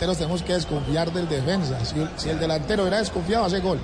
delanteros 0.00 0.16
tenemos 0.16 0.42
que 0.42 0.54
desconfiar 0.54 1.12
del 1.12 1.28
defensa. 1.28 1.84
Si, 1.84 1.94
si 2.16 2.30
el 2.30 2.38
delantero 2.38 2.86
era 2.86 2.98
desconfiado, 2.98 3.44
hace 3.44 3.60
gol. 3.60 3.78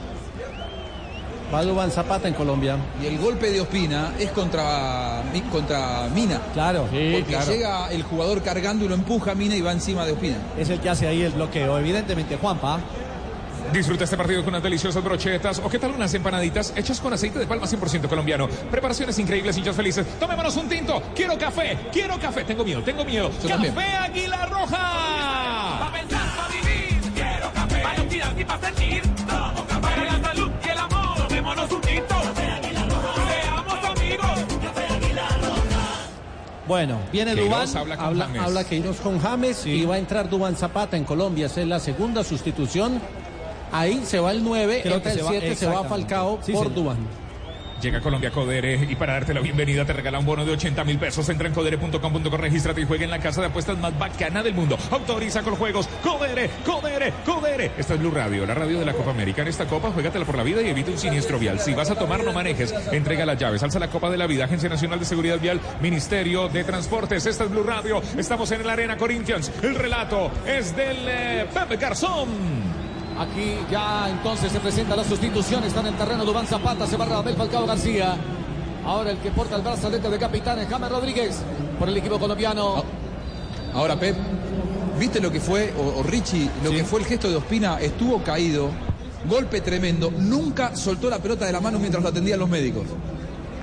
Va 1.53 1.62
Dubán 1.62 1.91
Zapata 1.91 2.27
en 2.27 2.35
Colombia. 2.35 2.77
Y 3.03 3.07
el 3.07 3.19
golpe 3.19 3.50
de 3.50 3.61
Ospina 3.61 4.14
es 4.18 4.30
contra, 4.30 5.22
contra 5.52 6.08
Mina. 6.14 6.40
Claro. 6.54 6.84
porque 6.84 7.37
llega 7.46 7.92
el 7.92 8.02
jugador 8.02 8.42
cargando 8.42 8.84
y 8.84 8.88
lo 8.88 8.94
empuja 8.94 9.32
a 9.32 9.34
Mina 9.34 9.54
y 9.54 9.60
va 9.60 9.72
encima 9.72 10.06
de 10.06 10.12
Ospina. 10.12 10.38
Es 10.58 10.71
el 10.71 10.80
que 10.80 10.88
hace 10.88 11.06
ahí 11.06 11.22
el 11.22 11.32
bloqueo. 11.32 11.79
Evidentemente, 11.79 12.37
Juanpa. 12.37 12.80
Disfruta 13.72 14.04
este 14.04 14.17
partido 14.17 14.42
con 14.42 14.51
unas 14.51 14.62
deliciosas 14.62 15.03
brochetas 15.03 15.58
o 15.58 15.69
qué 15.69 15.78
tal 15.78 15.90
unas 15.90 16.14
empanaditas 16.14 16.73
hechas 16.77 17.01
con 17.01 17.12
aceite 17.12 17.41
de 17.41 17.46
palma 17.46 17.66
100% 17.66 18.09
colombiano. 18.09 18.48
Preparaciones 18.70 19.19
increíbles, 19.19 19.56
hinchas 19.59 19.77
felices. 19.77 20.06
Tomémonos 20.19 20.56
un 20.56 20.69
tinto. 20.69 21.02
Quiero 21.14 21.37
café, 21.37 21.77
quiero 21.92 22.19
café. 22.19 22.45
Tengo 22.45 22.64
miedo, 22.64 22.83
tengo 22.83 23.05
miedo. 23.05 23.30
Yo 23.42 23.48
café 23.48 23.70
también. 23.70 23.78
Águila 23.78 24.46
Roja. 24.46 25.55
Bueno, 36.66 36.98
viene 37.12 37.34
Queiroz 37.34 37.48
Dubán, 37.73 37.77
habla 37.77 37.97
con 37.97 38.06
habla, 38.06 38.25
James. 38.27 38.42
habla 38.42 38.65
Queiroz 38.65 38.97
con 39.01 39.20
James 39.20 39.66
y 39.66 39.84
va 39.84 39.95
a 39.95 39.98
entrar 39.98 40.29
Dubán 40.29 40.56
Zapata 40.56 40.97
en 40.97 41.05
Colombia. 41.05 41.47
Esa 41.47 41.61
es 41.61 41.69
la 41.69 41.79
segunda 41.79 42.25
sustitución. 42.25 43.01
Ahí 43.70 44.02
se 44.05 44.19
va 44.19 44.33
el 44.33 44.42
9, 44.42 44.80
Creo 44.83 44.97
entra 44.97 45.12
que 45.12 45.14
el 45.14 45.19
se 45.20 45.25
va- 45.25 45.30
7, 45.30 45.55
se 45.56 45.67
va. 45.67 45.84
Falcao 45.84 46.41
Sí, 46.42 46.53
por 46.53 46.62
señor. 46.64 46.75
Dubán. 46.75 46.97
Llega 47.80 48.00
Colombia 48.00 48.30
Codere 48.30 48.86
y 48.88 48.96
para 48.96 49.14
darte 49.14 49.34
la 49.34 49.40
bienvenida 49.40 49.84
te 49.84 49.92
regala 49.92 50.18
un 50.18 50.26
bono 50.26 50.44
de 50.44 50.52
80 50.52 50.84
mil 50.84 50.98
pesos. 50.98 51.28
Entra 51.28 51.46
en 51.46 51.54
codere.com.co, 51.54 52.36
regístrate 52.36 52.80
y 52.80 52.84
juega 52.84 53.04
en 53.04 53.10
la 53.10 53.18
casa 53.18 53.42
de 53.42 53.48
apuestas 53.48 53.78
más 53.78 53.96
bacana 53.98 54.42
del 54.42 54.54
mundo. 54.54 54.78
Autoriza 54.90 55.42
con 55.42 55.56
juegos. 55.56 55.86
Codere, 56.02 56.50
Codere, 56.64 57.12
Codere. 57.24 57.70
Esta 57.76 57.94
es 57.94 58.00
Blue 58.00 58.10
Radio, 58.10 58.46
la 58.46 58.54
radio 58.54 58.78
de 58.78 58.86
la 58.86 58.94
Copa 58.94 59.10
América. 59.10 59.42
En 59.42 59.48
esta 59.48 59.66
copa, 59.66 59.90
juégatela 59.90 60.24
por 60.24 60.36
la 60.36 60.42
vida 60.42 60.62
y 60.62 60.68
evita 60.68 60.91
un 60.91 60.98
siniestro 60.98 61.38
vial. 61.38 61.60
Si 61.60 61.74
vas 61.74 61.91
a 61.91 61.94
tomar, 61.94 62.24
no 62.24 62.33
manejes. 62.33 62.74
Entrega 62.92 63.27
las 63.27 63.38
llaves. 63.38 63.62
Alza 63.62 63.78
la 63.78 63.88
Copa 63.88 64.11
de 64.11 64.16
la 64.16 64.27
Vida. 64.27 64.44
Agencia 64.44 64.68
Nacional 64.68 64.98
de 64.98 65.05
Seguridad 65.05 65.38
Vial. 65.38 65.61
Ministerio 65.80 66.48
de 66.48 66.64
Transportes. 66.64 67.27
Esta 67.27 67.44
es 67.44 67.50
Blue 67.50 67.62
Radio. 67.62 68.02
Estamos 68.16 68.50
en 68.52 68.66
la 68.66 68.72
Arena 68.72 68.96
Corinthians. 68.96 69.52
El 69.62 69.74
relato 69.74 70.30
es 70.46 70.74
del 70.74 70.96
eh, 71.08 71.46
Pepe 71.52 71.77
Garzón. 71.77 72.75
Aquí 73.19 73.56
ya 73.70 74.11
entonces 74.11 74.53
se 74.53 74.61
presenta 74.61 74.95
la 74.95 75.05
sustitución. 75.05 75.64
Está 75.64 75.81
en 75.81 75.86
el 75.86 75.97
terreno 75.97 76.25
Dubán 76.25 76.47
Zapata, 76.47 76.86
se 76.86 76.97
va 76.97 77.06
Radamel 77.06 77.34
Falcao 77.34 77.67
García. 77.67 78.17
Ahora 78.84 79.11
el 79.11 79.19
que 79.19 79.31
porta 79.31 79.56
el 79.56 79.62
brazalete 79.62 80.08
de 80.08 80.19
capitán 80.19 80.58
es 80.58 80.69
James 80.69 80.91
Rodríguez 80.91 81.42
por 81.78 81.89
el 81.89 81.97
equipo 81.97 82.19
colombiano. 82.19 82.84
Ahora, 83.75 83.98
Pep, 83.98 84.17
¿viste 84.98 85.20
lo 85.20 85.31
que 85.31 85.41
fue, 85.41 85.73
o, 85.78 86.00
o 86.00 86.03
Richie, 86.03 86.48
lo 86.62 86.70
que 86.70 86.84
fue 86.84 87.00
el 87.00 87.06
gesto 87.06 87.28
de 87.28 87.36
Ospina? 87.36 87.81
Estuvo 87.81 88.23
caído, 88.23 88.70
golpe 89.28 89.61
tremendo, 89.61 90.11
nunca 90.11 90.77
soltó 90.77 91.11
la 91.11 91.19
pelota 91.19 91.47
de 91.47 91.53
la 91.53 91.61
mano 91.61 91.78
mientras 91.78 92.03
lo 92.03 92.11
atendían 92.11 92.39
los 92.39 92.48
médicos. 92.48 92.84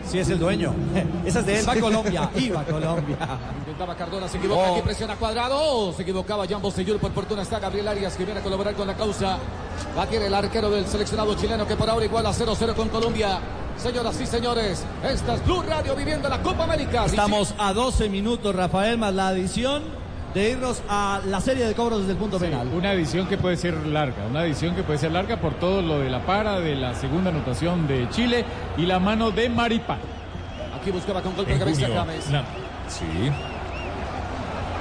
Sí, 0.10 0.20
es 0.20 0.30
el 0.30 0.40
dueño. 0.40 0.74
Esa 1.26 1.40
es 1.40 1.46
de 1.46 1.60
él. 1.60 1.68
Va 1.68 1.74
a 1.74 1.80
Colombia, 1.80 2.30
iba 2.36 2.64
Colombia. 2.64 3.18
Intentaba 3.60 3.96
Cardona, 3.96 4.28
se 4.28 4.38
equivoca, 4.38 4.72
aquí 4.72 4.82
presiona 4.82 5.16
cuadrado. 5.16 5.56
Oh, 5.58 5.94
se 5.94 6.04
equivocaba 6.04 6.48
Jan 6.48 6.62
Bosellur, 6.62 7.00
por 7.00 7.12
fortuna 7.12 7.42
está 7.42 7.60
Gabriel 7.60 7.88
Arias 7.88 8.16
que 8.16 8.26
viene 8.26 8.40
a 8.40 8.44
colaborar 8.44 8.74
con 8.76 8.88
la 8.88 8.96
causa. 8.96 9.38
Va 9.98 10.04
a 10.04 10.08
querer 10.08 10.28
el 10.28 10.34
arquero 10.34 10.70
del 10.70 10.86
seleccionado 10.86 11.36
chileno 11.36 11.68
que 11.68 11.76
por 11.76 11.90
ahora 11.90 12.06
igual 12.06 12.26
a 12.26 12.32
0-0 12.32 12.76
con 12.76 12.90
Colombia. 12.90 13.40
Señoras 13.78 14.20
y 14.22 14.28
señores, 14.28 14.84
esta 15.04 15.34
es 15.34 15.46
Blue 15.46 15.64
Radio 15.64 15.96
viviendo 15.96 16.30
la 16.30 16.42
Copa 16.42 16.66
América. 16.66 17.06
Estamos 17.06 17.56
a 17.58 17.74
12 17.74 18.08
minutos, 18.10 18.56
Rafael, 18.56 18.98
más 18.98 19.14
la 19.14 19.30
adición 19.30 20.03
de 20.34 20.52
irnos 20.52 20.82
a 20.90 21.22
la 21.28 21.40
serie 21.42 21.66
de 21.66 21.74
cobros 21.74 22.00
desde 22.00 22.14
el 22.14 22.18
punto 22.18 22.40
penal. 22.40 22.68
Una 22.74 22.94
edición 22.94 23.28
que 23.28 23.38
puede 23.38 23.58
ser 23.58 23.76
larga, 23.86 24.26
una 24.30 24.44
edición 24.46 24.76
que 24.76 24.84
puede 24.84 25.00
ser 25.00 25.12
larga 25.12 25.38
por 25.38 25.54
todo 25.56 25.82
lo 25.82 26.00
de 26.00 26.10
la 26.10 26.26
para, 26.26 26.60
de 26.60 26.76
la 26.76 26.96
segunda 26.96 27.30
anotación 27.30 27.88
de 27.88 28.10
Chile 28.10 28.46
y 28.78 28.86
la 28.86 29.00
mano 29.00 29.32
de 29.32 29.50
Maripán. 29.50 30.00
Aquí 30.80 30.92
buscaba 30.92 31.22
con 31.22 31.36
golpe 31.36 31.54
de 31.54 31.60
cabeza. 31.60 31.88
James. 31.94 32.26
Sí. 32.88 33.32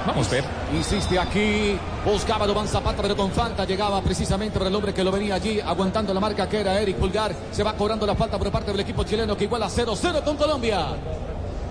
Vamos, 0.05 0.27
Pep. 0.27 0.43
Insiste 0.75 1.17
aquí, 1.17 1.77
buscaba 2.03 2.45
Dubán 2.45 2.67
Zapata, 2.67 3.01
pero 3.01 3.15
con 3.15 3.31
falta 3.31 3.63
llegaba 3.63 4.01
precisamente 4.01 4.57
por 4.59 4.67
el 4.67 4.75
hombre 4.75 4.93
que 4.93 5.01
lo 5.03 5.11
venía 5.11 5.35
allí, 5.35 5.61
aguantando 5.61 6.13
la 6.13 6.19
marca 6.19 6.49
que 6.49 6.59
era 6.59 6.79
Eric 6.81 6.97
Pulgar. 6.97 7.33
Se 7.51 7.63
va 7.63 7.73
cobrando 7.73 8.05
la 8.05 8.15
falta 8.15 8.37
por 8.37 8.51
parte 8.51 8.71
del 8.71 8.81
equipo 8.81 9.05
chileno 9.05 9.37
que 9.37 9.45
iguala 9.45 9.67
0-0 9.67 10.23
con 10.23 10.35
Colombia. 10.35 10.87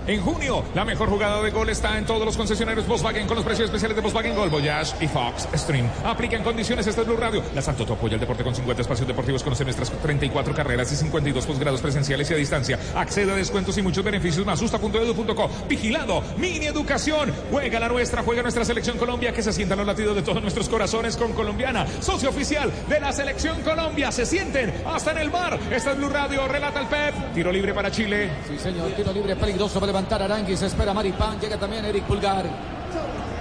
En 0.05 0.19
junio, 0.21 0.65
la 0.75 0.83
mejor 0.83 1.07
jugada 1.09 1.41
de 1.41 1.49
gol 1.49 1.69
está 1.69 1.97
en 1.97 2.05
todos 2.05 2.25
los 2.25 2.35
concesionarios 2.35 2.85
Volkswagen 2.85 3.25
con 3.25 3.37
los 3.37 3.45
precios 3.45 3.67
especiales 3.67 3.95
de 3.95 4.01
Volkswagen 4.01 4.35
Gol, 4.35 4.49
Voyage 4.49 4.93
y 4.99 5.07
Fox 5.07 5.47
Stream. 5.53 5.89
Aplica 6.03 6.35
en 6.35 6.43
condiciones 6.43 6.85
este 6.85 6.99
es 6.99 7.07
Blue 7.07 7.15
Radio. 7.15 7.41
La 7.55 7.61
Santo 7.61 7.83
apoya 7.83 8.15
el 8.15 8.19
deporte 8.19 8.43
con 8.43 8.53
50 8.53 8.81
espacios 8.81 9.07
deportivos. 9.07 9.41
Conoce 9.43 9.63
nuestras 9.63 9.89
34 9.89 10.53
carreras 10.53 10.91
y 10.91 10.97
52 10.97 11.45
posgrados 11.45 11.81
presenciales 11.81 12.29
y 12.29 12.33
a 12.33 12.37
distancia. 12.37 12.77
Accede 12.95 13.31
a 13.31 13.35
descuentos 13.35 13.77
y 13.77 13.81
muchos 13.81 14.03
beneficios 14.03 14.45
más. 14.45 14.59
Justa.edu.co. 14.59 15.49
Vigilado. 15.69 16.21
Mini 16.37 16.65
Educación. 16.65 17.31
Juega 17.49 17.79
la 17.79 17.87
nuestra, 17.87 18.23
juega 18.23 18.41
nuestra 18.41 18.65
selección 18.65 18.97
Colombia 18.97 19.31
que 19.31 19.41
se 19.41 19.53
sientan 19.53 19.77
los 19.77 19.87
latidos 19.87 20.17
de 20.17 20.21
todos 20.21 20.41
nuestros 20.41 20.67
corazones 20.67 21.15
con 21.15 21.31
Colombiana. 21.31 21.87
Socio 22.01 22.29
oficial 22.29 22.69
de 22.89 22.99
la 22.99 23.13
selección 23.13 23.61
Colombia. 23.61 24.11
Se 24.11 24.25
sienten 24.25 24.73
hasta 24.85 25.11
en 25.11 25.19
el 25.19 25.29
bar. 25.29 25.57
Esta 25.71 25.91
es 25.91 25.97
Blue 25.97 26.09
Radio. 26.09 26.45
Relata 26.45 26.81
el 26.81 26.87
Pep. 26.87 27.33
Tiro 27.33 27.53
libre 27.53 27.73
para 27.73 27.89
Chile. 27.89 28.29
Sí, 28.49 28.59
señor, 28.59 28.91
tiro 28.91 29.13
libre 29.13 29.37
peligroso 29.37 29.79
para 29.79 29.92
levantar 29.93 30.23
Aranguis. 30.23 30.59
Espera 30.59 30.91
Maripán, 30.91 31.39
llega 31.39 31.55
también 31.55 31.85
Eric 31.85 32.03
Pulgar. 32.05 32.43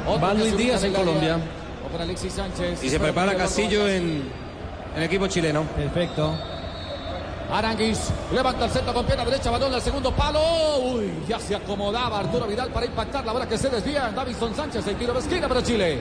Otro 0.06 0.20
Va 0.20 0.34
Luis 0.34 0.54
Díaz 0.54 0.84
en. 0.84 0.92
Colombia. 0.92 1.38
O 1.86 1.90
para 1.90 2.04
Alexis 2.04 2.34
Sánchez. 2.34 2.84
Y 2.84 2.90
se 2.90 3.00
prepara 3.00 3.34
Castillo 3.34 3.88
en 3.88 4.30
el 4.94 5.02
equipo 5.02 5.26
chileno. 5.28 5.62
Perfecto. 5.62 6.34
Aranguis 7.50 8.10
levanta 8.34 8.66
el 8.66 8.70
centro 8.70 8.92
con 8.92 9.06
pierna 9.06 9.24
derecha, 9.24 9.50
balón 9.50 9.72
al 9.72 9.80
segundo 9.80 10.10
palo. 10.12 10.40
Uy, 10.92 11.24
ya 11.26 11.38
se 11.38 11.54
acomodaba 11.54 12.18
Arturo 12.18 12.46
Vidal 12.46 12.68
para 12.68 12.84
impactar. 12.84 13.24
La 13.24 13.32
bola 13.32 13.48
que 13.48 13.56
se 13.56 13.70
desvía. 13.70 14.10
Davison 14.14 14.54
Sánchez, 14.54 14.86
el 14.86 14.96
tiro 14.96 15.14
de 15.14 15.20
esquina 15.20 15.48
para 15.48 15.62
Chile. 15.62 16.00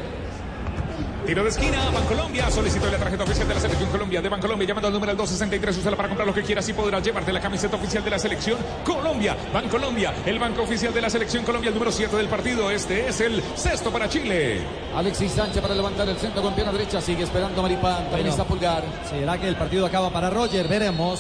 Tiro 1.25 1.43
de 1.43 1.49
esquina, 1.49 1.89
Bancolombia. 1.91 2.49
Solicito 2.49 2.89
la 2.89 2.97
tarjeta 2.97 3.23
oficial 3.23 3.47
de 3.47 3.53
la 3.53 3.59
Selección 3.59 3.89
Colombia. 3.91 4.21
De 4.21 4.29
Bancolombia, 4.29 4.67
llamando 4.67 4.87
al 4.87 4.93
número 4.93 5.13
263. 5.15 5.77
Úsala 5.77 5.95
para 5.95 6.09
comprar 6.09 6.27
lo 6.27 6.33
que 6.33 6.41
quieras 6.41 6.67
y 6.67 6.73
podrás 6.73 7.03
llevarte 7.03 7.31
la 7.31 7.39
camiseta 7.39 7.75
oficial 7.77 8.03
de 8.03 8.09
la 8.09 8.19
Selección 8.19 8.57
Colombia. 8.83 9.37
Bancolombia, 9.53 10.13
el 10.25 10.39
banco 10.39 10.63
oficial 10.63 10.93
de 10.93 11.01
la 11.01 11.09
Selección 11.09 11.43
Colombia, 11.43 11.69
el 11.69 11.73
número 11.75 11.91
7 11.91 12.15
del 12.17 12.27
partido. 12.27 12.71
Este 12.71 13.07
es 13.07 13.21
el 13.21 13.41
sexto 13.55 13.91
para 13.91 14.09
Chile. 14.09 14.61
Alexis 14.95 15.31
Sánchez 15.31 15.61
para 15.61 15.75
levantar 15.75 16.09
el 16.09 16.17
centro 16.17 16.41
con 16.41 16.53
pierna 16.55 16.71
derecha. 16.73 16.99
Sigue 16.99 17.23
esperando 17.23 17.61
Maripán. 17.61 17.95
También 18.09 18.11
Bueno. 18.11 18.29
está 18.31 18.43
Pulgar. 18.43 18.83
¿Será 19.09 19.37
que 19.37 19.47
el 19.47 19.55
partido 19.55 19.85
acaba 19.85 20.09
para 20.09 20.29
Roger? 20.29 20.67
Veremos. 20.67 21.19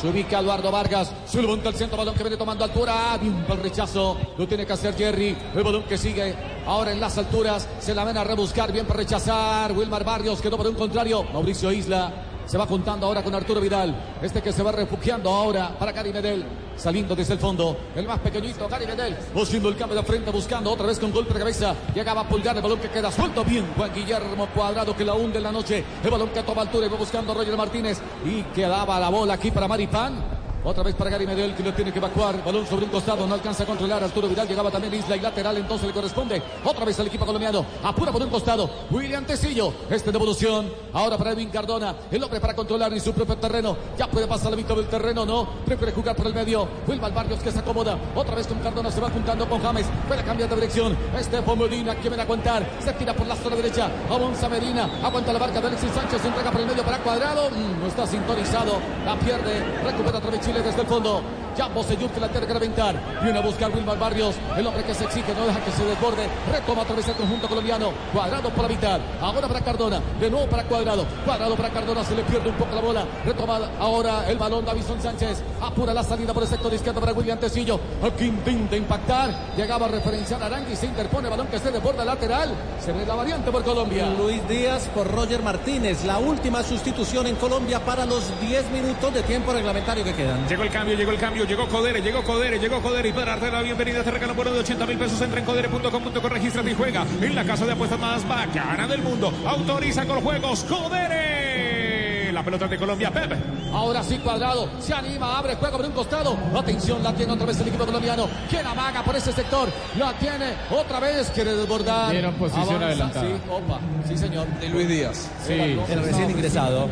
Se 0.00 0.08
ubica 0.08 0.38
Eduardo 0.38 0.70
Vargas. 0.70 1.12
Se 1.26 1.42
levanta 1.42 1.68
el 1.68 1.74
centro, 1.74 1.98
balón 1.98 2.14
que 2.14 2.22
viene 2.22 2.38
tomando 2.38 2.64
altura. 2.64 3.18
Bien 3.20 3.42
para 3.42 3.54
el 3.54 3.60
rechazo. 3.60 4.16
Lo 4.38 4.48
tiene 4.48 4.64
que 4.64 4.72
hacer 4.72 4.96
Jerry. 4.96 5.36
El 5.54 5.62
balón 5.62 5.82
que 5.82 5.98
sigue 5.98 6.34
ahora 6.66 6.92
en 6.92 7.00
las 7.00 7.18
alturas. 7.18 7.68
Se 7.80 7.94
la 7.94 8.04
ven 8.04 8.16
a 8.16 8.24
rebuscar. 8.24 8.72
Bien 8.72 8.86
para 8.86 9.00
rechazar. 9.00 9.72
Wilmar 9.72 10.02
Barrios 10.02 10.40
quedó 10.40 10.56
por 10.56 10.66
un 10.66 10.74
contrario. 10.74 11.24
Mauricio 11.34 11.70
Isla. 11.70 12.29
Se 12.50 12.58
va 12.58 12.66
juntando 12.66 13.06
ahora 13.06 13.22
con 13.22 13.32
Arturo 13.32 13.60
Vidal. 13.60 13.94
Este 14.20 14.42
que 14.42 14.52
se 14.52 14.64
va 14.64 14.72
refugiando 14.72 15.30
ahora 15.30 15.70
para 15.78 15.92
Gary 15.92 16.12
Medel. 16.12 16.44
Saliendo 16.74 17.14
desde 17.14 17.34
el 17.34 17.38
fondo. 17.38 17.76
El 17.94 18.08
más 18.08 18.18
pequeñito, 18.18 18.66
Gary 18.68 18.86
Medel. 18.88 19.16
Buscando 19.32 19.68
el 19.68 19.76
cambio 19.76 19.96
de 19.96 20.02
frente. 20.02 20.32
Buscando 20.32 20.72
otra 20.72 20.86
vez 20.86 20.98
con 20.98 21.12
golpe 21.12 21.32
de 21.32 21.38
cabeza. 21.38 21.76
Llegaba 21.94 22.22
a 22.22 22.28
pulgar 22.28 22.56
el 22.56 22.62
balón 22.62 22.80
que 22.80 22.88
queda 22.88 23.12
suelto. 23.12 23.44
Bien, 23.44 23.64
Juan 23.76 23.94
Guillermo 23.94 24.48
Cuadrado 24.52 24.96
que 24.96 25.04
la 25.04 25.14
hunde 25.14 25.36
en 25.38 25.44
la 25.44 25.52
noche. 25.52 25.84
El 26.02 26.10
balón 26.10 26.30
que 26.30 26.42
toma 26.42 26.62
altura 26.62 26.86
y 26.86 26.88
va 26.88 26.96
buscando 26.96 27.30
a 27.30 27.36
Roger 27.36 27.56
Martínez. 27.56 28.00
Y 28.24 28.42
quedaba 28.52 28.98
la 28.98 29.10
bola 29.10 29.34
aquí 29.34 29.52
para 29.52 29.68
Maripán. 29.68 30.39
Otra 30.62 30.82
vez 30.82 30.94
para 30.94 31.08
Gary 31.10 31.26
Medel 31.26 31.54
que 31.54 31.62
lo 31.62 31.72
tiene 31.72 31.90
que 31.90 31.98
evacuar. 31.98 32.44
Balón 32.44 32.66
sobre 32.66 32.84
un 32.84 32.90
costado, 32.90 33.26
no 33.26 33.34
alcanza 33.34 33.62
a 33.62 33.66
controlar. 33.66 34.04
Arturo 34.04 34.28
Vidal 34.28 34.46
llegaba 34.46 34.70
también 34.70 34.92
Isla 34.92 35.16
y 35.16 35.20
lateral, 35.20 35.56
entonces 35.56 35.86
le 35.86 35.94
corresponde. 35.94 36.42
Otra 36.64 36.84
vez 36.84 37.00
al 37.00 37.06
equipo 37.06 37.24
colombiano. 37.24 37.64
Apura 37.82 38.12
por 38.12 38.22
un 38.22 38.28
costado. 38.28 38.68
William 38.90 39.24
Tecillo. 39.24 39.72
Este 39.88 40.10
de 40.10 40.18
evolución. 40.18 40.70
Ahora 40.92 41.16
para 41.16 41.32
Edwin 41.32 41.48
Cardona. 41.48 41.94
El 42.10 42.22
hombre 42.22 42.40
para 42.40 42.54
controlar 42.54 42.92
en 42.92 43.00
su 43.00 43.14
propio 43.14 43.36
terreno. 43.38 43.76
Ya 43.96 44.06
puede 44.06 44.26
pasar 44.26 44.50
la 44.50 44.56
mitad 44.56 44.76
del 44.76 44.86
terreno, 44.86 45.24
no. 45.24 45.48
Prefiere 45.64 45.92
jugar 45.92 46.14
por 46.14 46.26
el 46.26 46.34
medio. 46.34 46.68
Wilmar 46.86 47.14
Barrios 47.14 47.40
que 47.40 47.50
se 47.50 47.60
acomoda. 47.60 47.98
Otra 48.14 48.34
vez 48.34 48.46
con 48.46 48.58
Cardona 48.58 48.90
se 48.90 49.00
va 49.00 49.08
juntando 49.08 49.48
con 49.48 49.62
James. 49.62 49.86
Puede 50.08 50.22
cambiar 50.24 50.50
de 50.50 50.56
dirección. 50.56 50.96
Este 51.18 51.40
fue 51.40 51.56
Medina 51.56 51.94
que 51.94 52.08
viene 52.08 52.20
a 52.20 52.24
aguantar. 52.24 52.68
Se 52.84 52.92
tira 52.92 53.14
por 53.14 53.26
la 53.26 53.36
zona 53.36 53.56
derecha. 53.56 53.88
Avanza 54.10 54.48
Medina. 54.48 54.90
Aguanta 55.02 55.32
la 55.32 55.38
barca 55.38 55.58
de 55.60 55.68
Alexis 55.68 55.90
Sánchez. 55.92 56.20
Se 56.20 56.28
entrega 56.28 56.50
por 56.50 56.60
el 56.60 56.66
medio 56.66 56.82
para 56.82 56.98
Cuadrado. 56.98 57.48
Mm, 57.50 57.80
no 57.80 57.86
está 57.86 58.06
sintonizado. 58.06 58.72
La 59.06 59.18
pierde. 59.18 59.64
Recupera 59.84 60.18
otra 60.18 60.30
vez 60.30 60.49
Desde 60.52 60.80
el 60.82 60.86
fondo. 60.88 61.22
Ya 61.60 61.68
Bosellur 61.68 62.10
que 62.10 62.20
la 62.20 62.28
tiene 62.28 62.46
que 62.46 62.54
reventar. 62.54 62.94
Viene 63.22 63.38
a 63.38 63.42
buscar 63.42 63.70
Wilmar 63.70 63.98
Barrios. 63.98 64.34
El 64.56 64.66
hombre 64.66 64.82
que 64.82 64.94
se 64.94 65.04
exige, 65.04 65.34
no 65.34 65.44
deja 65.44 65.62
que 65.62 65.70
se 65.72 65.84
desborde. 65.84 66.26
Retoma 66.50 66.80
otra 66.80 66.96
vez 66.96 67.06
el 67.06 67.14
conjunto 67.16 67.48
colombiano. 67.48 67.92
Cuadrado 68.14 68.48
por 68.48 68.62
la 68.62 68.68
mitad. 68.68 68.98
Ahora 69.20 69.46
para 69.46 69.60
Cardona. 69.60 70.00
De 70.18 70.30
nuevo 70.30 70.46
para 70.46 70.64
Cuadrado. 70.64 71.04
Cuadrado 71.22 71.54
para 71.56 71.68
Cardona. 71.68 72.02
Se 72.02 72.16
le 72.16 72.22
pierde 72.22 72.48
un 72.48 72.54
poco 72.54 72.74
la 72.74 72.80
bola. 72.80 73.04
Retoma 73.26 73.60
ahora 73.78 74.30
el 74.30 74.38
balón 74.38 74.64
Davison 74.64 75.02
Sánchez. 75.02 75.42
Apura 75.60 75.92
la 75.92 76.02
salida 76.02 76.32
por 76.32 76.44
el 76.44 76.48
sector 76.48 76.72
izquierdo 76.72 76.98
para 76.98 77.12
William 77.12 77.38
Tecillo. 77.38 77.78
Aquí 78.02 78.24
intenta 78.24 78.74
impactar. 78.74 79.30
Llegaba 79.54 79.84
a 79.84 79.90
referenciar 79.90 80.42
a 80.42 80.46
Arangui. 80.46 80.74
Se 80.74 80.86
interpone 80.86 81.26
el 81.26 81.30
balón 81.32 81.48
que 81.48 81.58
se 81.58 81.70
desborda 81.70 82.06
lateral. 82.06 82.54
Se 82.82 82.90
ve 82.90 83.04
la 83.04 83.16
variante 83.16 83.50
por 83.50 83.62
Colombia. 83.64 84.08
Luis 84.16 84.48
Díaz 84.48 84.88
por 84.94 85.06
Roger 85.12 85.42
Martínez. 85.42 86.06
La 86.06 86.16
última 86.16 86.62
sustitución 86.62 87.26
en 87.26 87.36
Colombia 87.36 87.84
para 87.84 88.06
los 88.06 88.22
10 88.40 88.70
minutos 88.70 89.12
de 89.12 89.22
tiempo 89.24 89.52
reglamentario 89.52 90.02
que 90.02 90.14
quedan. 90.14 90.48
Llegó 90.48 90.62
el 90.62 90.70
cambio, 90.70 90.96
llegó 90.96 91.10
el 91.10 91.18
cambio, 91.18 91.49
llegó 91.50 91.66
Codere, 91.66 92.00
llegó 92.00 92.22
Codere, 92.22 92.58
llegó 92.60 92.80
Codere 92.80 93.08
y 93.08 93.12
para 93.12 93.32
darte 93.32 93.50
la 93.50 93.62
bienvenida 93.62 93.96
a 93.96 93.98
este 94.00 94.12
regalo 94.12 94.34
por 94.34 94.48
de 94.48 94.60
80 94.60 94.86
mil 94.86 94.96
pesos 94.96 95.20
entra 95.20 95.40
en 95.40 95.44
codere.com.co, 95.44 96.28
regístrate 96.28 96.70
y 96.70 96.74
juega 96.74 97.04
en 97.20 97.34
la 97.34 97.44
casa 97.44 97.66
de 97.66 97.72
apuestas 97.72 97.98
más 97.98 98.28
bacana 98.28 98.86
del 98.86 99.02
mundo. 99.02 99.32
Autoriza 99.44 100.06
con 100.06 100.20
juegos 100.20 100.62
Codere. 100.62 102.30
La 102.32 102.44
pelota 102.44 102.68
de 102.68 102.78
Colombia, 102.78 103.10
Pepe. 103.10 103.36
Ahora 103.72 104.04
sí, 104.04 104.18
cuadrado. 104.18 104.68
Se 104.78 104.94
anima, 104.94 105.36
abre 105.36 105.56
juego 105.56 105.78
por 105.78 105.86
un 105.86 105.92
costado. 105.92 106.38
Atención, 106.56 107.02
la 107.02 107.12
tiene 107.12 107.32
otra 107.32 107.46
vez 107.46 107.60
el 107.60 107.66
equipo 107.66 107.84
colombiano. 107.84 108.28
¿Quién 108.48 108.64
amaga 108.64 109.02
por 109.02 109.16
ese 109.16 109.32
sector? 109.32 109.68
La 109.98 110.12
tiene 110.12 110.54
otra 110.70 111.00
vez. 111.00 111.30
Quiere 111.34 111.56
desbordar. 111.56 112.12
Dieron 112.12 112.34
posición 112.34 112.66
Avanza, 112.68 112.86
adelantada. 112.86 113.26
Sí, 113.26 113.32
opa. 113.50 113.80
Sí, 114.06 114.16
señor. 114.16 114.46
De 114.60 114.68
Luis 114.68 114.88
Díaz. 114.88 115.28
Sí, 115.44 115.54
El 115.54 116.04
recién 116.04 116.30
ingresado. 116.30 116.88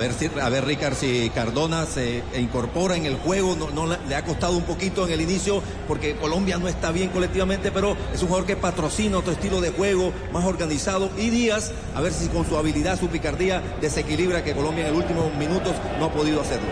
A 0.00 0.02
ver, 0.02 0.14
si, 0.14 0.30
a 0.40 0.48
ver, 0.48 0.64
Ricard, 0.64 0.94
si 0.94 1.28
Cardona 1.28 1.84
se 1.84 2.24
incorpora 2.38 2.96
en 2.96 3.04
el 3.04 3.16
juego, 3.16 3.54
no, 3.54 3.68
no 3.68 3.86
le, 3.86 4.16
ha 4.16 4.24
costado 4.24 4.56
un 4.56 4.62
poquito 4.62 5.06
en 5.06 5.12
el 5.12 5.20
inicio, 5.20 5.62
porque 5.86 6.16
Colombia 6.16 6.56
no 6.56 6.68
está 6.68 6.90
bien 6.90 7.10
colectivamente, 7.10 7.70
pero 7.70 7.94
es 8.10 8.22
un 8.22 8.28
jugador 8.28 8.46
que 8.46 8.56
patrocina 8.56 9.18
otro 9.18 9.32
estilo 9.32 9.60
de 9.60 9.72
juego, 9.72 10.10
más 10.32 10.46
organizado. 10.46 11.10
Y 11.18 11.28
Díaz, 11.28 11.72
a 11.94 12.00
ver 12.00 12.14
si 12.14 12.28
con 12.28 12.48
su 12.48 12.56
habilidad, 12.56 12.98
su 12.98 13.08
picardía, 13.08 13.62
desequilibra 13.82 14.42
que 14.42 14.54
Colombia 14.54 14.86
en 14.86 14.94
el 14.94 14.96
últimos 14.96 15.34
minutos 15.34 15.74
no 15.98 16.06
ha 16.06 16.10
podido 16.10 16.40
hacerlo. 16.40 16.70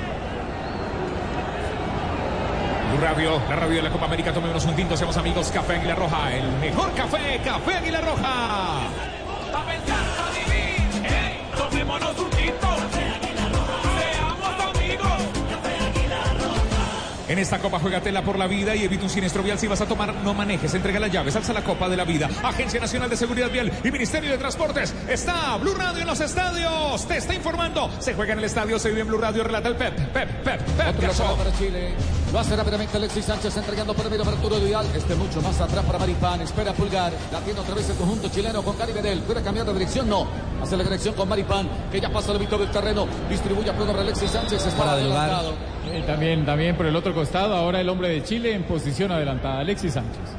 Radio, 3.03 3.43
la 3.47 3.57
radio 3.57 3.77
de 3.77 3.83
la 3.83 3.91
Copa 3.91 4.07
América, 4.07 4.33
tomémonos 4.33 4.65
un 4.65 4.75
tinto, 4.75 4.97
seamos 4.97 5.19
amigos, 5.19 5.51
Café 5.51 5.75
Águila 5.75 5.97
Roja, 5.97 6.35
el 6.35 6.51
mejor 6.61 6.95
café, 6.95 7.39
Café 7.45 7.75
Águila 7.75 8.01
Roja. 8.01 8.89
Pa' 9.53 9.67
pensar, 9.67 10.07
pa' 10.17 10.31
vivir. 10.33 11.05
Ey, 11.05 11.43
tomémonos 11.59 12.19
un 12.19 12.28
En 17.29 17.39
esta 17.39 17.59
copa 17.59 17.79
juegatela 17.79 18.23
por 18.23 18.39
la 18.39 18.47
vida 18.47 18.75
y 18.75 18.85
evita 18.85 19.05
un 19.05 19.11
siniestro 19.11 19.43
vial. 19.43 19.59
Si 19.59 19.67
vas 19.67 19.83
a 19.83 19.87
tomar, 19.87 20.15
no 20.15 20.33
manejes. 20.33 20.73
Entrega 20.73 20.99
las 20.99 21.13
llaves. 21.13 21.37
Alza 21.37 21.53
la 21.53 21.63
copa 21.63 21.87
de 21.89 21.97
la 21.97 22.05
vida. 22.05 22.29
Agencia 22.43 22.81
Nacional 22.81 23.11
de 23.11 23.17
Seguridad 23.17 23.51
Vial 23.51 23.71
y 23.85 23.91
Ministerio 23.91 24.31
de 24.31 24.39
Transportes. 24.39 24.95
Está 25.07 25.59
Blue 25.59 25.75
Radio 25.75 26.01
en 26.01 26.07
los 26.07 26.21
estadios. 26.21 27.07
Te 27.07 27.19
está 27.19 27.35
informando. 27.35 27.91
Se 27.99 28.15
juega 28.15 28.33
en 28.33 28.39
el 28.39 28.47
estadio. 28.47 28.79
Se 28.79 28.89
vive 28.89 29.03
en 29.03 29.09
Blue 29.09 29.19
Radio. 29.19 29.45
Relata 29.45 29.69
el 29.69 29.77
Pep. 29.77 29.95
Pep, 30.11 30.43
Pep, 30.43 30.61
Pep. 30.63 31.11
Otro 31.11 31.37
para 31.37 31.53
Chile. 31.59 31.93
Lo 32.33 32.39
hace 32.39 32.57
rápidamente 32.57 32.97
Alexis 32.97 33.25
Sánchez 33.27 33.57
entregando 33.57 33.95
primero 33.95 34.25
para 34.25 34.37
Arturo 34.37 34.59
Vidal. 34.59 34.87
Este 34.95 35.15
mucho 35.15 35.43
más 35.43 35.61
atrás 35.61 35.85
para 35.85 35.99
Maripán. 35.99 36.41
Espera 36.41 36.73
Pulgar. 36.73 37.13
La 37.31 37.41
tiene 37.41 37.61
otra 37.61 37.75
vez 37.75 37.91
el 37.91 37.97
conjunto 37.97 38.31
chileno 38.31 38.63
con 38.63 38.75
Cari 38.77 38.93
Bedel. 38.93 39.21
¿Puede 39.21 39.43
cambiar 39.43 39.67
de 39.67 39.75
dirección? 39.75 40.09
No. 40.09 40.27
Hace 40.63 40.79
la 40.79 40.85
conexión 40.85 41.15
con 41.15 41.29
Maripán. 41.29 41.69
Que 41.93 42.01
ya 42.01 42.11
pasa 42.11 42.33
el 42.33 42.41
mitad 42.41 42.59
del 42.59 42.71
terreno. 42.71 43.07
Distribuye 43.29 43.69
a 43.69 43.75
Pedro 43.75 43.89
para 43.89 44.01
Alexis 44.01 44.31
Sánchez. 44.31 44.65
Está 44.65 44.71
Fuera 44.71 44.97
de 44.97 45.05
lugar. 45.05 45.43
Eh, 45.93 46.03
también, 46.07 46.45
también 46.45 46.77
por 46.77 46.87
el 46.87 46.97
otro 46.97 47.15
costado, 47.15 47.55
ahora 47.55 47.81
el 47.81 47.89
hombre 47.89 48.09
de 48.09 48.23
Chile 48.23 48.53
en 48.53 48.65
posición 48.65 49.11
adelantada, 49.11 49.61
Alexis 49.61 49.95
Sánchez. 49.95 50.39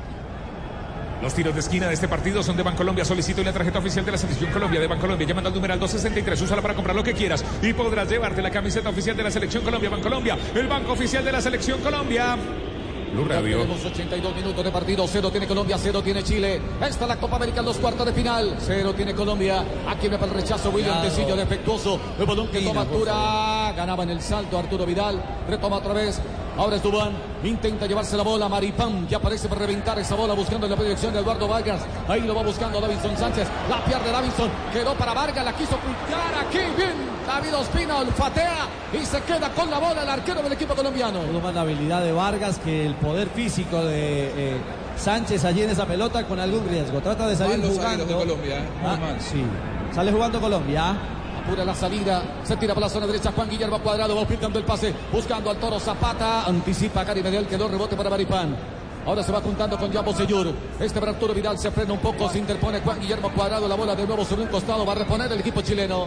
Los 1.22 1.34
tiros 1.34 1.54
de 1.54 1.60
esquina 1.60 1.88
de 1.88 1.94
este 1.94 2.08
partido 2.08 2.42
son 2.42 2.56
de 2.56 2.64
Bancolombia. 2.64 3.04
Solicito 3.04 3.44
la 3.44 3.52
tarjeta 3.52 3.80
oficial 3.80 4.06
de 4.06 4.12
la 4.14 4.18
Selección 4.18 4.52
Colombia 4.52 4.80
de 4.80 4.88
Bancolombia. 4.88 5.28
Llamando 5.28 5.50
al 5.50 5.56
numeral 5.56 5.78
263. 5.78 6.42
Úsala 6.42 6.62
para 6.62 6.74
comprar 6.74 6.96
lo 6.96 7.04
que 7.04 7.14
quieras. 7.14 7.44
Y 7.62 7.74
podrás 7.74 8.10
llevarte 8.10 8.42
la 8.42 8.50
camiseta 8.50 8.88
oficial 8.88 9.18
de 9.18 9.24
la 9.24 9.32
Selección 9.32 9.62
Colombia. 9.62 9.90
Bancolombia. 9.90 10.38
El 10.56 10.68
banco 10.68 10.94
oficial 10.94 11.26
de 11.26 11.34
la 11.34 11.42
Selección 11.42 11.82
Colombia. 11.82 12.38
Blue 13.14 13.26
Radio. 13.26 13.60
tenemos 13.62 13.86
82 13.86 14.36
minutos 14.36 14.64
de 14.64 14.72
partido. 14.72 15.08
Cero 15.08 15.32
tiene 15.32 15.48
Colombia, 15.48 15.78
cero 15.80 16.02
tiene 16.02 16.24
Chile. 16.24 16.62
Esta 16.82 17.06
es 17.06 17.08
la 17.08 17.18
Copa 17.18 17.38
América 17.38 17.60
en 17.60 17.66
los 17.66 17.78
cuartos 17.78 18.06
de 18.06 18.14
final. 18.14 18.56
Cero 18.60 18.94
tiene 18.96 19.14
Colombia. 19.14 19.64
Aquí 19.88 20.10
me 20.10 20.18
para 20.18 20.32
el 20.32 20.38
rechazo. 20.40 20.70
William 20.70 21.02
Tecillo 21.02 21.36
defectuoso. 21.36 22.00
El 22.20 22.26
balón 22.26 22.48
que 22.48 22.62
toma 22.62 22.82
altura. 22.82 23.74
Ganaba 23.76 24.04
en 24.04 24.12
el 24.12 24.22
salto 24.22 24.58
Arturo 24.58 24.86
Vidal. 24.86 25.22
Retoma 25.48 25.78
otra 25.78 25.94
vez. 25.94 26.22
Ahora 26.60 26.76
es 26.76 26.84
Dubán. 26.84 27.14
Intenta 27.42 27.88
llevarse 27.88 28.18
la 28.18 28.24
bola. 28.24 28.50
Maripán 28.50 29.08
que 29.08 29.16
aparece 29.16 29.48
para 29.48 29.62
reventar 29.62 29.98
esa 29.98 30.16
bola 30.16 30.34
buscando 30.34 30.68
la 30.68 30.76
proyección 30.76 31.14
de 31.14 31.22
Eduardo 31.22 31.48
Vargas. 31.48 31.80
Ahí 32.06 32.20
lo 32.20 32.36
va 32.36 32.44
buscando 32.44 32.82
Davinson 32.82 33.16
Sánchez. 33.16 33.48
La 33.70 33.82
pierde 33.86 34.12
Davinson. 34.12 34.50
Quedó 34.74 34.94
para 34.96 35.14
Vargas. 35.14 35.46
La 35.46 35.54
quiso 35.54 35.76
ocultar 35.76 36.46
aquí. 36.46 36.58
Bien. 36.76 36.92
David 37.26 37.56
Ospina 37.56 38.00
olfatea 38.00 38.68
y 38.92 39.06
se 39.06 39.22
queda 39.22 39.50
con 39.54 39.72
la 39.72 39.80
bola 39.80 40.04
el 40.04 40.10
arquero 40.10 40.42
del 40.42 40.52
equipo 40.52 40.76
colombiano. 40.76 41.20
Tuvo 41.20 41.40
más 41.40 41.54
la 41.54 41.62
habilidad 41.62 42.04
de 42.04 42.12
Vargas 42.12 42.60
que 42.60 42.86
el 42.86 42.96
poder 42.96 43.30
físico 43.30 43.82
de 43.86 44.56
eh, 44.56 44.58
Sánchez 44.98 45.46
allí 45.46 45.62
en 45.62 45.70
esa 45.70 45.86
pelota 45.86 46.26
con 46.26 46.42
algún 46.42 46.68
riesgo. 46.68 47.00
Trata 47.00 47.26
de 47.28 47.38
salir 47.38 47.66
jugando. 47.66 48.04
de 48.04 48.14
Colombia, 48.14 48.58
¿eh? 48.58 48.70
Ah, 48.84 48.98
sí. 49.20 49.46
Sale 49.96 50.12
jugando 50.12 50.42
Colombia. 50.42 50.98
Apura 51.50 51.66
la 51.66 51.74
salida, 51.74 52.22
se 52.44 52.56
tira 52.58 52.76
por 52.76 52.84
la 52.84 52.90
zona 52.90 53.08
derecha 53.08 53.32
Juan 53.32 53.50
Guillermo 53.50 53.80
Cuadrado, 53.80 54.16
va 54.16 54.24
picando 54.28 54.60
el 54.60 54.66
pase, 54.66 54.94
buscando 55.12 55.50
al 55.50 55.58
toro 55.58 55.80
Zapata, 55.80 56.44
anticipa 56.46 57.04
Cari 57.04 57.24
Medel, 57.24 57.48
quedó 57.48 57.68
rebote 57.68 57.96
para 57.96 58.08
Maripán. 58.08 58.56
Ahora 59.04 59.24
se 59.24 59.32
va 59.32 59.42
juntando 59.42 59.76
con 59.76 59.92
Jambo 59.92 60.14
Seyur. 60.14 60.54
Este 60.80 61.00
para 61.00 61.14
Arturo 61.14 61.34
Vidal 61.34 61.58
se 61.58 61.72
frena 61.72 61.94
un 61.94 62.00
poco, 62.02 62.30
se 62.30 62.38
interpone 62.38 62.82
Juan 62.82 63.00
Guillermo 63.00 63.32
Cuadrado, 63.32 63.68
la 63.68 63.74
bola 63.74 63.96
de 63.96 64.06
nuevo 64.06 64.24
sobre 64.24 64.44
un 64.44 64.50
costado, 64.50 64.86
va 64.86 64.92
a 64.92 64.98
reponer 64.98 65.32
el 65.32 65.40
equipo 65.40 65.62
chileno. 65.62 66.06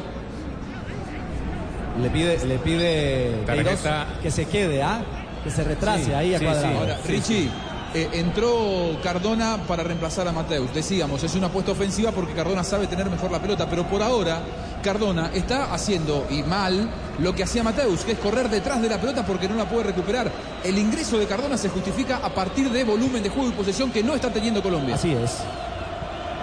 Le 2.00 2.08
pide, 2.08 2.46
le 2.46 2.58
pide. 2.58 3.42
Queiroz 3.44 3.80
que 4.22 4.30
se 4.30 4.44
quede, 4.44 4.80
¿ah? 4.80 5.00
Que 5.42 5.50
se 5.50 5.64
retrase 5.64 6.04
Sí, 6.04 6.12
ahí 6.12 6.36
a 6.36 6.38
sí, 6.38 6.44
Cuadrado. 6.44 6.78
Ahora, 6.78 6.98
Richie, 7.04 7.50
eh, 7.94 8.08
entró 8.12 8.98
Cardona 9.02 9.58
para 9.68 9.82
reemplazar 9.82 10.26
a 10.26 10.32
Mateus. 10.32 10.72
Decíamos, 10.72 11.22
es 11.22 11.34
una 11.34 11.48
apuesta 11.48 11.72
ofensiva 11.72 12.10
porque 12.10 12.32
Cardona 12.32 12.64
sabe 12.64 12.86
tener 12.86 13.10
mejor 13.10 13.30
la 13.30 13.40
pelota, 13.40 13.68
pero 13.68 13.86
por 13.86 14.02
ahora 14.02 14.40
Cardona 14.82 15.30
está 15.32 15.72
haciendo, 15.72 16.26
y 16.30 16.42
mal, 16.42 16.90
lo 17.18 17.34
que 17.34 17.44
hacía 17.44 17.62
Mateus, 17.62 18.00
que 18.00 18.12
es 18.12 18.18
correr 18.18 18.48
detrás 18.48 18.82
de 18.82 18.88
la 18.88 19.00
pelota 19.00 19.24
porque 19.24 19.48
no 19.48 19.54
la 19.54 19.68
puede 19.68 19.84
recuperar. 19.84 20.30
El 20.64 20.78
ingreso 20.78 21.18
de 21.18 21.26
Cardona 21.26 21.56
se 21.56 21.68
justifica 21.68 22.20
a 22.22 22.30
partir 22.30 22.70
de 22.70 22.84
volumen 22.84 23.22
de 23.22 23.28
juego 23.28 23.48
y 23.48 23.52
posesión 23.52 23.90
que 23.90 24.02
no 24.02 24.14
está 24.14 24.30
teniendo 24.30 24.62
Colombia. 24.62 24.94
Así 24.94 25.12
es. 25.12 25.38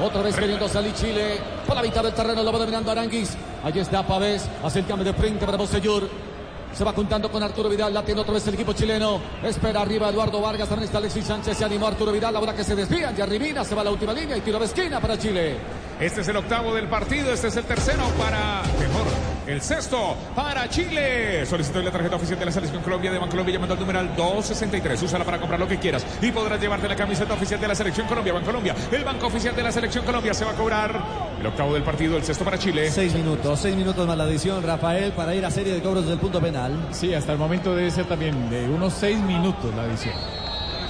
Otra 0.01 0.21
vez 0.21 0.35
queriendo 0.35 0.69
salir 0.69 0.93
Chile. 0.93 1.39
Por 1.67 1.75
la 1.75 1.81
mitad 1.81 2.01
del 2.01 2.13
terreno 2.13 2.41
lo 2.41 2.51
va 2.53 2.59
dominando 2.59 2.89
Aranguis. 2.89 3.31
Allí 3.63 3.79
está 3.79 4.07
Pavés. 4.07 4.47
Hace 4.63 4.79
el 4.79 4.85
cambio 4.85 5.05
de 5.05 5.13
frente 5.13 5.45
para 5.45 5.57
Bosellur. 5.57 6.09
Se 6.74 6.83
va 6.83 6.94
juntando 6.94 7.31
con 7.31 7.44
Arturo 7.44 7.69
Vidal. 7.69 7.94
La 7.94 8.04
tiene 8.04 8.21
otra 8.21 8.33
vez 8.33 8.48
el 8.48 8.54
equipo 8.54 8.74
chileno. 8.74 9.19
Espera 9.44 9.81
arriba 9.81 10.10
Eduardo 10.10 10.42
Vargas. 10.42 10.69
También 10.69 10.86
está 10.86 11.00
Alexis 11.00 11.25
Sánchez. 11.25 11.57
Se 11.57 11.66
animó 11.66 11.88
Arturo 11.88 12.12
Vidal. 12.12 12.36
Ahora 12.36 12.54
que 12.54 12.63
se 12.63 12.75
desvían. 12.75 13.16
Y 13.18 13.21
arribina 13.21 13.63
se 13.63 13.75
va 13.75 13.81
a 13.81 13.86
la 13.86 13.92
última 13.92 14.13
línea. 14.13 14.38
Y 14.38 14.42
tiro 14.42 14.60
de 14.60 14.66
esquina 14.66 15.00
para 15.00 15.18
Chile. 15.18 15.57
Este 16.00 16.21
es 16.21 16.27
el 16.30 16.38
octavo 16.38 16.74
del 16.74 16.88
partido, 16.88 17.33
este 17.33 17.50
es 17.50 17.57
el 17.57 17.66
tercero 17.66 18.04
para, 18.18 18.61
mejor, 18.80 19.06
el 19.49 19.61
sexto 19.61 20.15
para 20.35 20.69
Chile. 20.69 21.45
Solicito 21.45 21.81
la 21.81 21.91
tarjeta 21.91 22.15
oficial 22.15 22.37
de 22.37 22.45
la 22.45 22.51
Selección 22.51 22.83
Colombia 22.83 23.11
de 23.11 23.18
Bancolombia 23.18 23.53
llamando 23.53 23.73
al 23.73 23.79
numeral 23.79 24.15
263. 24.15 25.01
Úsala 25.01 25.25
para 25.25 25.39
comprar 25.39 25.59
lo 25.59 25.68
que 25.68 25.79
quieras 25.79 26.06
y 26.21 26.31
podrás 26.31 26.61
llevarte 26.61 26.87
la 26.87 26.95
camiseta 26.95 27.33
oficial 27.33 27.59
de 27.59 27.68
la 27.68 27.75
Selección 27.75 28.07
Colombia. 28.07 28.33
Bancolombia, 28.33 28.75
el 28.91 29.03
banco 29.03 29.27
oficial 29.27 29.56
de 29.56 29.63
la 29.63 29.71
Selección 29.71 30.06
Colombia 30.06 30.33
se 30.33 30.45
va 30.45 30.51
a 30.51 30.56
cobrar 30.56 31.03
el 31.39 31.47
octavo 31.47 31.73
del 31.73 31.83
partido, 31.83 32.15
el 32.18 32.23
sexto 32.23 32.45
para 32.45 32.59
Chile. 32.59 32.91
Seis 32.91 33.13
minutos, 33.15 33.59
seis 33.59 33.75
minutos 33.75 34.06
más 34.07 34.18
la 34.18 34.25
adición, 34.25 34.61
Rafael, 34.61 35.11
para 35.13 35.33
ir 35.33 35.45
a 35.45 35.51
serie 35.51 35.73
de 35.73 35.81
cobros 35.81 36.06
del 36.06 36.19
punto 36.19 36.39
penal. 36.39 36.87
Sí, 36.91 37.13
hasta 37.13 37.31
el 37.31 37.39
momento 37.39 37.75
debe 37.75 37.89
ser 37.89 38.06
también 38.06 38.49
de 38.49 38.69
unos 38.69 38.94
seis 38.94 39.18
minutos 39.19 39.73
la 39.75 39.83
adición. 39.83 40.13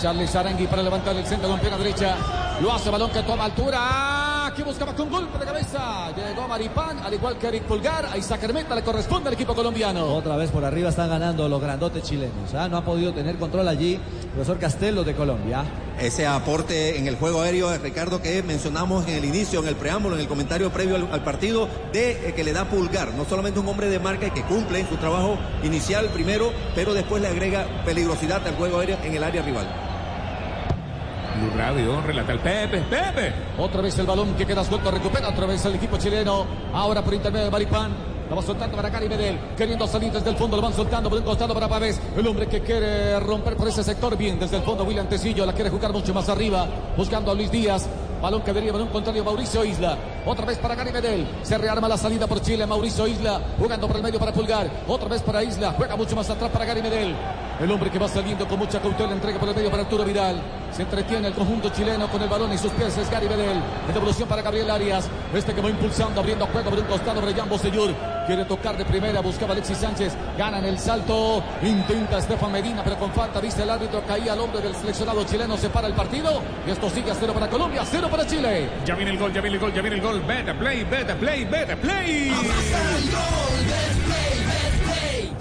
Charlie 0.02 0.28
Sarangui 0.28 0.68
para 0.68 0.82
levantar 0.82 1.16
el 1.16 1.26
centro 1.26 1.50
con 1.50 1.60
pierna 1.60 1.78
derecha. 1.78 2.16
Lo 2.62 2.74
hace 2.74 2.90
balón 2.90 3.12
que 3.12 3.22
toma 3.24 3.46
altura. 3.46 4.29
Aquí 4.60 4.68
buscaba 4.68 4.94
con 4.94 5.10
golpe 5.10 5.38
de 5.38 5.46
cabeza. 5.46 6.12
Llegó 6.12 6.46
Maripán, 6.46 7.00
al 7.00 7.14
igual 7.14 7.38
que 7.38 7.48
Eric 7.48 7.64
Pulgar. 7.64 8.08
A 8.08 8.18
Isaac 8.18 8.44
Hermeta 8.44 8.76
le 8.76 8.82
corresponde 8.82 9.30
al 9.30 9.34
equipo 9.34 9.56
colombiano. 9.56 10.14
Otra 10.14 10.36
vez 10.36 10.52
por 10.52 10.66
arriba 10.66 10.90
están 10.90 11.08
ganando 11.08 11.48
los 11.48 11.62
grandotes 11.62 12.04
chilenos. 12.04 12.54
¿ah? 12.54 12.68
No 12.68 12.76
ha 12.76 12.84
podido 12.84 13.14
tener 13.14 13.38
control 13.38 13.70
allí. 13.70 13.98
Profesor 14.34 14.60
Castelo 14.60 15.06
de 15.06 15.16
Colombia. 15.16 15.64
Ese 15.98 16.28
aporte 16.28 16.98
en 16.98 17.08
el 17.08 17.16
juego 17.16 17.42
aéreo, 17.42 17.74
Ricardo, 17.78 18.22
que 18.22 18.44
mencionamos 18.44 19.08
en 19.08 19.16
el 19.16 19.24
inicio, 19.24 19.62
en 19.62 19.70
el 19.70 19.78
preámbulo, 19.78 20.16
en 20.16 20.22
el 20.24 20.28
comentario 20.28 20.70
previo 20.72 20.98
al, 20.98 21.08
al 21.10 21.24
partido, 21.24 21.70
de 21.94 22.28
eh, 22.28 22.34
que 22.34 22.44
le 22.44 22.52
da 22.52 22.66
pulgar. 22.66 23.14
No 23.14 23.24
solamente 23.24 23.62
un 23.62 23.68
hombre 23.70 23.88
de 23.88 24.00
marca 24.00 24.28
y 24.28 24.32
que 24.32 24.44
cumple 24.44 24.82
en 24.82 24.90
su 24.90 24.98
trabajo 24.98 25.38
inicial 25.64 26.08
primero, 26.08 26.52
pero 26.76 26.94
después 26.94 27.22
le 27.22 27.30
agrega 27.30 27.66
peligrosidad 27.86 28.46
al 28.46 28.56
juego 28.56 28.80
aéreo 28.80 28.98
en 29.06 29.14
el 29.14 29.24
área 29.24 29.42
rival. 29.42 29.89
Blue 31.40 31.52
Radio, 31.58 32.02
relata 32.02 32.34
el 32.34 32.40
Pepe, 32.40 32.82
Pepe. 32.82 33.34
Otra 33.58 33.82
vez 33.82 33.98
el 33.98 34.06
balón 34.06 34.34
que 34.36 34.46
queda 34.46 34.64
suelto, 34.64 34.92
recupera 34.92 35.30
otra 35.30 35.46
vez 35.46 35.64
el 35.66 35.76
equipo 35.76 35.98
chileno. 35.98 36.46
Ahora 36.74 37.02
por 37.02 37.14
intermedio 37.14 37.46
de 37.46 37.52
Maripán. 37.52 37.92
La 38.30 38.36
va 38.36 38.42
soltando 38.44 38.76
para 38.76 38.90
Gary 38.90 39.10
Medel. 39.10 39.40
Queriendo 39.58 39.88
salir 39.88 40.12
desde 40.12 40.30
el 40.30 40.36
fondo. 40.36 40.56
Lo 40.56 40.62
van 40.62 40.74
soltando 40.74 41.10
por 41.10 41.18
un 41.18 41.26
costado 41.26 41.54
para 41.54 41.68
Pavés. 41.68 42.00
El 42.16 42.28
hombre 42.28 42.48
que 42.48 42.62
quiere 42.62 43.20
romper 43.20 43.56
por 43.56 43.68
ese 43.68 43.84
sector. 43.84 44.16
Bien, 44.16 44.38
desde 44.40 44.58
el 44.58 44.64
fondo 44.64 44.84
William 44.84 45.08
Tecillo. 45.08 45.48
La 45.48 45.54
quiere 45.54 45.72
jugar 45.72 45.92
mucho 45.92 46.14
más 46.14 46.30
arriba. 46.30 46.68
Buscando 46.96 47.32
a 47.32 47.34
Luis 47.34 47.50
Díaz. 47.50 47.90
Balón 48.22 48.42
que 48.42 48.52
deriva, 48.52 48.74
balón 48.74 48.90
contrario 48.90 49.24
Mauricio 49.24 49.64
Isla. 49.64 49.98
Otra 50.26 50.46
vez 50.46 50.58
para 50.58 50.76
Gary 50.76 50.92
Medel. 50.92 51.26
Se 51.42 51.58
rearma 51.58 51.88
la 51.88 51.98
salida 51.98 52.28
por 52.28 52.42
Chile. 52.42 52.66
Mauricio 52.66 53.08
Isla 53.08 53.40
jugando 53.58 53.88
por 53.88 53.96
el 53.96 54.04
medio 54.04 54.20
para 54.20 54.34
Pulgar. 54.34 54.70
Otra 54.88 55.08
vez 55.08 55.22
para 55.22 55.42
Isla. 55.42 55.74
Juega 55.78 55.96
mucho 55.96 56.16
más 56.16 56.30
atrás 56.30 56.52
para 56.52 56.66
Gary 56.66 56.82
Medel. 56.82 57.16
El 57.62 57.72
hombre 57.72 57.90
que 57.90 57.98
va 57.98 58.10
saliendo 58.10 58.46
con 58.48 58.60
mucha 58.60 58.82
cautela. 58.82 59.14
Entrega 59.14 59.40
por 59.40 59.48
el 59.48 59.56
medio 59.56 59.72
para 59.72 59.84
Arturo 59.84 60.04
Vidal. 60.04 60.42
Se 60.72 60.82
entretiene 60.82 61.30
el 61.30 61.34
conjunto 61.34 61.70
chileno 61.70 62.10
con 62.10 62.22
el 62.22 62.28
balón 62.28 62.52
y 62.52 62.58
sus 62.58 62.72
pies. 62.74 62.98
Es 62.98 63.10
Gary 63.10 63.30
Medel. 63.30 63.62
En 63.88 63.94
devolución 63.94 64.28
para 64.28 64.42
Gabriel 64.42 64.70
Arias. 64.70 65.08
Este 65.34 65.54
que 65.54 65.62
va 65.62 65.70
impulsando, 65.70 66.20
abriendo 66.20 66.46
juego 66.48 66.70
por 66.70 66.80
un 66.80 66.86
costado. 66.86 67.22
Brian 67.22 67.48
Bosellur. 67.48 68.19
Quiere 68.30 68.46
tocar 68.46 68.78
de 68.78 68.86
primera. 68.86 69.22
Buscaba 69.22 69.54
Alexis 69.54 69.80
Sánchez. 69.80 70.16
Gana 70.38 70.60
en 70.60 70.66
el 70.66 70.78
salto. 70.78 71.42
Intenta 71.64 72.20
Estefan 72.20 72.52
Medina, 72.52 72.84
pero 72.84 72.96
con 72.96 73.12
falta. 73.12 73.40
Viste 73.40 73.64
el 73.64 73.70
árbitro. 73.72 74.04
Caía 74.06 74.34
al 74.34 74.40
hombre 74.40 74.62
del 74.62 74.76
seleccionado 74.76 75.24
chileno. 75.24 75.58
Se 75.58 75.68
para 75.72 75.88
el 75.88 75.96
partido. 75.96 76.40
Y 76.68 76.70
esto 76.70 76.92
sigue 76.92 77.10
a 77.10 77.16
cero 77.16 77.34
para 77.34 77.50
Colombia. 77.50 77.82
Cero 77.90 78.08
para 78.08 78.28
Chile. 78.28 78.70
Ya 78.86 78.94
viene 78.94 79.10
el 79.10 79.18
gol, 79.18 79.34
ya 79.34 79.42
viene 79.42 79.56
el 79.56 79.60
gol, 79.60 79.74
ya 79.74 79.82
viene 79.82 79.96
el 79.96 80.04
gol. 80.04 80.22
Better 80.22 80.56
play, 80.60 80.84
better 80.84 81.18
play, 81.18 81.46
better 81.46 81.78
play. 81.80 82.32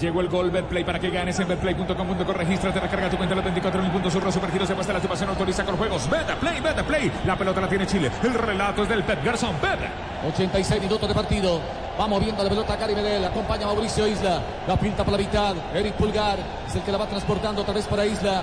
Llegó 0.01 0.21
el 0.23 0.29
gol 0.29 0.51
Betplay 0.51 0.85
para 0.85 0.99
que 0.99 1.11
ganes 1.11 1.39
en 1.41 1.49
betplay.com.co. 1.49 2.33
Regístrate, 2.33 2.81
recarga 2.81 3.11
tu 3.11 3.19
cuenta 3.19 3.35
los 3.35 3.45
24 3.45 3.83
mil 3.83 3.91
puntos. 3.91 4.15
Surro 4.15 4.33
Supergiros 4.33 4.67
se 4.67 4.75
muestra 4.75 4.95
la 4.95 5.03
situación, 5.03 5.29
autoriza 5.29 5.63
con 5.63 5.77
juegos. 5.77 6.09
Betplay, 6.09 6.63
Betplay. 6.63 7.13
La 7.27 7.37
pelota 7.37 7.61
la 7.61 7.69
tiene 7.69 7.87
Chile. 7.87 8.11
El 8.23 8.33
relato 8.33 8.85
es 8.85 8.89
del 8.89 9.03
Pep 9.03 9.23
Garzón. 9.23 9.57
Pep. 9.57 9.79
86 10.27 10.81
minutos 10.81 11.07
de 11.07 11.15
partido. 11.15 11.88
Va 11.99 12.07
moviendo 12.07 12.45
la 12.45 12.49
pelota 12.49 12.77
Gary 12.77 12.95
Medel. 12.95 13.25
Acompaña 13.25 13.65
a 13.65 13.67
Mauricio 13.67 14.07
Isla. 14.07 14.41
La 14.69 14.77
pinta 14.77 15.03
por 15.03 15.13
la 15.13 15.19
mitad. 15.19 15.57
Eric 15.75 15.95
Pulgar 15.95 16.39
es 16.69 16.75
el 16.77 16.83
que 16.83 16.93
la 16.93 16.99
va 16.99 17.07
transportando 17.07 17.63
otra 17.63 17.75
vez 17.75 17.87
para 17.87 18.07
Isla. 18.07 18.43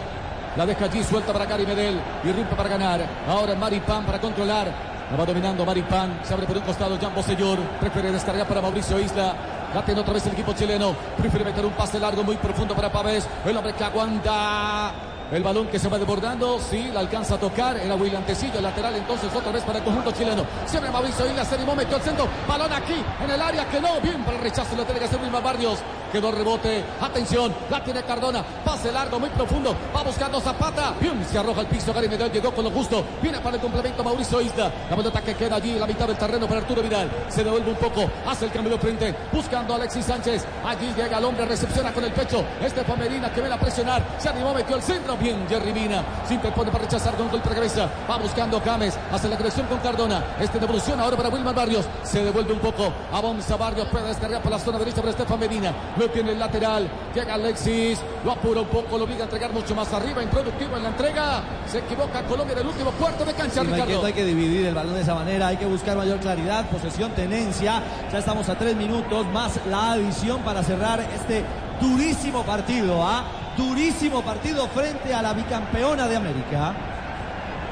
La 0.57 0.65
deja 0.65 0.85
allí 0.85 1.01
suelta 1.03 1.31
para 1.31 1.45
Gary 1.45 1.65
Medel. 1.65 1.97
Y 2.25 2.31
rompe 2.33 2.53
para 2.53 2.67
ganar. 2.67 3.05
Ahora 3.29 3.55
Maripán 3.55 4.05
para 4.05 4.19
controlar. 4.19 4.67
La 5.09 5.17
va 5.17 5.25
dominando 5.25 5.65
Maripán. 5.65 6.19
Se 6.23 6.33
abre 6.33 6.45
por 6.45 6.57
un 6.57 6.63
costado 6.63 6.97
Jan 6.99 7.15
Bosellur. 7.15 7.59
Prefiere 7.79 8.11
descargar 8.11 8.45
para 8.45 8.61
Mauricio 8.61 8.99
Isla. 8.99 9.33
La 9.73 9.85
tiene 9.85 10.01
otra 10.01 10.13
vez 10.13 10.25
el 10.25 10.33
equipo 10.33 10.51
chileno. 10.51 10.93
Prefiere 11.17 11.45
meter 11.45 11.65
un 11.65 11.71
pase 11.73 11.97
largo 11.97 12.23
muy 12.23 12.35
profundo 12.35 12.75
para 12.75 12.91
Pavés. 12.91 13.25
El 13.45 13.55
hombre 13.55 13.73
que 13.73 13.83
aguanta. 13.85 15.14
El 15.31 15.41
balón 15.41 15.67
que 15.67 15.79
se 15.79 15.89
va 15.89 15.97
desbordando, 15.97 16.59
sí, 16.59 16.91
la 16.93 16.99
alcanza 16.99 17.35
a 17.35 17.39
tocar. 17.39 17.77
Era 17.77 17.95
William 17.95 18.23
Tecillo, 18.23 18.57
el 18.57 18.63
lateral 18.63 18.95
entonces 18.95 19.33
otra 19.33 19.51
vez 19.51 19.63
para 19.63 19.79
el 19.79 19.83
conjunto 19.83 20.11
chileno. 20.11 20.45
Siempre 20.67 20.91
Mauricio 20.91 21.25
Isla 21.25 21.43
se 21.43 21.55
animó, 21.55 21.75
metió 21.75 21.97
el 21.97 22.03
centro. 22.03 22.27
Balón 22.47 22.71
aquí, 22.71 23.03
en 23.23 23.31
el 23.31 23.41
área, 23.41 23.67
quedó 23.69 23.99
bien 24.01 24.23
para 24.23 24.37
el 24.37 24.43
rechazo. 24.43 24.75
Lo 24.75 24.83
tiene 24.83 24.99
que 24.99 25.05
hacer 25.05 25.19
Wilmar 25.19 25.41
Barrios. 25.41 25.79
Quedó 26.11 26.31
rebote. 26.31 26.83
Atención, 27.01 27.53
la 27.69 27.83
tiene 27.83 28.03
Cardona. 28.03 28.43
Pase 28.63 28.91
largo, 28.91 29.19
muy 29.19 29.29
profundo. 29.29 29.75
Va 29.93 30.03
buscando 30.03 30.39
Zapata. 30.39 30.93
Bien, 31.01 31.25
se 31.29 31.37
arroja 31.37 31.61
al 31.61 31.67
piso. 31.67 31.91
Gary 31.91 32.07
Medel 32.07 32.31
llegó 32.31 32.53
con 32.53 32.63
lo 32.63 32.71
justo. 32.71 33.03
Viene 33.21 33.39
para 33.39 33.55
el 33.55 33.61
complemento 33.61 34.03
Mauricio 34.03 34.39
Isla. 34.39 34.71
La 34.89 34.95
pelota 34.95 35.21
que 35.21 35.33
queda 35.33 35.55
allí 35.55 35.77
la 35.77 35.87
mitad 35.87 36.07
del 36.07 36.17
terreno 36.17 36.47
para 36.47 36.61
Arturo 36.61 36.81
Vidal. 36.83 37.09
Se 37.27 37.43
devuelve 37.43 37.71
un 37.71 37.77
poco. 37.77 38.09
Hace 38.27 38.45
el 38.45 38.51
cambio 38.51 38.73
de 38.73 38.79
frente. 38.79 39.15
Buscando 39.33 39.73
a 39.73 39.77
Alexis 39.77 40.05
Sánchez. 40.05 40.45
Allí 40.63 40.93
llega 40.95 41.17
el 41.17 41.25
hombre, 41.25 41.45
recepciona 41.45 41.91
con 41.91 42.03
el 42.05 42.13
pecho. 42.13 42.45
Estefan 42.61 42.99
Medina 42.99 43.33
que 43.33 43.41
viene 43.41 43.55
a 43.55 43.59
presionar. 43.59 44.01
Se 44.17 44.29
animó, 44.29 44.53
metió 44.53 44.75
el 44.77 44.83
centro. 44.83 45.14
Bien, 45.19 45.45
Jerry 45.47 45.73
Mina. 45.73 46.03
Se 46.27 46.33
interpone 46.33 46.71
para 46.71 46.83
rechazar 46.83 47.15
con 47.15 47.29
golpe 47.29 47.49
de 47.49 47.55
cabeza. 47.55 47.89
Va 48.09 48.17
buscando 48.17 48.61
James. 48.63 48.97
Hace 49.11 49.29
la 49.29 49.35
agresión 49.35 49.65
con 49.67 49.79
Cardona. 49.79 50.23
Este 50.39 50.59
devolución 50.59 50.99
ahora 50.99 51.15
para 51.17 51.29
Wilmar 51.29 51.55
Barrios. 51.55 51.85
Se 52.03 52.23
devuelve 52.23 52.53
un 52.53 52.59
poco. 52.59 52.91
Avanza 53.11 53.55
Barrios. 53.55 53.87
Puede 53.87 54.07
descargar 54.07 54.41
por 54.41 54.51
la 54.51 54.59
zona 54.59 54.79
derecha 54.79 54.97
para 54.97 55.11
Estefan 55.11 55.39
Medina. 55.39 55.73
Lo 55.97 56.09
tiene 56.09 56.31
el 56.31 56.39
lateral. 56.39 56.87
Llega 57.13 57.33
Alexis. 57.33 57.99
Lo 58.23 58.31
apura 58.31 58.61
un 58.61 58.67
poco. 58.67 58.97
Lo 58.97 59.05
obliga 59.05 59.21
a 59.21 59.23
entregar 59.25 59.51
mucho 59.51 59.75
más 59.75 59.91
arriba. 59.93 60.21
Improductivo 60.21 60.77
en 60.77 60.83
la 60.83 60.89
entrega. 60.89 61.43
Se 61.67 61.79
equivoca 61.79 62.23
Colombia 62.23 62.53
en 62.53 62.59
el 62.59 62.67
último 62.67 62.91
cuarto 62.91 63.25
de 63.25 63.33
cancha. 63.33 63.61
Sí, 63.61 63.67
no 63.67 63.73
hay, 63.75 63.81
que, 63.81 63.85
Ricardo. 63.85 64.01
no 64.01 64.07
hay 64.07 64.13
que 64.13 64.25
dividir 64.25 64.65
el 64.67 64.75
balón 64.75 64.93
de 64.95 65.01
esa 65.01 65.15
manera, 65.15 65.47
hay 65.47 65.57
que 65.57 65.65
buscar 65.65 65.97
mayor 65.97 66.19
claridad, 66.19 66.65
posesión, 66.69 67.11
tenencia. 67.11 67.81
Ya 68.11 68.19
estamos 68.19 68.47
a 68.49 68.55
tres 68.55 68.75
minutos 68.75 69.25
más 69.27 69.59
la 69.69 69.93
adición 69.93 70.41
para 70.41 70.63
cerrar 70.63 70.99
este 71.01 71.43
durísimo 71.81 72.43
partido, 72.43 73.03
¿ah? 73.03 73.23
Durísimo 73.57 74.21
partido 74.21 74.67
frente 74.67 75.13
a 75.13 75.21
la 75.21 75.33
bicampeona 75.33 76.07
de 76.07 76.15
América. 76.15 76.73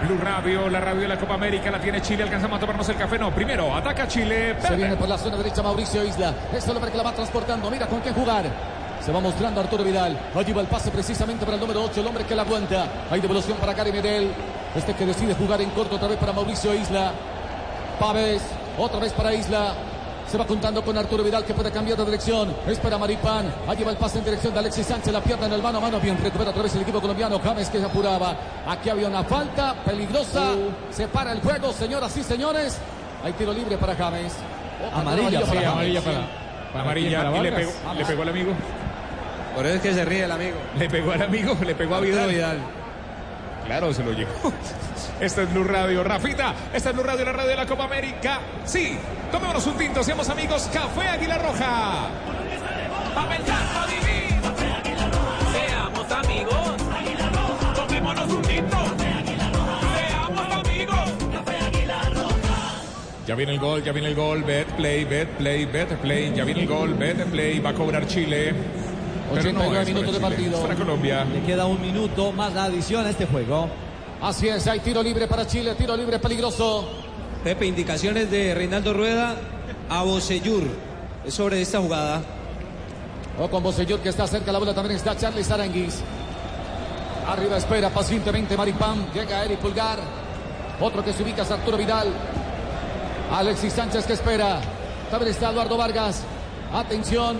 Blue 0.07 0.17
Radio, 0.17 0.69
la 0.69 0.79
radio 0.79 1.01
de 1.01 1.07
la 1.07 1.17
Copa 1.17 1.35
América 1.35 1.71
la 1.71 1.79
tiene 1.79 2.01
Chile. 2.01 2.23
Alcanzamos 2.23 2.57
a 2.57 2.59
tomarnos 2.59 2.87
el 2.89 2.95
café. 2.95 3.17
No, 3.17 3.31
primero 3.31 3.73
ataca 3.75 4.07
Chile. 4.07 4.55
Se 4.59 4.75
viene 4.75 4.95
por 4.95 5.07
la 5.07 5.17
zona 5.17 5.37
derecha 5.37 5.61
Mauricio 5.61 6.03
Isla. 6.03 6.33
Es 6.53 6.67
el 6.67 6.75
hombre 6.75 6.91
que 6.91 6.97
la 6.97 7.03
va 7.03 7.13
transportando. 7.13 7.69
Mira 7.69 7.87
con 7.87 8.01
qué 8.01 8.11
jugar. 8.11 8.45
Se 9.03 9.11
va 9.11 9.19
mostrando 9.19 9.59
Arturo 9.59 9.83
Vidal. 9.83 10.17
Allí 10.35 10.53
va 10.53 10.61
el 10.61 10.67
pase 10.67 10.89
precisamente 10.89 11.45
para 11.45 11.55
el 11.55 11.61
número 11.61 11.83
8, 11.83 11.99
el 11.99 12.07
hombre 12.07 12.23
que 12.25 12.35
la 12.35 12.43
aguanta. 12.43 12.87
Hay 13.11 13.19
devolución 13.19 13.57
para 13.57 13.73
Gary 13.73 13.91
Medel. 13.91 14.31
Este 14.75 14.93
que 14.93 15.05
decide 15.05 15.35
jugar 15.35 15.61
en 15.61 15.69
corto 15.71 15.95
otra 15.95 16.07
vez 16.07 16.17
para 16.17 16.31
Mauricio 16.31 16.73
Isla. 16.73 17.11
Pávez, 17.99 18.41
otra 18.77 18.99
vez 18.99 19.11
para 19.13 19.33
Isla. 19.33 19.73
Se 20.29 20.37
va 20.37 20.45
juntando 20.45 20.83
con 20.83 20.97
Arturo 20.97 21.23
Vidal 21.23 21.45
que 21.45 21.53
puede 21.53 21.71
cambiar 21.71 21.97
de 21.97 22.05
dirección. 22.05 22.55
Es 22.67 22.79
para 22.79 22.97
Maripán. 22.97 23.53
Allí 23.67 23.83
va 23.83 23.91
el 23.91 23.97
pase 23.97 24.17
en 24.19 24.25
dirección 24.25 24.53
de 24.53 24.59
Alexis 24.59 24.87
Sánchez. 24.87 25.13
La 25.13 25.21
pierna 25.21 25.45
en 25.45 25.53
el 25.53 25.61
mano 25.61 25.77
a 25.77 25.81
mano. 25.81 25.99
Bien, 25.99 26.17
recupera 26.21 26.49
otra 26.49 26.63
vez 26.63 26.73
el 26.75 26.81
equipo 26.81 26.99
colombiano. 26.99 27.39
James 27.39 27.69
que 27.69 27.79
se 27.79 27.85
apuraba. 27.85 28.35
Aquí 28.67 28.89
había 28.89 29.07
una 29.07 29.23
falta 29.23 29.75
peligrosa. 29.85 30.53
Se 30.89 31.07
para 31.07 31.31
el 31.33 31.41
juego, 31.41 31.71
señoras 31.73 32.15
y 32.17 32.23
señores. 32.23 32.77
Hay 33.23 33.33
tiro 33.33 33.53
libre 33.53 33.77
para 33.77 33.95
James. 33.95 34.33
Oh, 34.83 34.99
Amarilla, 34.99 35.41
para 35.41 35.51
sí, 35.51 35.57
James. 35.57 35.67
amarilla 35.67 36.01
para, 36.01 36.27
para 36.71 36.83
Amarilla. 36.83 37.17
para 37.23 37.37
y 37.37 37.41
le 37.41 37.51
pegó, 37.51 37.71
le 37.95 38.05
pegó 38.05 38.21
al 38.23 38.29
amigo. 38.29 38.51
Por 39.55 39.65
eso 39.65 39.75
es 39.75 39.81
que 39.81 39.93
se 39.93 40.05
ríe 40.05 40.23
el 40.25 40.31
amigo. 40.31 40.57
Le 40.77 40.89
pegó 40.89 41.11
al 41.11 41.21
amigo, 41.21 41.55
le 41.63 41.75
pegó 41.75 41.95
a 41.95 41.97
Arturo 41.99 42.27
Vidal. 42.27 42.29
Vidal. 42.29 42.82
Claro, 43.65 43.93
se 43.93 44.03
lo 44.03 44.11
llevó. 44.11 44.31
Esta 45.19 45.43
es 45.43 45.53
Blue 45.53 45.63
Radio. 45.63 46.03
Rafita, 46.03 46.53
esta 46.73 46.89
es 46.89 46.95
Blue 46.95 47.03
Radio, 47.03 47.23
la 47.23 47.31
radio 47.31 47.49
de 47.51 47.55
la 47.55 47.65
Copa 47.65 47.85
América. 47.85 48.39
Sí, 48.65 48.97
tomémonos 49.31 49.65
un 49.67 49.77
tinto, 49.77 50.03
seamos 50.03 50.27
amigos. 50.27 50.69
Café 50.73 51.07
Águila 51.07 51.37
Roja. 51.37 52.09
Pa' 53.13 53.29
pensarlo 53.29 53.87
divino. 53.87 54.53
Seamos 55.53 56.11
amigos. 56.11 56.71
Tomémonos 57.75 58.33
un 58.33 58.41
tinto. 58.41 58.77
Ya 63.25 63.35
viene 63.35 63.53
el 63.53 63.59
gol, 63.59 63.81
ya 63.81 63.93
viene 63.93 64.09
el 64.09 64.15
gol. 64.15 64.43
Bet 64.43 64.67
play, 64.75 65.05
bet 65.05 65.29
play, 65.37 65.65
bet 65.65 65.89
play. 65.99 66.33
Ya 66.35 66.43
viene 66.43 66.61
el 66.61 66.67
gol, 66.67 66.93
bet 66.95 67.23
play. 67.27 67.59
Va 67.59 67.69
a 67.69 67.73
cobrar 67.73 68.05
Chile. 68.05 68.53
Pero 69.33 69.51
no 69.53 69.59
89 69.61 69.71
es 69.71 69.73
para 69.73 69.85
minutos 69.85 70.13
de 70.13 70.19
partido. 70.19 70.55
es 70.55 70.59
para 70.59 70.75
Colombia. 70.75 71.25
Le 71.25 71.41
queda 71.43 71.65
un 71.65 71.81
minuto 71.81 72.31
más 72.31 72.53
la 72.53 72.65
adición 72.65 73.05
a 73.05 73.09
este 73.09 73.25
juego. 73.25 73.69
Así 74.21 74.47
es, 74.47 74.65
hay 74.67 74.79
tiro 74.79 75.03
libre 75.03 75.27
para 75.27 75.45
Chile, 75.45 75.75
tiro 75.75 75.97
libre 75.97 76.19
peligroso. 76.19 76.87
Pepe, 77.43 77.65
indicaciones 77.65 78.31
de 78.31 78.55
Reinaldo 78.55 78.93
Rueda 78.93 79.35
a 79.89 80.03
Bocellur 80.03 80.63
sobre 81.27 81.61
esta 81.61 81.79
jugada. 81.79 82.21
O 83.39 83.49
con 83.49 83.63
Bosellur 83.63 83.99
que 83.99 84.09
está 84.09 84.27
cerca, 84.27 84.51
la 84.51 84.59
bola 84.59 84.73
también 84.73 84.95
está 84.95 85.17
Charles 85.17 85.49
Aranguis. 85.49 86.01
Arriba 87.27 87.57
espera 87.57 87.89
pacientemente 87.89 88.55
Maripán. 88.55 89.07
Llega 89.13 89.43
Eric 89.43 89.59
Pulgar. 89.59 89.99
Otro 90.79 91.03
que 91.03 91.13
se 91.13 91.23
ubica 91.23 91.41
es 91.41 91.51
Arturo 91.51 91.77
Vidal. 91.77 92.07
Alexis 93.31 93.73
Sánchez 93.73 94.05
que 94.05 94.13
espera. 94.13 94.59
También 95.09 95.31
está 95.31 95.51
Eduardo 95.51 95.77
Vargas. 95.77 96.23
Atención. 96.73 97.37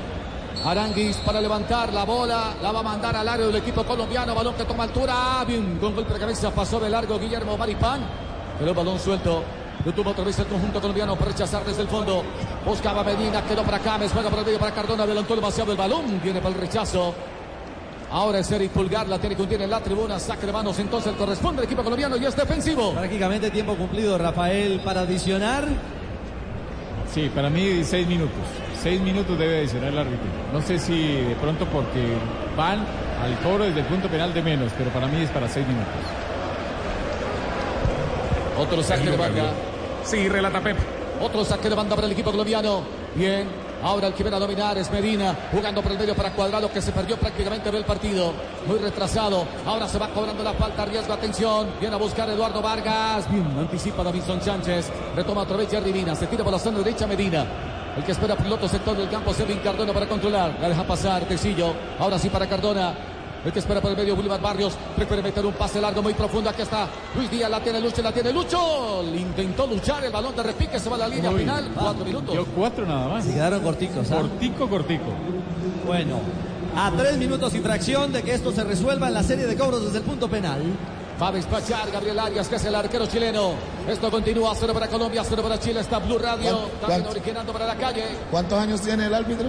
Aranguis 0.66 1.18
para 1.18 1.42
levantar 1.42 1.92
la 1.92 2.04
bola. 2.04 2.54
La 2.62 2.72
va 2.72 2.80
a 2.80 2.84
mandar 2.84 3.16
al 3.16 3.28
área 3.28 3.46
del 3.48 3.56
equipo 3.56 3.84
colombiano. 3.84 4.34
Balón 4.34 4.56
que 4.56 4.64
toma 4.66 4.84
altura. 4.84 5.14
Ah, 5.16 5.46
Bien, 5.46 5.78
con 5.80 5.94
golpe 5.96 6.14
de 6.14 6.20
cabeza 6.20 6.52
pasó 6.52 6.80
de 6.80 6.90
largo 6.90 7.20
Guillermo 7.20 7.58
Maripán. 7.58 8.02
Pero 8.58 8.72
el 8.72 8.78
balón 8.78 9.00
suelto. 9.00 9.44
Lo 9.86 9.92
tuvo 9.92 10.12
otra 10.12 10.24
vez 10.24 10.40
el 10.40 10.46
conjunto 10.46 10.80
colombiano 10.80 11.16
para 11.18 11.32
rechazar 11.32 11.66
desde 11.66 11.82
el 11.82 11.90
fondo. 11.90 12.24
Buscaba 12.66 13.04
Medina, 13.04 13.44
quedó 13.44 13.64
para 13.64 13.80
Cames, 13.80 14.12
juega 14.14 14.30
por 14.30 14.40
el 14.40 14.46
medio 14.46 14.60
para 14.60 14.74
Cardona, 14.74 15.04
adelantó 15.04 15.36
demasiado 15.36 15.74
el 15.74 15.78
balón, 15.78 16.22
viene 16.24 16.40
para 16.40 16.56
el 16.56 16.62
rechazo. 16.62 17.14
Ahora 18.10 18.40
es 18.40 18.52
Eric 18.52 18.72
Pulgar, 18.72 19.10
la 19.10 19.20
tiene 19.20 19.36
que 19.36 19.42
hundir 19.42 19.62
en 19.62 19.70
la 19.70 19.82
tribuna, 19.82 20.20
saque 20.20 20.46
de 20.46 20.54
manos, 20.54 20.80
entonces 20.80 21.14
corresponde 21.18 21.62
al 21.62 21.66
equipo 21.66 21.84
colombiano 21.84 22.16
y 22.16 22.26
es 22.26 22.36
defensivo. 22.36 22.94
Prácticamente 22.94 23.50
tiempo 23.52 23.76
cumplido, 23.76 24.18
Rafael, 24.18 24.80
para 24.86 25.02
adicionar. 25.02 25.68
Sí, 27.14 27.30
para 27.34 27.50
mí 27.50 27.84
seis 27.84 28.08
minutos. 28.08 28.38
Seis 28.84 29.00
minutos 29.00 29.40
debe 29.40 29.60
adicionar 29.60 29.94
el 29.94 29.98
árbitro. 29.98 30.28
No 30.52 30.62
sé 30.62 30.78
si 30.78 31.22
de 31.22 31.36
pronto 31.36 31.66
porque 31.68 32.18
van 32.58 32.80
al 33.24 33.40
cobro 33.40 33.64
desde 33.64 33.80
el 33.80 33.86
punto 33.86 34.10
penal 34.10 34.34
de 34.34 34.42
menos, 34.42 34.74
pero 34.78 34.90
para 34.90 35.08
mí 35.08 35.22
es 35.22 35.30
para 35.30 35.48
seis 35.48 35.66
minutos. 35.66 35.88
Otro 38.60 38.84
saque 38.84 39.10
de 39.10 39.16
banda. 39.16 39.54
Sí, 40.04 40.28
relata 40.28 40.60
Pep. 40.60 40.76
Otro 41.22 41.46
saque 41.46 41.70
de 41.70 41.76
banda 41.76 41.96
para 41.96 42.08
el 42.08 42.12
equipo 42.12 42.32
colombiano. 42.32 42.82
Bien. 43.16 43.48
Ahora 43.82 44.08
el 44.08 44.14
que 44.14 44.24
viene 44.24 44.36
a 44.36 44.40
dominar 44.40 44.78
es 44.78 44.92
Medina, 44.92 45.34
jugando 45.52 45.82
por 45.82 45.92
el 45.92 46.00
medio 46.00 46.16
para 46.16 46.32
Cuadrado, 46.32 46.72
que 46.72 46.82
se 46.82 46.92
perdió 46.92 47.16
prácticamente 47.18 47.72
del 47.72 47.86
partido. 47.86 48.34
Muy 48.68 48.80
retrasado. 48.80 49.46
Ahora 49.66 49.88
se 49.88 49.98
va 49.98 50.10
cobrando 50.10 50.44
la 50.44 50.54
falta, 50.54 50.86
riesgo, 50.86 51.14
atención. 51.14 51.68
Viene 51.80 51.96
a 51.96 52.00
buscar 52.00 52.30
Eduardo 52.30 52.62
Vargas. 52.62 53.32
Bien, 53.32 53.48
anticipa 53.58 54.04
Davinson 54.04 54.42
Sánchez. 54.42 54.92
Retoma 55.16 55.44
otra 55.44 55.56
vez 55.56 55.70
Jerry 55.70 55.94
Mina. 55.94 56.16
Se 56.16 56.28
tira 56.28 56.44
por 56.44 56.52
la 56.52 56.60
zona 56.60 56.80
derecha 56.80 57.08
Medina. 57.08 57.46
El 57.96 58.04
que 58.04 58.12
espera 58.12 58.34
otro 58.34 58.68
sector 58.68 58.98
del 58.98 59.10
campo, 59.10 59.34
Sevin 59.34 59.60
Cardona 59.60 59.94
para 59.94 60.08
controlar. 60.08 60.58
La 60.60 60.70
deja 60.70 60.84
pasar, 60.84 61.26
Tecillo. 61.26 61.74
Ahora 62.00 62.18
sí 62.18 62.30
para 62.30 62.48
Cardona. 62.48 62.94
El 63.46 63.52
que 63.52 63.60
espera 63.60 63.82
por 63.82 63.92
el 63.92 63.98
medio, 63.98 64.16
Wilmar 64.16 64.42
Barrios. 64.42 64.74
Prefiere 64.96 65.22
meter 65.22 65.46
un 65.46 65.54
pase 65.54 65.80
largo 65.82 66.02
muy 66.02 66.14
profundo. 66.14 66.50
Aquí 66.50 66.62
está 66.62 66.88
Luis 67.16 67.30
Díaz. 67.30 67.52
La 67.52 67.60
tiene 67.60 67.82
Lucho, 67.82 68.02
la 68.02 68.12
tiene 68.12 68.32
Lucho. 68.32 69.04
Intentó 69.14 69.68
luchar. 69.68 70.04
El 70.06 70.12
balón 70.12 70.36
de 70.36 70.44
repique 70.44 70.80
se 70.80 70.90
va 70.90 70.96
a 70.96 71.00
la 71.00 71.08
línea 71.08 71.30
Uy, 71.30 71.42
final. 71.42 71.72
Cuatro 71.78 72.06
minutos. 72.06 72.34
Yo 72.34 72.46
cuatro 72.46 72.86
nada 72.86 73.10
más. 73.10 73.26
Se 73.26 73.34
quedaron 73.34 73.62
corticos. 73.62 74.12
¿ah? 74.12 74.22
Cortico, 74.22 74.70
cortico. 74.70 75.12
Bueno, 75.86 76.20
a 76.76 76.92
tres 76.98 77.18
minutos 77.18 77.54
y 77.54 77.60
fracción 77.60 78.14
de 78.14 78.24
que 78.24 78.34
esto 78.34 78.52
se 78.54 78.64
resuelva 78.64 79.10
en 79.10 79.14
la 79.14 79.24
serie 79.24 79.46
de 79.46 79.56
cobros 79.58 79.84
desde 79.84 79.98
el 79.98 80.04
punto 80.04 80.30
penal. 80.30 80.62
Va 81.22 81.28
a 81.28 81.32
despachar 81.32 81.90
Gabriel 81.92 82.20
Arias, 82.20 82.48
que 82.50 82.56
es 82.56 82.66
el 82.66 82.74
arquero 82.76 83.06
chileno. 83.06 83.52
Esto 83.88 84.10
continúa, 84.12 84.54
cero 84.60 84.74
para 84.74 84.88
Colombia, 84.88 85.24
cero 85.24 85.44
para 85.44 85.58
Chile. 85.60 85.80
Está 85.80 86.00
Blue 86.00 86.18
Radio, 86.18 86.58
¿Cuánto- 86.58 86.88
también 86.88 87.08
originando 87.08 87.54
para 87.54 87.66
la 87.68 87.76
calle. 87.76 88.04
¿Cuántos 88.32 88.60
años 88.60 88.82
tiene 88.82 89.06
el 89.06 89.14
árbitro? 89.14 89.48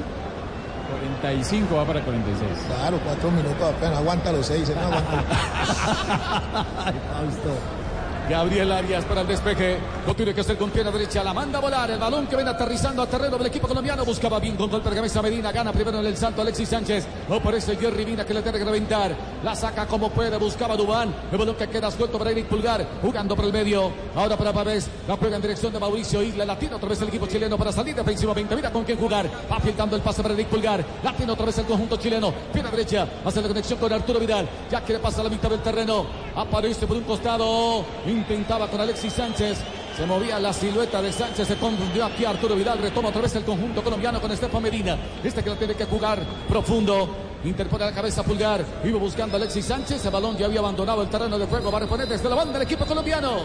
45 1.20 1.76
va 1.76 1.84
para 1.84 2.02
46. 2.04 2.48
Claro, 2.76 2.98
cuatro 3.04 3.30
minutos 3.30 3.62
apenas. 3.62 3.98
Aguanta 3.98 4.32
los 4.32 4.46
seis, 4.46 4.70
no 4.74 4.80
aguanta. 4.82 5.24
Gabriel 8.28 8.72
Arias 8.72 9.04
para 9.04 9.20
el 9.20 9.26
despeje. 9.26 9.76
Lo 10.06 10.14
tiene 10.14 10.32
que 10.32 10.40
hacer 10.40 10.56
con 10.56 10.70
pierna 10.70 10.90
derecha. 10.90 11.22
La 11.22 11.34
manda 11.34 11.58
a 11.58 11.60
volar. 11.60 11.90
El 11.90 11.98
balón 11.98 12.26
que 12.26 12.36
viene 12.36 12.50
aterrizando 12.50 13.02
a 13.02 13.06
terreno 13.06 13.36
del 13.36 13.48
equipo 13.48 13.68
colombiano. 13.68 14.04
Buscaba 14.04 14.40
bien 14.40 14.56
con 14.56 14.70
golpe 14.70 14.88
de 14.88 14.96
cabeza 14.96 15.20
Medina. 15.20 15.52
Gana 15.52 15.72
primero 15.72 16.00
en 16.00 16.06
el 16.06 16.16
salto 16.16 16.40
Alexis 16.40 16.70
Sánchez. 16.70 17.06
Aparece 17.30 17.76
Jerry 17.76 18.06
Mina 18.06 18.24
que 18.24 18.32
le 18.32 18.40
tiene 18.40 18.58
que 18.58 18.64
reventar. 18.64 19.14
La 19.42 19.54
saca 19.54 19.86
como 19.86 20.08
puede. 20.10 20.38
Buscaba 20.38 20.74
Dubán. 20.74 21.14
El 21.30 21.36
balón 21.36 21.54
que 21.54 21.68
queda 21.68 21.90
suelto 21.90 22.18
para 22.18 22.30
Eric 22.30 22.46
Pulgar. 22.46 22.86
Jugando 23.02 23.36
por 23.36 23.44
el 23.44 23.52
medio. 23.52 23.92
Ahora 24.16 24.36
para 24.38 24.52
Pavés. 24.52 24.88
La 25.06 25.16
prueba 25.16 25.36
en 25.36 25.42
dirección 25.42 25.72
de 25.72 25.78
Mauricio 25.78 26.22
Isla. 26.22 26.46
La 26.46 26.58
tiene 26.58 26.76
otra 26.76 26.88
vez 26.88 27.02
el 27.02 27.08
equipo 27.08 27.26
chileno 27.26 27.58
para 27.58 27.72
salir 27.72 27.94
defensivamente. 27.94 28.56
Mira 28.56 28.72
con 28.72 28.84
quién 28.84 28.98
jugar. 28.98 29.28
Va 29.52 29.60
filtrando 29.60 29.96
el 29.96 30.02
pase 30.02 30.22
para 30.22 30.32
Eric 30.32 30.48
Pulgar. 30.48 30.82
La 31.02 31.12
tiene 31.12 31.32
otra 31.32 31.44
vez 31.44 31.58
el 31.58 31.66
conjunto 31.66 31.98
chileno. 31.98 32.32
Pierna 32.52 32.70
derecha. 32.70 33.06
Hace 33.24 33.42
la 33.42 33.48
conexión 33.48 33.78
con 33.78 33.92
Arturo 33.92 34.18
Vidal. 34.18 34.48
Ya 34.70 34.80
quiere 34.80 35.00
pasar 35.00 35.24
la 35.24 35.30
mitad 35.30 35.50
del 35.50 35.60
terreno. 35.60 36.06
Aparece 36.34 36.86
por 36.86 36.96
un 36.96 37.04
costado. 37.04 37.84
Intentaba 38.14 38.68
con 38.68 38.80
Alexis 38.80 39.12
Sánchez. 39.12 39.58
Se 39.96 40.06
movía 40.06 40.38
la 40.38 40.52
silueta 40.52 41.02
de 41.02 41.12
Sánchez. 41.12 41.48
Se 41.48 41.56
confundió 41.56 42.04
aquí 42.04 42.24
Arturo 42.24 42.54
Vidal. 42.54 42.78
Retoma 42.78 43.08
otra 43.08 43.22
vez 43.22 43.34
el 43.34 43.44
conjunto 43.44 43.82
colombiano 43.82 44.20
con 44.20 44.30
Estefan 44.30 44.62
Medina. 44.62 44.96
Este 45.22 45.42
que 45.42 45.50
lo 45.50 45.56
tiene 45.56 45.74
que 45.74 45.84
jugar 45.84 46.20
profundo. 46.48 47.08
Interpone 47.44 47.86
la 47.86 47.92
cabeza 47.92 48.22
Pulgar. 48.22 48.64
Iba 48.84 48.98
buscando 48.98 49.36
a 49.36 49.40
Alexis 49.40 49.64
Sánchez. 49.64 50.04
El 50.04 50.12
balón 50.12 50.36
ya 50.36 50.46
había 50.46 50.60
abandonado 50.60 51.02
el 51.02 51.08
terreno 51.08 51.38
de 51.38 51.46
juego. 51.46 51.70
Va 51.72 51.78
a 51.78 51.80
reponer 51.80 52.06
desde 52.06 52.28
la 52.28 52.36
banda 52.36 52.56
el 52.56 52.62
equipo 52.62 52.86
colombiano. 52.86 53.42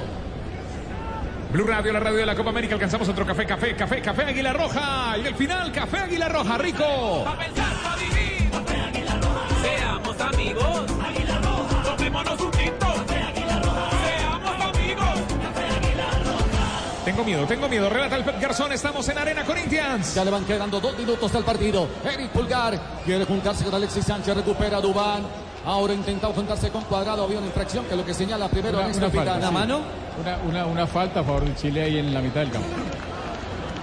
Blue 1.52 1.66
Radio, 1.66 1.92
la 1.92 2.00
radio 2.00 2.20
de 2.20 2.26
la 2.28 2.36
Copa 2.36 2.52
América. 2.52 2.76
Alcanzamos 2.76 3.10
otro 3.10 3.26
café, 3.26 3.46
café, 3.48 3.76
café, 3.76 4.02
café 4.02 4.24
Águila 4.24 4.54
Roja. 4.54 5.18
Y 5.18 5.26
el 5.26 5.34
final, 5.34 5.72
café 5.72 5.98
Águila 5.98 6.30
Roja, 6.30 6.58
rico. 6.60 7.24
Pa' 7.26 7.38
pensar, 7.38 7.74
pa' 7.84 7.96
vivir. 7.96 8.52
Seamos 9.64 10.22
amigos. 10.22 10.86
Tomémonos 10.86 11.29
Tengo 17.20 17.32
miedo, 17.32 17.46
tengo 17.48 17.68
miedo. 17.68 17.90
Relata 17.90 18.16
el 18.16 18.24
Pep 18.24 18.40
Garzón. 18.40 18.72
Estamos 18.72 19.10
en 19.10 19.18
Arena 19.18 19.44
Corinthians. 19.44 20.16
Ya 20.16 20.24
le 20.24 20.32
van 20.32 20.46
quedando 20.46 20.80
dos 20.80 20.98
minutos 20.98 21.36
al 21.36 21.44
partido. 21.44 21.86
Eric 22.06 22.30
Pulgar 22.30 22.80
quiere 23.04 23.26
juntarse 23.26 23.66
con 23.66 23.76
Alexis 23.76 24.06
Sánchez. 24.06 24.38
Recupera 24.38 24.78
a 24.78 24.80
Dubán. 24.80 25.24
Ahora 25.66 25.94
intentado 25.94 26.32
juntarse 26.32 26.70
con 26.70 26.82
Cuadrado. 26.86 27.26
Había 27.26 27.40
una 27.40 27.48
infracción 27.48 27.84
que 27.84 27.92
es 27.92 27.98
lo 27.98 28.06
que 28.06 28.14
señala 28.14 28.48
primero 28.48 28.78
Una, 28.78 28.88
Néstor 28.88 29.10
una 29.10 29.24
falta. 29.26 29.48
Sí. 29.50 29.54
mano? 29.54 29.82
Una, 30.22 30.38
una, 30.48 30.66
una 30.66 30.88
falta 30.88 31.20
a 31.20 31.24
favor 31.26 31.44
de 31.44 31.56
Chile 31.56 31.84
ahí 31.84 31.98
en 31.98 32.14
la 32.14 32.22
mitad 32.22 32.40
del 32.40 32.52
campo. 32.52 32.70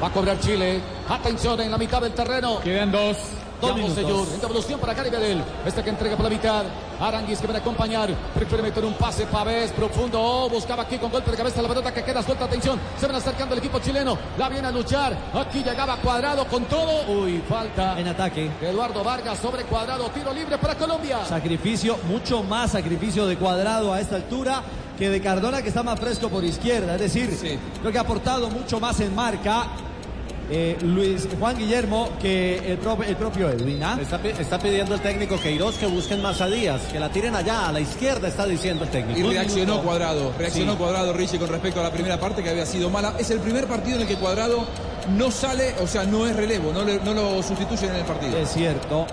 Va 0.03 0.07
a 0.07 0.11
cobrar 0.13 0.41
Chile. 0.41 0.81
Atención 1.07 1.61
en 1.61 1.71
la 1.71 1.77
mitad 1.77 2.01
del 2.01 2.13
terreno. 2.13 2.61
Quedan 2.61 2.91
dos. 2.91 3.19
Dos. 3.61 3.95
Seyur. 3.95 4.27
En 4.35 4.41
devolución 4.41 4.79
para 4.81 4.95
Gary 4.95 5.11
Bedel. 5.11 5.43
Este 5.65 5.83
que 5.83 5.91
entrega 5.91 6.17
por 6.17 6.25
la 6.25 6.31
mitad. 6.31 6.65
Aranguis 7.01 7.39
que 7.39 7.47
viene 7.47 7.59
a 7.59 7.63
acompañar. 7.63 8.11
Prefiere 8.35 8.63
meter 8.63 8.85
un 8.85 8.95
pase. 8.95 9.27
Pavés 9.27 9.71
profundo. 9.73 10.21
Oh, 10.21 10.49
buscaba 10.49 10.83
aquí 10.83 10.99
con 10.99 11.11
golpe 11.11 11.31
de 11.31 11.37
cabeza 11.37 11.63
la 11.63 11.69
pelota 11.69 11.93
que 11.93 12.03
queda 12.03 12.23
suelta. 12.23 12.45
Atención. 12.45 12.79
Se 12.99 13.07
van 13.07 13.17
acercando 13.17 13.55
el 13.55 13.59
equipo 13.59 13.79
chileno. 13.79 14.17
La 14.39 14.49
viene 14.49 14.69
a 14.69 14.71
luchar. 14.71 15.17
Aquí 15.35 15.63
llegaba 15.63 15.97
Cuadrado 15.97 16.47
con 16.47 16.65
todo. 16.65 17.07
Uy, 17.09 17.43
falta. 17.49 17.99
En 17.99 18.09
ataque. 18.09 18.51
Eduardo 18.63 19.03
Vargas 19.03 19.39
sobre 19.39 19.63
Cuadrado. 19.65 20.09
Tiro 20.11 20.33
libre 20.33 20.59
para 20.59 20.75
Colombia. 20.75 21.25
Sacrificio, 21.27 21.99
mucho 22.09 22.43
más 22.43 22.73
sacrificio 22.73 23.27
de 23.27 23.37
cuadrado 23.37 23.93
a 23.93 24.01
esta 24.01 24.17
altura 24.17 24.63
que 24.99 25.11
de 25.11 25.21
Cardona 25.21 25.61
que 25.63 25.69
está 25.69 25.83
más 25.83 25.99
fresco 26.01 26.29
por 26.29 26.43
izquierda. 26.45 26.95
Es 26.95 27.01
decir, 27.01 27.31
Sí. 27.39 27.59
creo 27.81 27.93
que 27.93 27.99
ha 27.99 28.03
aportado 28.03 28.49
mucho 28.49 28.81
más 28.81 28.99
en 29.01 29.15
marca 29.15 29.67
eh, 30.51 30.77
Luis 30.83 31.27
Juan 31.39 31.57
Guillermo 31.59 32.11
que 32.21 32.73
el, 32.73 32.79
pro- 32.79 32.99
el 33.03 33.17
propio 33.17 33.51
Edwin. 33.51 33.83
¿ah? 33.83 33.99
Está, 34.01 34.19
pi- 34.19 34.33
está 34.39 34.59
pidiendo 34.59 34.95
el 34.95 35.01
técnico 35.01 35.39
Queiroz 35.41 35.77
que 35.77 35.87
busquen 35.87 36.23
más 36.23 36.41
a 36.41 36.47
Díaz, 36.49 36.83
que 36.93 37.01
la 37.01 37.09
tiren 37.11 37.35
allá, 37.35 37.69
a 37.69 37.73
la 37.73 37.81
izquierda, 37.81 38.29
está 38.29 38.47
diciendo 38.47 38.85
el 38.85 38.91
técnico. 38.91 39.19
Y 39.19 39.23
reaccionó 39.35 39.65
minuto. 39.75 39.83
Cuadrado, 39.83 40.33
reaccionó 40.39 40.73
Sí. 40.73 40.79
Cuadrado 40.79 41.13
Richie 41.13 41.39
con 41.39 41.49
respecto 41.49 41.81
a 41.81 41.83
la 41.85 41.91
primera 41.91 42.19
parte 42.21 42.43
que 42.43 42.51
había 42.51 42.67
sido 42.67 42.91
mala. 42.91 43.15
Es 43.19 43.31
el 43.31 43.41
primer 43.41 43.67
partido 43.67 43.97
en 43.97 44.03
el 44.03 44.09
que 44.09 44.17
Cuadrado 44.17 44.65
no 45.17 45.31
sale, 45.31 45.75
o 45.81 45.87
sea, 45.87 46.05
no 46.05 46.27
es 46.27 46.35
relevo, 46.37 46.73
no, 46.73 46.83
le- 46.85 47.01
no 47.01 47.13
lo 47.15 47.43
sustituyen 47.43 47.91
en 47.91 47.97
el 47.97 48.05
partido. 48.05 48.37
Es 48.39 48.53
cierto. 48.53 49.07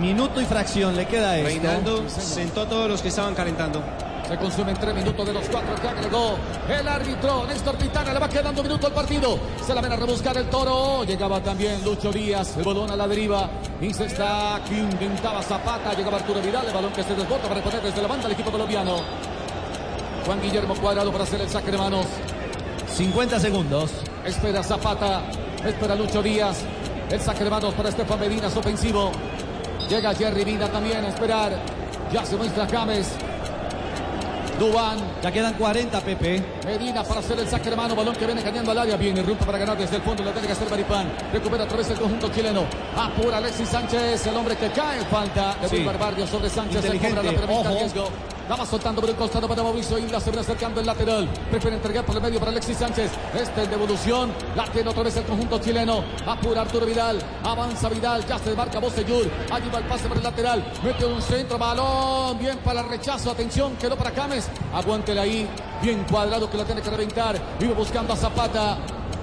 Minuto 0.00 0.40
y 0.40 0.44
fracción 0.44 0.96
le 0.96 1.06
queda 1.06 1.36
esto. 1.36 1.48
Reinaldo 1.48 2.08
sentó 2.08 2.62
a 2.62 2.68
todos 2.68 2.88
los 2.88 3.02
que 3.02 3.08
estaban 3.08 3.34
calentando. 3.34 3.82
Se 4.30 4.36
consumen 4.36 4.76
tres 4.76 4.94
minutos 4.94 5.26
de 5.26 5.32
los 5.32 5.44
cuatro 5.48 5.74
que 5.82 5.88
agregó 5.88 6.38
el 6.68 6.86
árbitro 6.86 7.46
Néstor 7.48 7.74
Pitana. 7.74 8.12
Le 8.12 8.20
va 8.20 8.28
quedando 8.28 8.60
un 8.60 8.68
minuto 8.68 8.86
al 8.86 8.92
partido. 8.92 9.36
Se 9.66 9.74
la 9.74 9.80
ven 9.80 9.90
a 9.90 9.96
rebuscar 9.96 10.36
el 10.36 10.48
toro. 10.48 11.02
Llegaba 11.02 11.42
también 11.42 11.82
Lucho 11.84 12.12
Díaz. 12.12 12.56
El 12.56 12.62
balón 12.62 12.92
a 12.92 12.94
la 12.94 13.08
deriva. 13.08 13.50
Y 13.80 13.92
se 13.92 14.04
está 14.04 14.54
aquí. 14.54 14.76
Intentaba 14.76 15.42
Zapata. 15.42 15.94
Llegaba 15.94 16.18
Arturo 16.18 16.40
Vidal. 16.40 16.64
El 16.64 16.72
balón 16.72 16.92
que 16.92 17.02
se 17.02 17.16
desbota 17.16 17.48
para 17.48 17.56
reponer 17.56 17.82
desde 17.82 18.00
la 18.00 18.06
banda 18.06 18.26
el 18.26 18.32
equipo 18.34 18.52
colombiano. 18.52 18.98
Juan 20.24 20.40
Guillermo 20.40 20.76
Cuadrado 20.76 21.10
para 21.10 21.24
hacer 21.24 21.40
el 21.40 21.48
saque 21.48 21.72
de 21.72 21.78
manos. 21.78 22.06
50 22.86 23.40
segundos. 23.40 23.90
Espera 24.24 24.62
Zapata. 24.62 25.22
Espera 25.66 25.96
Lucho 25.96 26.22
Díaz. 26.22 26.62
El 27.10 27.20
saque 27.20 27.42
de 27.42 27.50
manos 27.50 27.74
para 27.74 27.88
Estefan 27.88 28.20
Medina. 28.20 28.46
Es 28.46 28.56
ofensivo. 28.56 29.10
Llega 29.88 30.14
Jerry 30.14 30.44
Mina 30.44 30.68
también 30.68 31.04
a 31.04 31.08
esperar. 31.08 31.50
Ya 32.12 32.24
se 32.24 32.36
muestra 32.36 32.68
James. 32.70 33.08
Dubán. 34.60 34.98
Ya 35.22 35.32
quedan 35.32 35.54
40, 35.54 36.00
Pepe. 36.02 36.42
Medina 36.66 37.02
para 37.02 37.20
hacer 37.20 37.38
el 37.38 37.48
saque 37.48 37.70
de 37.70 37.76
mano, 37.76 37.96
balón 37.96 38.14
que 38.14 38.26
viene 38.26 38.42
cañando 38.42 38.70
al 38.72 38.78
área, 38.78 38.96
viene 38.98 39.22
rompe 39.22 39.44
para 39.46 39.56
ganar 39.56 39.76
desde 39.78 39.96
el 39.96 40.02
fondo, 40.02 40.22
lo 40.22 40.30
tiene 40.32 40.46
que 40.46 40.52
hacer 40.52 40.68
Maripán, 40.68 41.10
recupera 41.32 41.64
otra 41.64 41.78
vez 41.78 41.88
el 41.88 41.98
conjunto 41.98 42.28
chileno, 42.28 42.64
apura 42.94 43.38
Alexis 43.38 43.68
Sánchez, 43.70 44.26
el 44.26 44.36
hombre 44.36 44.56
que 44.56 44.68
cae, 44.70 45.00
falta 45.06 45.56
de 45.62 45.68
Sí. 45.68 45.76
Wilmar 45.76 45.98
Barrio 45.98 46.26
sobre 46.26 46.50
Sánchez, 46.50 46.84
el 46.84 46.94
Inteligente, 46.94 47.30
cobra 47.30 47.46
la 47.46 47.52
ojo. 47.70 47.78
riesgo, 47.78 48.08
la 48.50 48.56
va 48.56 48.66
soltando 48.66 49.00
por 49.00 49.08
el 49.08 49.14
costado 49.14 49.46
para 49.46 49.62
Mauricio 49.62 49.96
Isla, 49.96 50.18
se 50.18 50.28
viene 50.30 50.40
acercando 50.40 50.80
el 50.80 50.86
lateral, 50.86 51.28
prefiere 51.52 51.76
entregar 51.76 52.04
por 52.04 52.16
el 52.16 52.22
medio 52.22 52.40
para 52.40 52.50
Alexis 52.50 52.78
Sánchez, 52.78 53.12
este 53.32 53.62
en 53.62 53.70
devolución, 53.70 54.32
la 54.56 54.64
tiene 54.64 54.90
otra 54.90 55.04
vez 55.04 55.16
el 55.18 55.22
conjunto 55.22 55.60
chileno, 55.60 56.02
apura 56.26 56.62
Arturo 56.62 56.84
Vidal, 56.84 57.20
avanza 57.44 57.88
Vidal, 57.88 58.26
ya 58.26 58.40
se 58.40 58.52
marca 58.56 58.80
Bocellur, 58.80 59.30
allí 59.52 59.70
va 59.72 59.78
el 59.78 59.84
pase 59.84 60.08
por 60.08 60.16
el 60.16 60.24
lateral, 60.24 60.64
mete 60.82 61.06
un 61.06 61.22
centro, 61.22 61.58
balón, 61.58 62.40
bien 62.40 62.58
para 62.58 62.80
el 62.80 62.88
rechazo, 62.88 63.30
atención, 63.30 63.76
quedó 63.76 63.96
para 63.96 64.10
James, 64.10 64.48
aguántela 64.74 65.22
ahí, 65.22 65.48
bien 65.80 66.02
cuadrado 66.10 66.50
que 66.50 66.56
la 66.56 66.64
tiene 66.64 66.82
que 66.82 66.90
reventar, 66.90 67.40
iba 67.60 67.74
buscando 67.74 68.14
a 68.14 68.16
Zapata, 68.16 68.78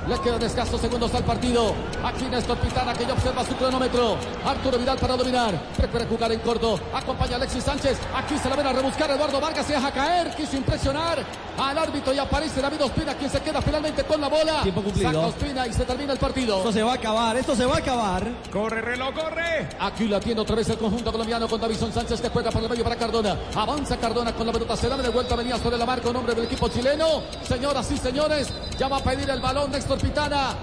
le 0.07 0.19
quedan 0.21 0.41
escasos 0.41 0.79
segundos 0.79 1.13
al 1.13 1.23
partido. 1.23 1.73
Aquí 2.03 2.25
Néstor 2.25 2.57
Pitana 2.57 2.93
que 2.93 3.05
ya 3.05 3.13
observa 3.13 3.43
su 3.43 3.55
cronómetro. 3.55 4.15
Arturo 4.45 4.77
Vidal 4.77 4.97
para 4.97 5.17
dominar. 5.17 5.53
Prefiere 5.75 6.05
jugar 6.05 6.31
en 6.31 6.39
corto. 6.39 6.79
Acompaña 6.93 7.33
a 7.33 7.35
Alexis 7.35 7.63
Sánchez. 7.63 7.97
Aquí 8.15 8.37
se 8.37 8.49
la 8.49 8.55
ven 8.55 8.67
a 8.67 8.73
rebuscar. 8.73 9.11
Eduardo 9.11 9.41
Vargas 9.41 9.65
se 9.65 9.73
deja 9.73 9.91
caer. 9.91 10.33
Quiso 10.35 10.55
impresionar 10.55 11.19
al 11.57 11.77
árbitro 11.77 12.13
y 12.13 12.19
aparece 12.19 12.61
David 12.61 12.83
Ospina 12.83 13.15
quien 13.15 13.29
se 13.29 13.41
queda 13.41 13.61
finalmente 13.61 14.03
con 14.03 14.21
la 14.21 14.29
bola. 14.29 14.61
Tiempo 14.61 14.81
cumplido. 14.81 15.11
Saca 15.11 15.27
Ospina 15.27 15.67
y 15.67 15.73
se 15.73 15.85
termina 15.85 16.13
el 16.13 16.19
partido. 16.19 16.57
Esto 16.57 16.71
se 16.71 16.83
va 16.83 16.91
a 16.91 16.95
acabar, 16.95 17.35
esto 17.35 17.55
se 17.55 17.65
va 17.65 17.75
a 17.75 17.79
acabar. 17.79 18.27
Corre, 18.51 18.81
reloj, 18.81 19.13
corre. 19.13 19.69
Aquí 19.79 20.07
la 20.07 20.19
tiene 20.19 20.39
otra 20.41 20.55
vez 20.55 20.69
el 20.69 20.77
conjunto 20.77 21.11
colombiano 21.11 21.47
con 21.47 21.59
Davison 21.59 21.91
Sánchez 21.91 22.21
que 22.21 22.29
juega 22.29 22.51
por 22.51 22.63
el 22.63 22.69
medio 22.69 22.83
para 22.83 22.95
Cardona. 22.95 23.35
Avanza 23.55 23.97
Cardona 23.97 24.33
con 24.33 24.45
la 24.45 24.53
pelota. 24.53 24.77
Se 24.77 24.87
da 24.87 24.97
de 24.97 25.09
vuelta. 25.09 25.35
Venía 25.35 25.57
sobre 25.57 25.77
la 25.77 25.85
marca 25.85 26.09
un 26.09 26.15
hombre 26.15 26.33
del 26.33 26.45
equipo 26.45 26.69
chileno. 26.69 27.23
Señoras 27.43 27.91
y 27.91 27.97
señores, 27.97 28.47
ya 28.77 28.87
va 28.87 28.97
a 28.97 29.03
pedir 29.03 29.29
el 29.29 29.41
balón 29.41 29.71
Néstor 29.71 29.96
Pitana. 29.99 30.55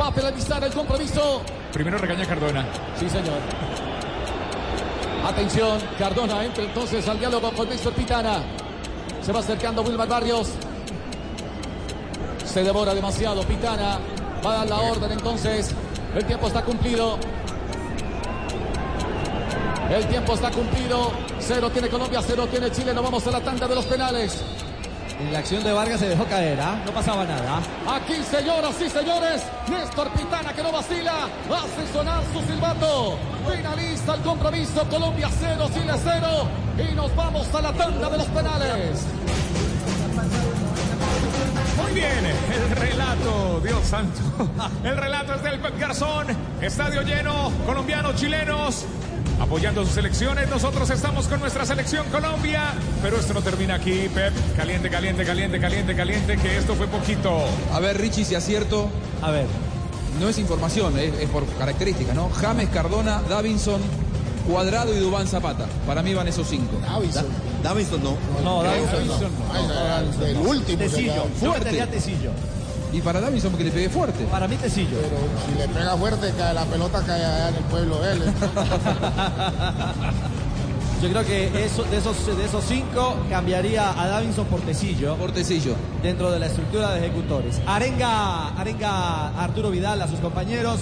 Va 0.00 0.08
a 0.08 0.14
penalizar 0.14 0.62
el 0.62 0.72
compromiso. 0.72 1.42
Primero 1.72 1.98
regaña 1.98 2.26
Cardona. 2.26 2.66
Sí, 2.98 3.08
señor. 3.08 3.40
Atención, 5.26 5.80
Cardona 5.98 6.44
entra 6.44 6.64
entonces 6.64 7.08
al 7.08 7.18
diálogo 7.18 7.50
con 7.52 7.68
Néstor 7.68 7.92
Pitana. 7.94 8.42
Se 9.22 9.32
va 9.32 9.40
acercando 9.40 9.82
Wilmar 9.82 10.08
Barrios. 10.08 10.50
Se 12.44 12.62
devora 12.62 12.94
demasiado 12.94 13.42
Pitana. 13.42 13.98
Va 14.44 14.52
a 14.52 14.56
dar 14.58 14.68
la 14.68 14.80
orden 14.80 15.12
entonces. 15.12 15.74
El 16.14 16.24
tiempo 16.24 16.46
está 16.46 16.62
cumplido. 16.62 17.18
El 19.90 20.06
tiempo 20.06 20.34
está 20.34 20.50
cumplido. 20.50 21.10
Cero 21.40 21.70
tiene 21.70 21.88
Colombia, 21.88 22.20
cero 22.26 22.46
tiene 22.50 22.70
Chile. 22.70 22.94
Nos 22.94 23.04
vamos 23.04 23.26
a 23.26 23.30
la 23.30 23.40
tanda 23.40 23.66
de 23.66 23.74
los 23.74 23.84
penales. 23.86 24.42
En 25.18 25.32
la 25.32 25.38
acción 25.38 25.64
de 25.64 25.72
Vargas 25.72 25.98
se 26.00 26.08
dejó 26.08 26.26
caer, 26.26 26.60
¿ah? 26.60 26.78
No 26.84 26.92
pasaba 26.92 27.24
nada. 27.24 27.60
Aquí, 27.88 28.22
señoras 28.30 28.74
y 28.84 28.90
señores, 28.90 29.42
Néstor 29.68 30.10
Pitana 30.10 30.52
que 30.52 30.62
no 30.62 30.70
vacila, 30.70 31.28
hace 31.50 31.92
sonar 31.92 32.22
su 32.32 32.40
silbato. 32.42 33.18
Finaliza 33.50 34.14
el 34.14 34.20
compromiso, 34.20 34.86
Colombia 34.90 35.30
0, 35.38 35.70
Chile 35.72 35.92
0. 36.04 36.26
Y 36.90 36.94
nos 36.94 37.16
vamos 37.16 37.54
a 37.54 37.62
la 37.62 37.72
tanda 37.72 38.10
de 38.10 38.18
los 38.18 38.26
penales. 38.26 39.06
Muy 41.82 41.92
bien, 41.94 42.26
el 42.26 42.76
relato, 42.76 43.60
Dios 43.62 43.86
santo. 43.86 44.20
El 44.84 44.96
relato 44.96 45.34
es 45.34 45.42
del 45.42 45.58
Pep 45.60 45.78
Garzón. 45.78 46.26
Estadio 46.60 47.02
lleno, 47.02 47.52
colombianos, 47.64 48.16
chilenos. 48.16 48.84
Apoyando 49.40 49.84
sus 49.84 49.94
selecciones, 49.94 50.48
nosotros 50.48 50.88
estamos 50.88 51.26
con 51.26 51.40
nuestra 51.40 51.66
selección 51.66 52.06
Colombia, 52.10 52.72
pero 53.02 53.18
esto 53.18 53.34
no 53.34 53.42
termina 53.42 53.74
aquí, 53.74 54.08
Pep. 54.14 54.32
Caliente, 54.56 54.88
caliente, 54.88 55.24
caliente, 55.26 55.60
caliente, 55.60 55.94
caliente, 55.94 56.36
que 56.38 56.56
esto 56.56 56.74
fue 56.74 56.86
poquito. 56.86 57.44
A 57.72 57.78
ver, 57.80 57.98
Richie, 58.00 58.24
si 58.24 58.34
acierto. 58.34 58.88
A 59.20 59.30
ver. 59.30 59.46
No 60.20 60.30
es 60.30 60.38
información, 60.38 60.98
es, 60.98 61.12
es 61.20 61.28
por 61.28 61.44
características, 61.58 62.14
¿no? 62.14 62.30
James, 62.30 62.70
Cardona, 62.70 63.20
Davinson, 63.28 63.82
Cuadrado 64.48 64.94
y 64.94 64.98
Dubán 64.98 65.26
Zapata. 65.26 65.66
Para 65.86 66.02
mí 66.02 66.14
van 66.14 66.28
esos 66.28 66.48
cinco. 66.48 66.78
Davinson. 66.80 67.26
Davinson 67.62 68.02
no. 68.02 68.16
No, 68.42 68.60
Creo 68.60 68.86
Davinson 68.86 69.06
no. 69.06 69.18
no. 69.18 69.52
Ay, 69.52 70.30
El 70.30 70.36
último. 70.38 70.78
Tecillo, 70.78 71.24
fuerte 71.38 71.86
Tecillo. 71.86 72.30
Y 72.96 73.00
para 73.02 73.20
Davinson 73.20 73.50
porque 73.50 73.64
le 73.64 73.70
pegué 73.70 73.90
fuerte. 73.90 74.24
Para 74.24 74.48
mí 74.48 74.56
Tecillo. 74.56 74.96
Pero 74.98 75.16
si 75.46 75.52
le 75.58 75.68
pega 75.68 75.94
fuerte, 75.98 76.32
cae 76.38 76.54
la 76.54 76.64
pelota 76.64 77.02
cae 77.06 77.22
allá 77.24 77.48
en 77.50 77.54
el 77.56 77.64
pueblo 77.64 77.98
de 78.00 78.12
él. 78.12 78.22
Yo 81.02 81.10
creo 81.10 81.24
que 81.26 81.64
eso, 81.64 81.84
de, 81.84 81.98
esos, 81.98 82.26
de 82.26 82.44
esos 82.46 82.64
cinco 82.64 83.16
cambiaría 83.28 83.90
a 84.02 84.06
Davinson 84.08 84.46
por 84.46 84.60
Tecillo 84.62 85.14
Portecillo. 85.16 85.74
dentro 86.02 86.30
de 86.30 86.38
la 86.38 86.46
estructura 86.46 86.92
de 86.92 87.00
ejecutores. 87.00 87.60
Arenga, 87.66 88.48
arenga 88.58 89.28
Arturo 89.38 89.70
Vidal 89.70 90.00
a 90.00 90.08
sus 90.08 90.18
compañeros. 90.20 90.80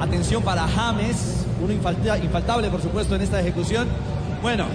Atención 0.00 0.42
para 0.42 0.68
James, 0.68 1.46
uno 1.64 1.72
infalta- 1.72 2.18
infaltable 2.18 2.68
por 2.68 2.82
supuesto 2.82 3.14
en 3.16 3.22
esta 3.22 3.40
ejecución. 3.40 3.88
Bueno, 4.42 4.66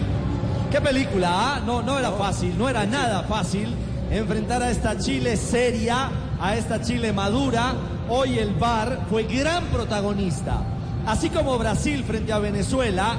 qué 0.71 0.81
película, 0.81 1.29
¿ah? 1.31 1.61
No, 1.63 1.83
no 1.83 1.99
era 1.99 2.11
fácil, 2.13 2.57
no 2.57 2.67
era 2.67 2.85
nada 2.87 3.21
fácil 3.23 3.75
enfrentar 4.11 4.61
a 4.61 4.71
esta 4.71 4.97
Chile 4.97 5.37
seria, 5.37 6.09
a 6.39 6.55
esta 6.55 6.81
Chile 6.81 7.13
madura. 7.13 7.73
Hoy 8.09 8.37
el 8.37 8.53
VAR 8.53 9.05
fue 9.09 9.23
gran 9.23 9.65
protagonista. 9.65 10.61
Así 11.05 11.29
como 11.29 11.57
Brasil 11.57 12.03
frente 12.03 12.31
a 12.31 12.39
Venezuela 12.39 13.15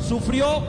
sufrió 0.00 0.64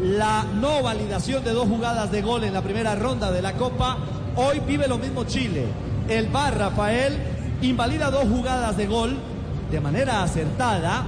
la 0.00 0.44
no 0.44 0.82
validación 0.82 1.42
de 1.42 1.52
dos 1.52 1.68
jugadas 1.68 2.10
de 2.12 2.22
gol 2.22 2.44
en 2.44 2.54
la 2.54 2.62
primera 2.62 2.94
ronda 2.94 3.32
de 3.32 3.42
la 3.42 3.54
Copa, 3.54 3.98
hoy 4.36 4.60
vive 4.60 4.86
lo 4.86 4.98
mismo 4.98 5.24
Chile. 5.24 5.66
El 6.08 6.28
VAR, 6.28 6.56
Rafael, 6.56 7.16
invalida 7.62 8.10
dos 8.10 8.24
jugadas 8.24 8.76
de 8.76 8.86
gol 8.86 9.16
de 9.70 9.80
manera 9.80 10.22
acertada 10.22 11.04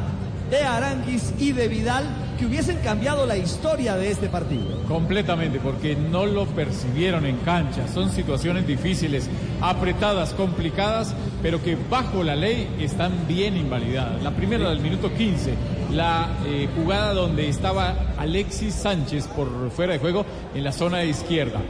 de 0.50 0.62
Aranguis 0.62 1.32
y 1.38 1.52
de 1.52 1.68
Vidal 1.68 2.04
que 2.40 2.46
hubiesen 2.46 2.78
cambiado 2.78 3.26
la 3.26 3.36
historia 3.36 3.96
de 3.96 4.10
este 4.10 4.30
partido. 4.30 4.82
Completamente, 4.88 5.60
porque 5.60 5.94
no 5.94 6.24
lo 6.24 6.46
percibieron 6.46 7.26
en 7.26 7.36
cancha. 7.38 7.86
Son 7.86 8.10
situaciones 8.10 8.66
difíciles, 8.66 9.28
apretadas, 9.60 10.32
complicadas, 10.32 11.14
pero 11.42 11.62
que 11.62 11.76
bajo 11.90 12.22
la 12.24 12.36
ley 12.36 12.66
están 12.80 13.12
bien 13.28 13.58
invalidadas. 13.58 14.22
La 14.22 14.30
primera 14.30 14.70
del 14.70 14.80
minuto 14.80 15.12
15, 15.12 15.52
la 15.92 16.30
eh, 16.46 16.66
jugada 16.74 17.12
donde 17.12 17.46
estaba 17.46 18.14
Alexis 18.16 18.72
Sánchez 18.72 19.26
por 19.26 19.70
fuera 19.70 19.92
de 19.92 19.98
juego 19.98 20.24
en 20.54 20.64
la 20.64 20.72
zona 20.72 21.04
izquierda. 21.04 21.60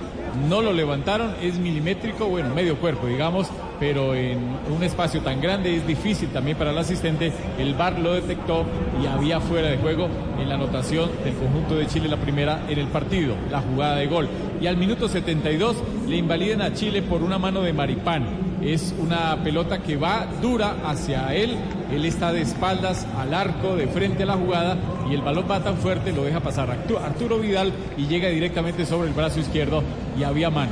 No 0.49 0.63
lo 0.63 0.73
levantaron, 0.73 1.35
es 1.43 1.59
milimétrico, 1.59 2.27
bueno, 2.27 2.55
medio 2.55 2.79
cuerpo, 2.79 3.09
digamos, 3.09 3.49
pero 3.81 4.15
en 4.15 4.39
un 4.71 4.83
espacio 4.85 5.23
tan 5.23 5.41
grande 5.41 5.75
es 5.75 5.87
difícil 5.87 6.29
también 6.29 6.57
para 6.57 6.71
el 6.71 6.79
asistente. 6.79 7.33
El 7.59 7.75
VAR 7.75 7.99
lo 7.99 8.13
detectó 8.13 8.65
y 9.03 9.07
había 9.07 9.41
fuera 9.41 9.69
de 9.69 9.79
juego 9.79 10.07
en 10.39 10.49
la 10.49 10.55
anotación 10.57 11.11
del 11.25 11.35
conjunto 11.35 11.75
de 11.77 11.87
Chile 11.87 12.07
la 12.09 12.19
primera 12.19 12.61
en 12.69 12.79
el 12.79 12.89
partido, 12.89 13.35
la 13.51 13.61
jugada 13.63 13.97
de 13.97 14.07
gol. 14.07 14.29
Y 14.61 14.67
al 14.67 14.77
minuto 14.77 15.09
72 15.09 15.77
le 16.07 16.17
invalidan 16.17 16.61
a 16.61 16.75
Chile 16.75 17.01
por 17.03 17.23
una 17.23 17.39
mano 17.39 17.63
de 17.63 17.73
Maripán. 17.73 18.51
Es 18.63 18.95
una 18.99 19.43
pelota 19.43 19.79
que 19.83 19.97
va 19.97 20.27
dura 20.43 20.77
hacia 20.85 21.35
él. 21.35 21.57
Él 21.91 22.05
está 22.05 22.31
de 22.33 22.43
espaldas 22.43 23.07
al 23.19 23.33
arco, 23.33 23.75
de 23.77 23.87
frente 23.89 24.25
a 24.25 24.27
la 24.27 24.35
jugada, 24.35 24.77
y 25.11 25.15
el 25.15 25.23
balón 25.23 25.47
va 25.51 25.65
tan 25.65 25.77
fuerte, 25.79 26.13
lo 26.13 26.23
deja 26.25 26.41
pasar 26.41 26.69
Artu- 26.69 27.01
Arturo 27.03 27.39
Vidal 27.39 27.73
y 27.97 28.07
llega 28.07 28.29
directamente 28.29 28.85
sobre 28.85 29.09
el 29.09 29.15
brazo 29.15 29.41
izquierdo 29.41 29.83
y 30.19 30.23
había 30.23 30.51
mano. 30.51 30.71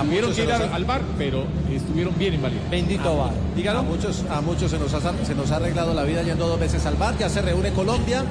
Tuvieron 0.00 0.32
que 0.34 0.42
ir 0.44 0.52
al, 0.52 0.72
al 0.72 0.84
bar, 0.84 1.02
pero 1.18 1.44
estuvieron 1.70 2.16
bien 2.18 2.34
invalidados. 2.34 2.70
Bendito 2.70 3.16
VAR. 3.16 3.30
A 3.30 3.54
Dígalo. 3.56 3.82
muchos, 3.82 4.24
a 4.30 4.40
muchos 4.40 4.70
se 4.70 4.78
nos, 4.78 4.92
ha, 4.94 5.00
se 5.24 5.34
nos 5.34 5.50
ha 5.50 5.56
arreglado 5.56 5.92
la 5.94 6.04
vida 6.04 6.22
yendo 6.22 6.46
dos 6.48 6.58
veces 6.58 6.84
al 6.86 6.94
bar, 6.96 7.16
ya 7.18 7.28
se 7.28 7.42
reúne 7.42 7.72
Colombia 7.72 8.24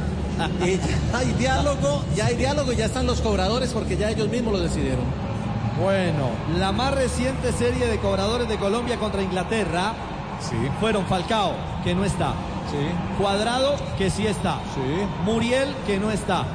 y 0.66 0.78
ya 0.78 1.18
hay 1.18 1.28
diálogo, 1.38 2.04
ya 2.16 2.26
hay 2.28 2.36
diálogo, 2.36 2.72
ya 2.74 2.86
están 2.86 3.06
los 3.06 3.22
cobradores 3.22 3.72
porque 3.74 3.96
ya 3.98 4.10
ellos 4.10 4.28
mismos 4.30 4.54
lo 4.54 4.60
decidieron. 4.60 5.06
Bueno, 5.82 6.30
la 6.60 6.72
más 6.72 6.94
reciente 6.94 7.52
serie 7.54 7.88
de 7.88 7.98
cobradores 7.98 8.48
de 8.48 8.58
Colombia 8.58 8.98
contra 8.98 9.22
Inglaterra 9.22 9.94
Sí. 10.42 10.56
fueron 10.80 11.06
Falcao, 11.06 11.54
que 11.84 11.94
no 11.94 12.04
está. 12.04 12.34
Cuadrado, 13.20 13.76
que 13.98 14.10
sí 14.10 14.26
está. 14.26 14.58
Muriel, 15.26 15.70
que 15.86 16.00
no 16.00 16.10
está. 16.12 16.46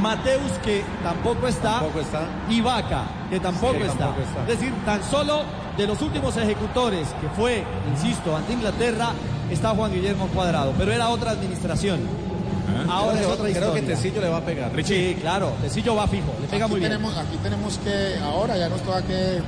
Mateus, 0.00 0.52
que 0.64 0.82
tampoco 1.02 1.48
está. 1.48 1.80
Tampoco 1.80 2.00
está. 2.00 2.22
Y 2.48 2.60
Vaca, 2.60 3.04
que 3.30 3.40
tampoco, 3.40 3.74
Sí, 3.74 3.82
está. 3.82 3.98
tampoco 3.98 4.22
está. 4.22 4.40
Es 4.42 4.58
decir, 4.58 4.72
tan 4.84 5.02
solo 5.04 5.42
de 5.76 5.86
los 5.86 6.00
últimos 6.02 6.36
ejecutores, 6.36 7.08
que 7.20 7.28
fue, 7.30 7.64
insisto, 7.92 8.36
ante 8.36 8.52
Inglaterra, 8.52 9.10
está 9.50 9.70
Juan 9.70 9.92
Guillermo 9.92 10.26
Cuadrado. 10.28 10.72
Pero 10.76 10.92
era 10.92 11.08
otra 11.08 11.32
administración. 11.32 12.00
Ahora 12.88 13.14
es 13.14 13.20
Creo 13.20 13.30
otra 13.32 13.44
creo 13.50 13.72
que 13.72 13.78
historia. 13.80 13.96
Tecillo 13.96 14.20
le 14.20 14.28
va 14.28 14.36
a 14.36 14.40
pegar. 14.42 14.70
Sí, 14.84 15.16
claro. 15.20 15.52
Tecillo 15.62 15.94
va 15.94 16.06
fijo. 16.06 16.32
Le 16.40 16.46
pega 16.48 16.66
aquí 16.66 16.72
muy 16.72 16.80
bien. 16.80 16.92
tenemos, 16.92 17.16
aquí 17.16 17.36
tenemos 17.42 17.78
que, 17.78 18.18
ahora 18.22 18.56
ya 18.56 18.68
nos 18.68 18.80
toca 18.82 19.02
que 19.02 19.40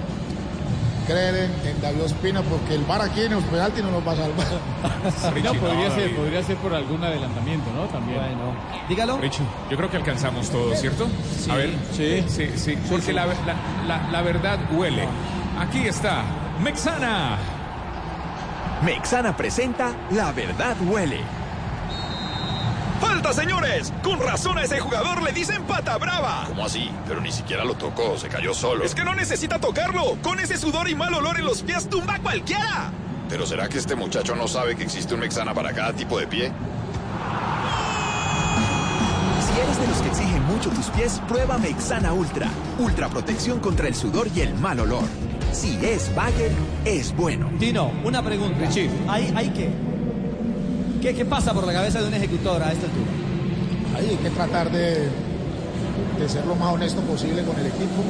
creer 1.11 1.35
en, 1.37 1.68
en 1.68 1.81
David 1.83 2.03
Ospina 2.05 2.42
porque 2.42 2.75
el 2.75 2.85
bar 2.85 3.03
aquí 3.03 3.23
en 3.23 3.33
los 3.33 3.44
penaltis 3.44 3.83
no 3.83 3.90
nos 3.90 4.07
va 4.07 4.12
a 4.12 4.16
salvar. 4.16 4.46
No, 5.44 5.55
podría 5.55 5.88
no, 5.88 5.94
ser, 5.94 6.16
podría 6.16 6.42
ser 6.42 6.57
por 6.57 6.75
algún 6.75 7.03
adelantamiento, 7.03 7.70
¿no? 7.75 7.85
También. 7.87 8.18
Bueno, 8.20 8.53
dígalo. 8.88 9.18
Richie, 9.18 9.44
yo 9.70 9.77
creo 9.77 9.90
que 9.90 9.96
alcanzamos 9.96 10.51
todo, 10.51 10.75
¿cierto? 10.75 11.09
A 11.51 11.55
ver. 11.57 11.75
Sí. 11.92 12.25
Sí, 12.29 12.51
sí, 12.57 12.79
porque 12.88 13.12
La, 13.12 13.27
la- 13.27 13.35
la- 13.87 14.09
la 14.11 14.23
verdad 14.23 14.59
huele. 14.73 15.07
Aquí 15.59 15.87
está, 15.87 16.23
Mexana. 16.62 17.37
Mexana 18.85 19.37
presenta 19.37 19.92
La 20.11 20.33
verdad 20.33 20.77
huele. 20.88 21.20
¡Falta, 23.01 23.33
señores! 23.33 23.93
Con 24.03 24.21
razón 24.21 24.59
a 24.59 24.65
ese 24.65 24.79
jugador 24.79 25.23
le 25.23 25.33
dicen 25.33 25.63
pata 25.65 25.97
brava. 25.97 26.45
¿Cómo 26.47 26.67
así? 26.67 26.91
Pero 27.09 27.21
ni 27.21 27.33
siquiera 27.33 27.65
lo 27.65 27.75
tocó, 27.75 28.19
se 28.19 28.29
cayó 28.29 28.53
solo. 28.53 28.85
Es 28.85 28.95
que 28.95 29.05
no 29.05 29.15
necesita 29.15 29.59
tocarlo. 29.59 30.19
Con 30.23 30.39
ese 30.39 30.59
sudor 30.59 30.89
y 30.89 30.95
mal 30.95 31.15
olor 31.15 31.39
en 31.39 31.47
los 31.47 31.63
pies 31.63 31.89
tumba 31.89 32.17
a 32.17 32.19
cualquiera. 32.21 32.93
¿Pero 33.29 33.47
será 33.47 33.69
que 33.69 33.79
este 33.79 33.95
muchacho 33.95 34.37
no 34.37 34.47
sabe 34.49 34.77
que 34.77 34.83
existe 34.83 35.15
un 35.15 35.21
Mexana 35.21 35.55
para 35.55 35.73
cada 35.73 35.93
tipo 35.93 36.19
de 36.19 36.27
pie? 36.27 36.53
Si 39.41 39.61
eres 39.61 39.81
de 39.81 39.87
los 39.87 39.99
que 39.99 40.09
exigen 40.09 40.45
mucho 40.45 40.71
tus 40.71 40.87
pies, 40.87 41.23
prueba 41.27 41.57
Mexana 41.57 42.13
Ultra. 42.13 42.49
Ultra 42.79 43.09
protección 43.09 43.61
contra 43.61 43.89
el 43.89 43.95
sudor 43.95 44.29
y 44.35 44.41
el 44.43 44.55
mal 44.55 44.81
olor. 44.81 45.05
Si 45.53 45.79
es 45.85 46.15
bagger, 46.15 46.53
es 46.85 47.15
bueno. 47.17 47.51
Tino, 47.59 47.93
una 48.05 48.23
pregunta. 48.23 48.59
Richie. 48.59 48.91
¿Hay, 49.09 49.33
hay 49.35 49.49
qué? 49.51 49.89
Qué? 51.01 51.15
¿Qué 51.15 51.25
pasa 51.25 51.53
por 51.53 51.67
la 51.67 51.73
cabeza 51.73 52.01
de 52.01 52.09
un 52.09 52.15
ejecutor 52.15 52.63
a 52.63 52.73
esta 52.73 52.87
altura? 52.87 53.11
Ahí 53.97 54.09
hay 54.11 54.17
que 54.17 54.31
tratar 54.31 54.71
de, 54.71 55.09
de 56.19 56.29
ser 56.29 56.47
lo 56.47 56.55
más 56.55 56.73
honesto 56.73 57.01
posible 57.03 57.43
con 57.43 57.59
el 57.59 57.67
equipo. 57.67 58.05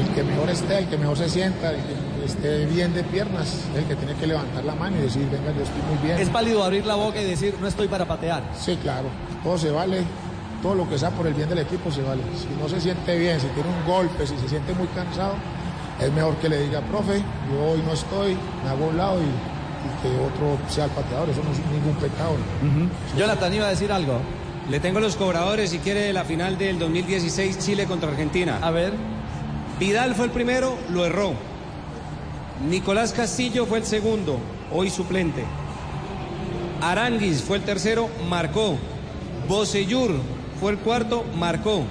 El 0.00 0.14
que 0.14 0.22
mejor 0.24 0.50
esté, 0.50 0.78
el 0.78 0.88
que 0.88 0.96
mejor 0.96 1.18
se 1.18 1.28
sienta, 1.28 1.70
el 1.70 1.76
que 1.76 2.24
esté 2.24 2.66
bien 2.66 2.94
de 2.94 3.04
piernas, 3.04 3.64
el 3.76 3.84
que 3.84 3.94
tiene 3.94 4.14
que 4.14 4.26
levantar 4.26 4.64
la 4.64 4.74
mano 4.74 4.96
y 4.98 5.02
decir, 5.02 5.28
venga, 5.30 5.52
yo 5.52 5.62
estoy 5.62 5.82
muy 5.82 6.06
bien. 6.06 6.18
Es 6.18 6.32
válido 6.32 6.64
abrir 6.64 6.86
la 6.86 6.94
boca 6.94 7.20
y 7.20 7.24
decir, 7.24 7.54
no 7.60 7.68
estoy 7.68 7.88
para 7.88 8.06
patear. 8.06 8.42
Sí, 8.58 8.76
claro, 8.82 9.08
todo 9.44 9.58
se 9.58 9.70
vale, 9.70 10.02
todo 10.62 10.74
lo 10.74 10.88
que 10.88 10.98
sea 10.98 11.10
por 11.10 11.26
el 11.26 11.34
bien 11.34 11.48
del 11.48 11.58
equipo 11.58 11.90
se 11.90 12.02
vale. 12.02 12.22
Si 12.38 12.48
no 12.60 12.68
se 12.68 12.80
siente 12.80 13.18
bien, 13.18 13.38
si 13.38 13.48
tiene 13.48 13.68
un 13.68 13.86
golpe, 13.86 14.26
si 14.26 14.36
se 14.38 14.48
siente 14.48 14.72
muy 14.72 14.86
cansado, 14.88 15.34
es 16.00 16.10
mejor 16.12 16.36
que 16.36 16.48
le 16.48 16.62
diga, 16.62 16.80
profe, 16.80 17.22
yo 17.50 17.72
hoy 17.72 17.82
no 17.84 17.92
estoy, 17.92 18.36
me 18.64 18.70
hago 18.70 18.86
a 18.86 18.88
un 18.88 18.96
lado 18.96 19.18
y, 19.20 19.51
y 19.84 20.02
que 20.02 20.14
otro 20.16 20.58
sea 20.68 20.84
el 20.86 20.90
pateador, 20.90 21.30
eso 21.30 21.42
no 21.42 21.50
es 21.52 21.58
ningún 21.58 21.94
pecado. 21.96 22.36
Jonathan 23.16 23.54
iba 23.54 23.66
a 23.66 23.70
decir 23.70 23.92
algo. 23.92 24.20
Le 24.70 24.78
tengo 24.80 25.00
los 25.00 25.16
cobradores 25.16 25.70
si 25.70 25.78
quiere 25.78 26.12
la 26.12 26.24
final 26.24 26.56
del 26.56 26.78
2016 26.78 27.58
Chile 27.58 27.86
contra 27.86 28.10
Argentina. 28.10 28.58
A 28.62 28.70
ver. 28.70 28.92
Vidal 29.78 30.14
fue 30.14 30.26
el 30.26 30.30
primero, 30.30 30.78
lo 30.90 31.04
erró. 31.04 31.32
Nicolás 32.68 33.12
Castillo 33.12 33.66
fue 33.66 33.78
el 33.78 33.84
segundo, 33.84 34.38
hoy 34.72 34.90
suplente. 34.90 35.44
Aranguis 36.80 37.42
fue 37.42 37.56
el 37.56 37.64
tercero, 37.64 38.08
marcó. 38.28 38.76
Bocellur 39.48 40.12
fue 40.60 40.72
el 40.72 40.78
cuarto, 40.78 41.24
marcó. 41.36 41.82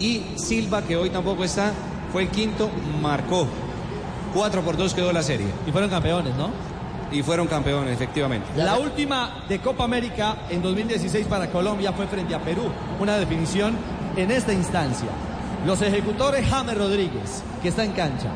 Y 0.00 0.22
Silva, 0.36 0.82
que 0.82 0.96
hoy 0.96 1.10
tampoco 1.10 1.44
está, 1.44 1.72
fue 2.12 2.22
el 2.22 2.28
quinto, 2.28 2.70
marcó. 3.00 3.46
4 4.34 4.62
por 4.62 4.76
2 4.76 4.94
quedó 4.94 5.12
la 5.12 5.22
serie. 5.22 5.46
Y 5.66 5.70
fueron 5.70 5.90
campeones, 5.90 6.34
¿no? 6.34 6.50
Y 7.10 7.22
fueron 7.22 7.46
campeones, 7.46 7.94
efectivamente. 7.94 8.46
La 8.56 8.76
última 8.76 9.44
de 9.48 9.60
Copa 9.60 9.84
América 9.84 10.36
en 10.50 10.60
2016 10.60 11.26
para 11.26 11.48
Colombia 11.48 11.92
fue 11.92 12.06
frente 12.06 12.34
a 12.34 12.40
Perú. 12.40 12.64
Una 13.00 13.16
definición 13.16 13.74
en 14.16 14.30
esta 14.30 14.52
instancia. 14.52 15.08
Los 15.66 15.80
ejecutores 15.80 16.46
James 16.46 16.76
Rodríguez, 16.76 17.42
que 17.62 17.68
está 17.68 17.84
en 17.84 17.92
cancha. 17.92 18.30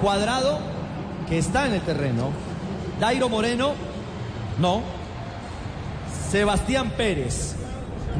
Cuadrado, 0.00 0.60
que 1.28 1.38
está 1.38 1.66
en 1.66 1.74
el 1.74 1.80
terreno. 1.80 2.30
Dairo 3.00 3.28
Moreno, 3.28 3.72
no. 4.60 4.82
Sebastián 6.30 6.90
Pérez. 6.96 7.56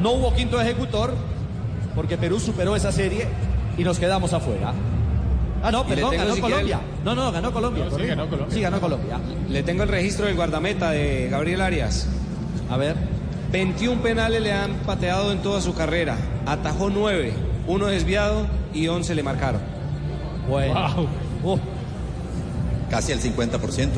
No 0.01 0.11
hubo 0.11 0.33
quinto 0.33 0.59
ejecutor 0.59 1.13
porque 1.95 2.17
Perú 2.17 2.39
superó 2.39 2.75
esa 2.75 2.91
serie 2.91 3.27
y 3.77 3.83
nos 3.83 3.99
quedamos 3.99 4.33
afuera. 4.33 4.73
Ah, 5.63 5.71
no, 5.71 5.85
perdón, 5.85 6.15
ganó 6.15 6.35
si 6.35 6.41
quiere 6.41 6.53
Colombia. 6.55 6.81
No, 7.03 7.15
no, 7.15 7.31
ganó 7.31 7.51
Colombia. 7.51 7.85
No, 7.89 7.97
sí, 7.97 8.05
ganó 8.05 8.29
Colombia. 8.29 8.55
Sí, 8.55 8.61
ganó 8.61 8.79
Colombia. 8.79 9.19
Le 9.49 9.63
tengo 9.63 9.83
el 9.83 9.89
registro 9.89 10.25
del 10.25 10.35
guardameta 10.35 10.91
de 10.91 11.29
Gabriel 11.29 11.61
Arias. 11.61 12.07
A 12.69 12.77
ver. 12.77 12.95
21 13.51 14.01
penales 14.01 14.41
le 14.41 14.51
han 14.51 14.73
pateado 14.85 15.31
en 15.31 15.41
toda 15.41 15.61
su 15.61 15.73
carrera. 15.73 16.17
Atajó 16.45 16.89
9, 16.89 17.33
uno 17.67 17.87
desviado 17.87 18.45
y 18.73 18.87
11 18.87 19.15
le 19.15 19.23
marcaron. 19.23 19.61
Bueno. 20.49 21.07
Casi 22.89 23.11
el 23.11 23.21
50%. 23.21 23.89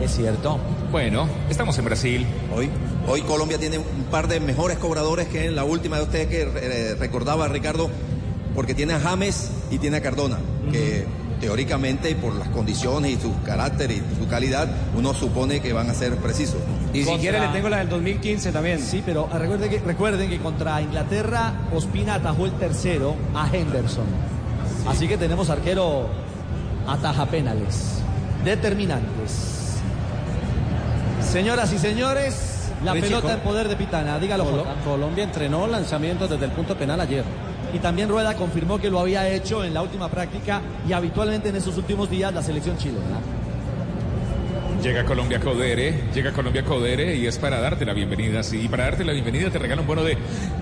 Es 0.00 0.16
cierto. 0.16 0.58
Bueno, 0.90 1.28
estamos 1.48 1.78
en 1.78 1.84
Brasil. 1.84 2.26
Hoy, 2.54 2.68
hoy 3.06 3.22
Colombia 3.22 3.58
tiene 3.58 3.78
un 3.78 4.04
par 4.10 4.26
de 4.26 4.40
mejores 4.40 4.78
cobradores 4.78 5.28
que 5.28 5.46
en 5.46 5.54
la 5.54 5.64
última 5.64 5.96
de 5.98 6.02
ustedes 6.02 6.26
que 6.26 6.42
eh, 6.42 6.94
recordaba 6.98 7.46
Ricardo, 7.48 7.88
porque 8.54 8.74
tiene 8.74 8.94
a 8.94 9.00
James 9.00 9.50
y 9.70 9.78
tiene 9.78 9.96
a 9.98 10.02
Cardona, 10.02 10.38
que 10.70 11.06
teóricamente 11.40 12.14
por 12.14 12.34
las 12.34 12.48
condiciones 12.50 13.10
y 13.12 13.20
su 13.20 13.32
carácter 13.42 13.90
y 13.90 14.02
su 14.18 14.28
calidad, 14.28 14.68
uno 14.96 15.12
supone 15.14 15.60
que 15.60 15.72
van 15.72 15.90
a 15.90 15.94
ser 15.94 16.14
precisos. 16.16 16.58
Y 16.92 16.98
si 17.00 17.04
Contra- 17.04 17.20
quiere 17.20 17.40
le 17.40 17.48
tengo 17.48 17.68
la 17.68 17.78
del 17.78 17.88
2015 17.88 18.52
también. 18.52 18.78
Sí, 18.80 19.02
pero 19.04 19.28
recuerden 19.32 19.68
que, 19.70 19.78
recuerden 19.80 20.30
que 20.30 20.38
contra 20.38 20.80
Inglaterra 20.80 21.52
Ospina 21.74 22.14
atajó 22.14 22.44
el 22.46 22.52
tercero 22.52 23.16
a 23.34 23.48
Henderson. 23.52 24.04
Así 24.86 25.08
que 25.08 25.16
tenemos 25.16 25.50
arquero 25.50 26.06
ataja 26.86 27.26
penales. 27.26 27.98
Determinantes. 28.44 29.70
Señoras 31.32 31.72
y 31.72 31.78
señores, 31.78 32.70
la 32.84 32.92
Richie, 32.92 33.08
pelota 33.08 33.28
Col- 33.28 33.36
en 33.36 33.40
poder 33.40 33.68
de 33.68 33.76
Pitana. 33.76 34.18
Dígalo. 34.18 34.64
Colombia 34.84 35.24
entrenó 35.24 35.66
lanzamientos 35.66 36.28
desde 36.28 36.44
el 36.44 36.50
punto 36.52 36.76
penal 36.76 37.00
ayer. 37.00 37.24
Y 37.72 37.78
también 37.78 38.08
Rueda 38.08 38.34
confirmó 38.34 38.78
que 38.78 38.90
lo 38.90 39.00
había 39.00 39.28
hecho 39.28 39.64
en 39.64 39.72
la 39.72 39.82
última 39.82 40.08
práctica 40.08 40.60
y 40.88 40.92
habitualmente 40.92 41.48
en 41.48 41.56
esos 41.56 41.76
últimos 41.78 42.10
días 42.10 42.32
la 42.32 42.42
selección 42.42 42.76
chilena. 42.76 43.41
Llega 44.82 45.04
Colombia 45.04 45.38
Codere, 45.38 45.94
llega 46.12 46.32
Colombia 46.32 46.64
Codere 46.64 47.14
y 47.14 47.24
es 47.24 47.38
para 47.38 47.60
darte 47.60 47.84
la 47.84 47.92
bienvenida. 47.92 48.42
Sí, 48.42 48.62
y 48.64 48.68
para 48.68 48.82
darte 48.82 49.04
la 49.04 49.12
bienvenida 49.12 49.48
te 49.48 49.60
regala 49.60 49.80
un 49.80 49.86
bono 49.86 50.02
de 50.02 50.18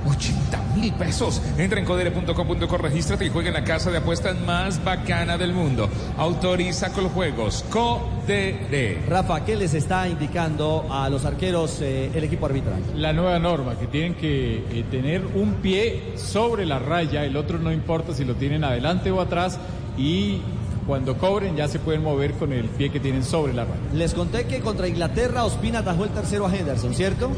80 0.07 0.63
mil 0.77 0.93
pesos. 0.93 1.41
Entra 1.57 1.81
en 1.81 1.87
codere.com.co, 1.87 2.77
regístrate 2.77 3.25
y 3.25 3.31
juega 3.31 3.49
en 3.49 3.55
la 3.55 3.65
casa 3.65 3.91
de 3.91 3.97
apuestas 3.97 4.39
más 4.41 4.85
bacana 4.85 5.39
del 5.39 5.55
mundo. 5.55 5.89
Autoriza 6.19 6.93
con 6.93 7.05
los 7.05 7.13
juegos. 7.15 7.65
Codere. 7.71 8.99
Rafa, 9.09 9.43
¿qué 9.43 9.57
les 9.57 9.73
está 9.73 10.07
indicando 10.07 10.87
a 10.91 11.09
los 11.09 11.25
arqueros 11.25 11.81
eh, 11.81 12.11
el 12.15 12.23
equipo 12.23 12.45
arbitral? 12.45 12.83
La 12.97 13.15
nueva 13.15 13.39
norma, 13.39 13.79
que 13.79 13.87
tienen 13.87 14.17
que 14.17 14.59
eh, 14.71 14.85
tener 14.91 15.25
un 15.35 15.55
pie 15.63 16.13
sobre 16.17 16.67
la 16.67 16.79
raya, 16.79 17.25
el 17.25 17.39
otro 17.39 17.59
no 17.59 17.73
importa 17.73 18.13
si 18.13 18.27
lo 18.27 18.35
tienen 18.35 18.65
adelante 18.65 19.11
o 19.11 19.19
atrás, 19.23 19.59
y 19.97 20.43
cuando 20.91 21.17
cobren 21.17 21.55
ya 21.55 21.69
se 21.69 21.79
pueden 21.79 22.03
mover 22.03 22.33
con 22.33 22.53
el 22.53 22.65
pie 22.65 22.91
que 22.91 22.99
tienen 22.99 23.23
sobre 23.23 23.53
la 23.53 23.65
raya. 23.65 23.79
Les 23.95 24.13
conté 24.13 24.49
que 24.49 24.59
contra 24.59 24.89
Inglaterra 24.89 25.45
Ospina 25.45 25.79
atajó 25.79 26.03
el 26.03 26.11
tercero 26.11 26.49
a 26.49 26.53
Henderson, 26.53 26.97
¿cierto? 26.97 27.31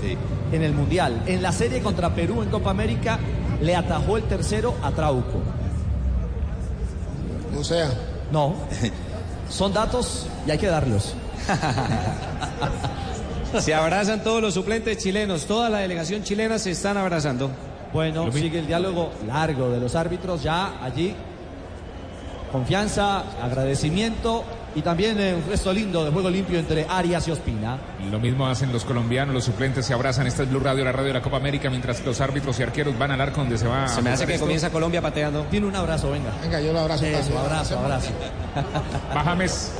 Sí. 0.00 0.16
En 0.52 0.62
el 0.62 0.72
Mundial. 0.72 1.24
En 1.26 1.42
la 1.42 1.50
serie 1.50 1.80
contra 1.80 2.14
Perú 2.14 2.40
en 2.40 2.50
Copa 2.50 2.70
América 2.70 3.18
le 3.60 3.74
atajó 3.74 4.16
el 4.16 4.22
tercero 4.22 4.76
a 4.80 4.92
Trauco. 4.92 5.40
O 7.58 7.64
sea. 7.64 7.90
No. 8.30 8.54
Son 9.50 9.72
datos 9.72 10.28
y 10.46 10.52
hay 10.52 10.58
que 10.58 10.68
darlos. 10.68 11.12
Se 13.58 13.74
abrazan 13.74 14.22
todos 14.22 14.40
los 14.40 14.54
suplentes 14.54 14.98
chilenos, 14.98 15.46
toda 15.46 15.68
la 15.68 15.78
delegación 15.78 16.22
chilena 16.22 16.60
se 16.60 16.70
están 16.70 16.96
abrazando. 16.96 17.50
Bueno, 17.92 18.30
sigue 18.30 18.60
el 18.60 18.68
diálogo 18.68 19.10
largo 19.26 19.68
de 19.70 19.80
los 19.80 19.96
árbitros 19.96 20.44
ya 20.44 20.80
allí. 20.80 21.12
Confianza, 22.52 23.24
agradecimiento 23.42 24.44
y 24.74 24.82
también 24.82 25.18
un 25.18 25.44
gesto 25.50 25.72
lindo 25.72 26.04
de 26.04 26.10
juego 26.10 26.30
limpio 26.30 26.58
entre 26.58 26.86
Arias 26.88 27.26
y 27.28 27.30
Ospina. 27.30 27.78
Lo 28.10 28.18
mismo 28.18 28.46
hacen 28.46 28.72
los 28.72 28.84
colombianos, 28.84 29.34
los 29.34 29.44
suplentes 29.44 29.86
se 29.86 29.94
abrazan. 29.94 30.26
Esta 30.26 30.42
es 30.42 30.50
Blue 30.50 30.60
Radio, 30.60 30.84
la 30.84 30.92
radio 30.92 31.08
de 31.08 31.14
la 31.14 31.22
Copa 31.22 31.36
América, 31.36 31.70
mientras 31.70 32.00
que 32.00 32.06
los 32.06 32.20
árbitros 32.20 32.58
y 32.60 32.62
arqueros 32.62 32.98
van 32.98 33.12
al 33.12 33.20
arco 33.20 33.40
donde 33.40 33.58
se 33.58 33.66
va. 33.66 33.88
Se 33.88 34.02
me 34.02 34.10
hace 34.10 34.26
que 34.26 34.34
esto. 34.34 34.44
comienza 34.44 34.70
Colombia 34.70 35.00
pateando. 35.00 35.42
Tiene 35.44 35.66
un 35.66 35.76
abrazo, 35.76 36.10
venga. 36.10 36.30
Venga, 36.42 36.60
yo 36.60 36.72
lo 36.72 36.80
abrazo. 36.80 37.04
Eso, 37.04 37.38
abrazo, 37.38 37.78
abrazo. 37.78 38.10
Va 39.16 39.22
James. 39.22 39.72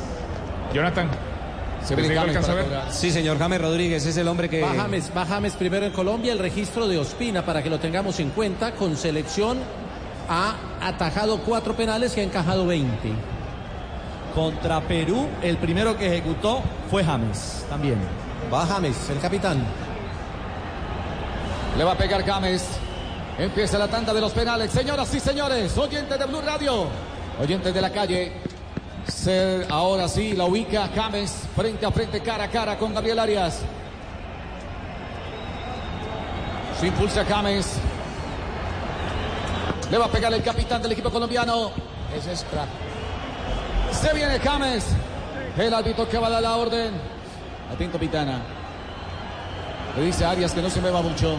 Jonathan. 0.73 1.09
Se 1.85 1.97
¿desde 1.97 2.11
ahí 2.11 2.15
lo 2.15 2.21
James 2.21 2.37
alcanza 2.37 2.53
a 2.53 2.55
ver? 2.55 2.93
Sí, 2.93 3.11
señor 3.11 3.39
James 3.39 3.61
Rodríguez 3.61 4.05
es 4.05 4.17
el 4.17 4.29
hombre 4.29 4.49
que... 4.49 4.61
Va 4.61 4.75
James, 4.77 5.11
va 5.17 5.25
James 5.25 5.55
primero 5.55 5.87
en 5.87 5.93
Colombia, 5.93 6.33
el 6.33 6.39
registro 6.39 6.87
de 6.87 6.99
Ospina 6.99 7.45
para 7.45 7.63
que 7.63 7.71
lo 7.71 7.79
tengamos 7.79 8.21
en 8.21 8.31
cuenta. 8.31 8.73
Con 8.73 8.97
selección 8.97 9.59
ha 10.31 10.55
atajado 10.81 11.39
cuatro 11.41 11.75
penales 11.75 12.17
y 12.17 12.21
ha 12.21 12.23
encajado 12.23 12.65
20. 12.67 13.13
Contra 14.35 14.81
Perú, 14.81 15.27
el 15.43 15.57
primero 15.57 15.99
que 15.99 16.07
ejecutó 16.07 16.63
fue 16.89 17.03
James, 17.05 17.67
también. 17.69 17.99
Va 18.53 18.65
James, 18.65 18.97
el 19.11 19.19
capitán. 19.19 19.59
Le 21.77 21.83
va 21.85 21.93
a 21.93 21.97
pegar 21.99 22.23
Gámez. 22.23 22.65
Empieza 23.39 23.77
la 23.79 23.89
tanda 23.89 24.13
de 24.15 24.21
los 24.21 24.33
penales. 24.33 24.71
Señoras 24.71 25.13
y 25.15 25.21
señores, 25.21 25.77
oyentes 25.77 26.19
de 26.19 26.25
Blue 26.27 26.41
Radio, 26.43 26.87
oyentes 27.43 27.75
de 27.75 27.81
la 27.81 27.91
calle. 27.91 28.33
Se- 29.09 29.67
ahora 29.69 30.07
sí 30.09 30.35
la 30.35 30.45
ubica 30.45 30.89
James 30.95 31.43
frente 31.57 31.85
a 31.87 31.91
frente, 31.91 32.21
cara 32.21 32.45
a 32.45 32.49
cara 32.51 32.79
con 32.79 32.95
Gabriel 32.95 33.19
Arias. 33.19 33.61
Se 36.79 36.87
impulsa 36.87 37.25
James. 37.25 37.67
Le 39.91 39.99
va 39.99 40.05
a 40.05 40.09
pegar 40.09 40.33
el 40.33 40.43
capitán 40.43 40.81
del 40.81 40.93
equipo 40.93 41.11
colombiano. 41.11 41.73
Es 42.17 42.45
crack. 42.45 42.69
Se 43.93 44.15
viene 44.15 44.39
James. 44.39 44.87
El 45.59 45.75
árbitro 45.75 46.09
que 46.09 46.17
va 46.19 46.29
a 46.29 46.31
dar 46.31 46.43
la 46.43 46.57
orden. 46.57 46.95
Atento 47.73 47.99
Pitana. 47.99 48.41
Le 49.97 50.05
dice 50.05 50.25
Arias 50.25 50.53
que 50.53 50.63
no 50.63 50.71
se 50.71 50.81
mueva 50.81 51.03
mucho. 51.03 51.37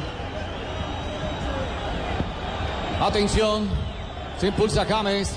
Atención. 3.02 3.70
Se 4.38 4.48
impulsa 4.48 4.86
James. 4.86 5.34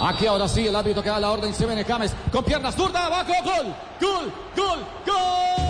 Aquí 0.00 0.26
ahora 0.26 0.48
sí 0.48 0.66
el 0.66 0.74
árbitro 0.74 1.02
que 1.02 1.10
da 1.10 1.20
la 1.20 1.30
orden. 1.30 1.52
Se 1.52 1.66
viene 1.66 1.84
James 1.84 2.14
con 2.32 2.44
piernas 2.44 2.74
zurda. 2.74 3.06
Abajo. 3.06 3.32
Gol. 3.44 3.74
Gol. 4.00 4.32
Gol. 4.56 4.78
Gol. 5.06 5.63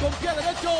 Con 0.00 0.10
pie 0.14 0.30
derecho 0.30 0.70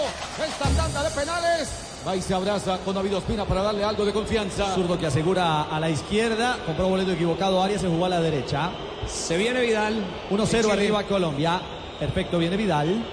esta 0.45 0.69
tanda 0.71 1.03
de 1.03 1.11
penales. 1.11 1.69
Va 2.07 2.17
y 2.17 2.23
se 2.23 2.33
abraza 2.33 2.79
con 2.79 2.95
David 2.95 3.19
Ospina 3.19 3.45
para 3.45 3.63
darle 3.63 3.85
algo 3.85 4.05
de 4.07 4.13
confianza. 4.13 4.75
Zurdo 4.75 4.99
que 4.99 5.07
asegura 5.07 5.65
a 5.65 5.79
la 5.79 5.91
izquierda, 5.91 6.57
compró 6.65 6.89
boleto 6.89 7.13
equivocado, 7.13 7.63
Arias 7.63 7.83
se 7.83 7.89
jugó 7.89 8.07
a 8.07 8.09
la 8.09 8.21
derecha. 8.21 8.71
Se 9.07 9.37
viene 9.37 9.61
Vidal. 9.61 10.03
1-0 10.31 10.49
Chile. 10.49 10.73
arriba 10.73 11.03
Colombia. 11.05 11.61
Perfecto, 11.99 12.39
viene 12.39 12.57
Vidal. 12.57 13.05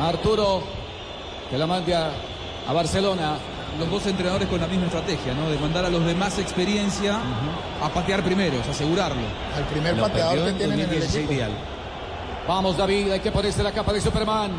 Arturo 0.00 0.62
que 1.50 1.58
la 1.58 1.66
manda 1.66 2.12
a 2.66 2.72
Barcelona. 2.72 3.36
Los 3.78 3.90
dos 3.90 4.06
entrenadores 4.06 4.48
con 4.48 4.60
la 4.60 4.66
misma 4.66 4.84
estrategia, 4.84 5.32
¿no? 5.32 5.48
De 5.48 5.58
mandar 5.58 5.86
a 5.86 5.88
los 5.88 6.04
de 6.04 6.14
más 6.14 6.38
experiencia 6.38 7.18
a 7.82 7.88
patear 7.88 8.22
primeros, 8.22 8.68
asegurarlo. 8.68 9.22
Al 9.56 9.64
primer 9.64 9.96
Lo 9.96 10.02
pateador 10.02 10.44
que 10.44 10.50
en 10.50 10.58
tienen 10.58 10.78
en 10.78 10.84
el 10.84 10.90
2016 10.90 11.24
equipo. 11.24 11.81
Vamos 12.46 12.76
David, 12.76 13.12
hay 13.12 13.20
que 13.20 13.30
ponerse 13.30 13.62
la 13.62 13.72
capa 13.72 13.92
de 13.92 14.00
Superman. 14.00 14.50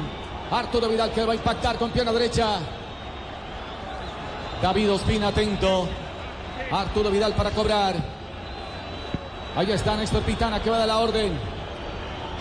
Arturo 0.50 0.88
Vidal 0.88 1.12
que 1.12 1.26
va 1.26 1.34
a 1.34 1.36
impactar 1.36 1.78
con 1.78 1.92
pierna 1.92 2.14
derecha. 2.14 2.60
David 4.62 4.92
Ospina 4.92 5.28
atento. 5.28 5.88
Arturo 6.72 7.10
Vidal 7.12 7.34
para 7.34 7.52
cobrar. 7.52 7.96
Ahí 9.56 9.72
está 9.72 9.96
Néstor 9.96 10.24
Pitana 10.24 10.62
que 10.62 10.70
va 10.70 10.78
dar 10.78 10.88
la 10.88 11.00
orden. 11.00 11.38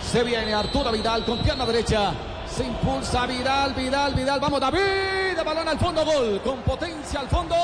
Se 0.01 0.23
viene 0.23 0.53
Arturo 0.53 0.91
Vidal 0.91 1.25
con 1.25 1.39
pierna 1.39 1.65
derecha. 1.65 2.13
Se 2.47 2.63
impulsa 2.63 3.25
Vidal, 3.25 3.73
Vidal, 3.73 4.13
Vidal. 4.13 4.39
Vamos 4.39 4.61
David. 4.61 5.35
De 5.35 5.43
balón 5.43 5.67
al 5.67 5.77
fondo, 5.77 6.05
gol. 6.05 6.39
Con 6.41 6.59
potencia 6.59 7.19
al 7.19 7.27
fondo. 7.27 7.55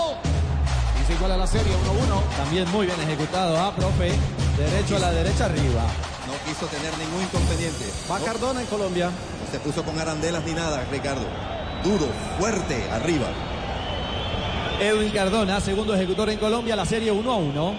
Y 1.01 1.05
se 1.05 1.13
iguala 1.13 1.37
la 1.37 1.47
serie 1.47 1.73
1-1. 1.73 2.37
También 2.37 2.69
muy 2.71 2.87
bien 2.87 2.99
ejecutado, 3.01 3.57
¿ah, 3.57 3.71
profe? 3.73 4.11
Derecho 4.57 4.97
a 4.97 4.99
la 4.99 5.11
derecha 5.11 5.45
arriba. 5.45 5.83
Quiso 6.45 6.65
tener 6.67 6.97
ningún 6.97 7.23
inconveniente. 7.23 7.85
Va 8.09 8.19
Cardona 8.19 8.61
en 8.61 8.67
Colombia. 8.67 9.11
se 9.51 9.59
puso 9.59 9.83
con 9.83 9.99
arandelas 9.99 10.43
ni 10.45 10.53
nada, 10.53 10.85
Ricardo. 10.91 11.25
Duro, 11.83 12.07
fuerte, 12.37 12.89
arriba. 12.91 13.27
Edwin 14.79 15.11
Cardona, 15.11 15.59
segundo 15.59 15.93
ejecutor 15.93 16.29
en 16.29 16.37
Colombia, 16.37 16.75
la 16.75 16.85
serie 16.85 17.11
1 17.11 17.31
a 17.31 17.35
1. 17.35 17.75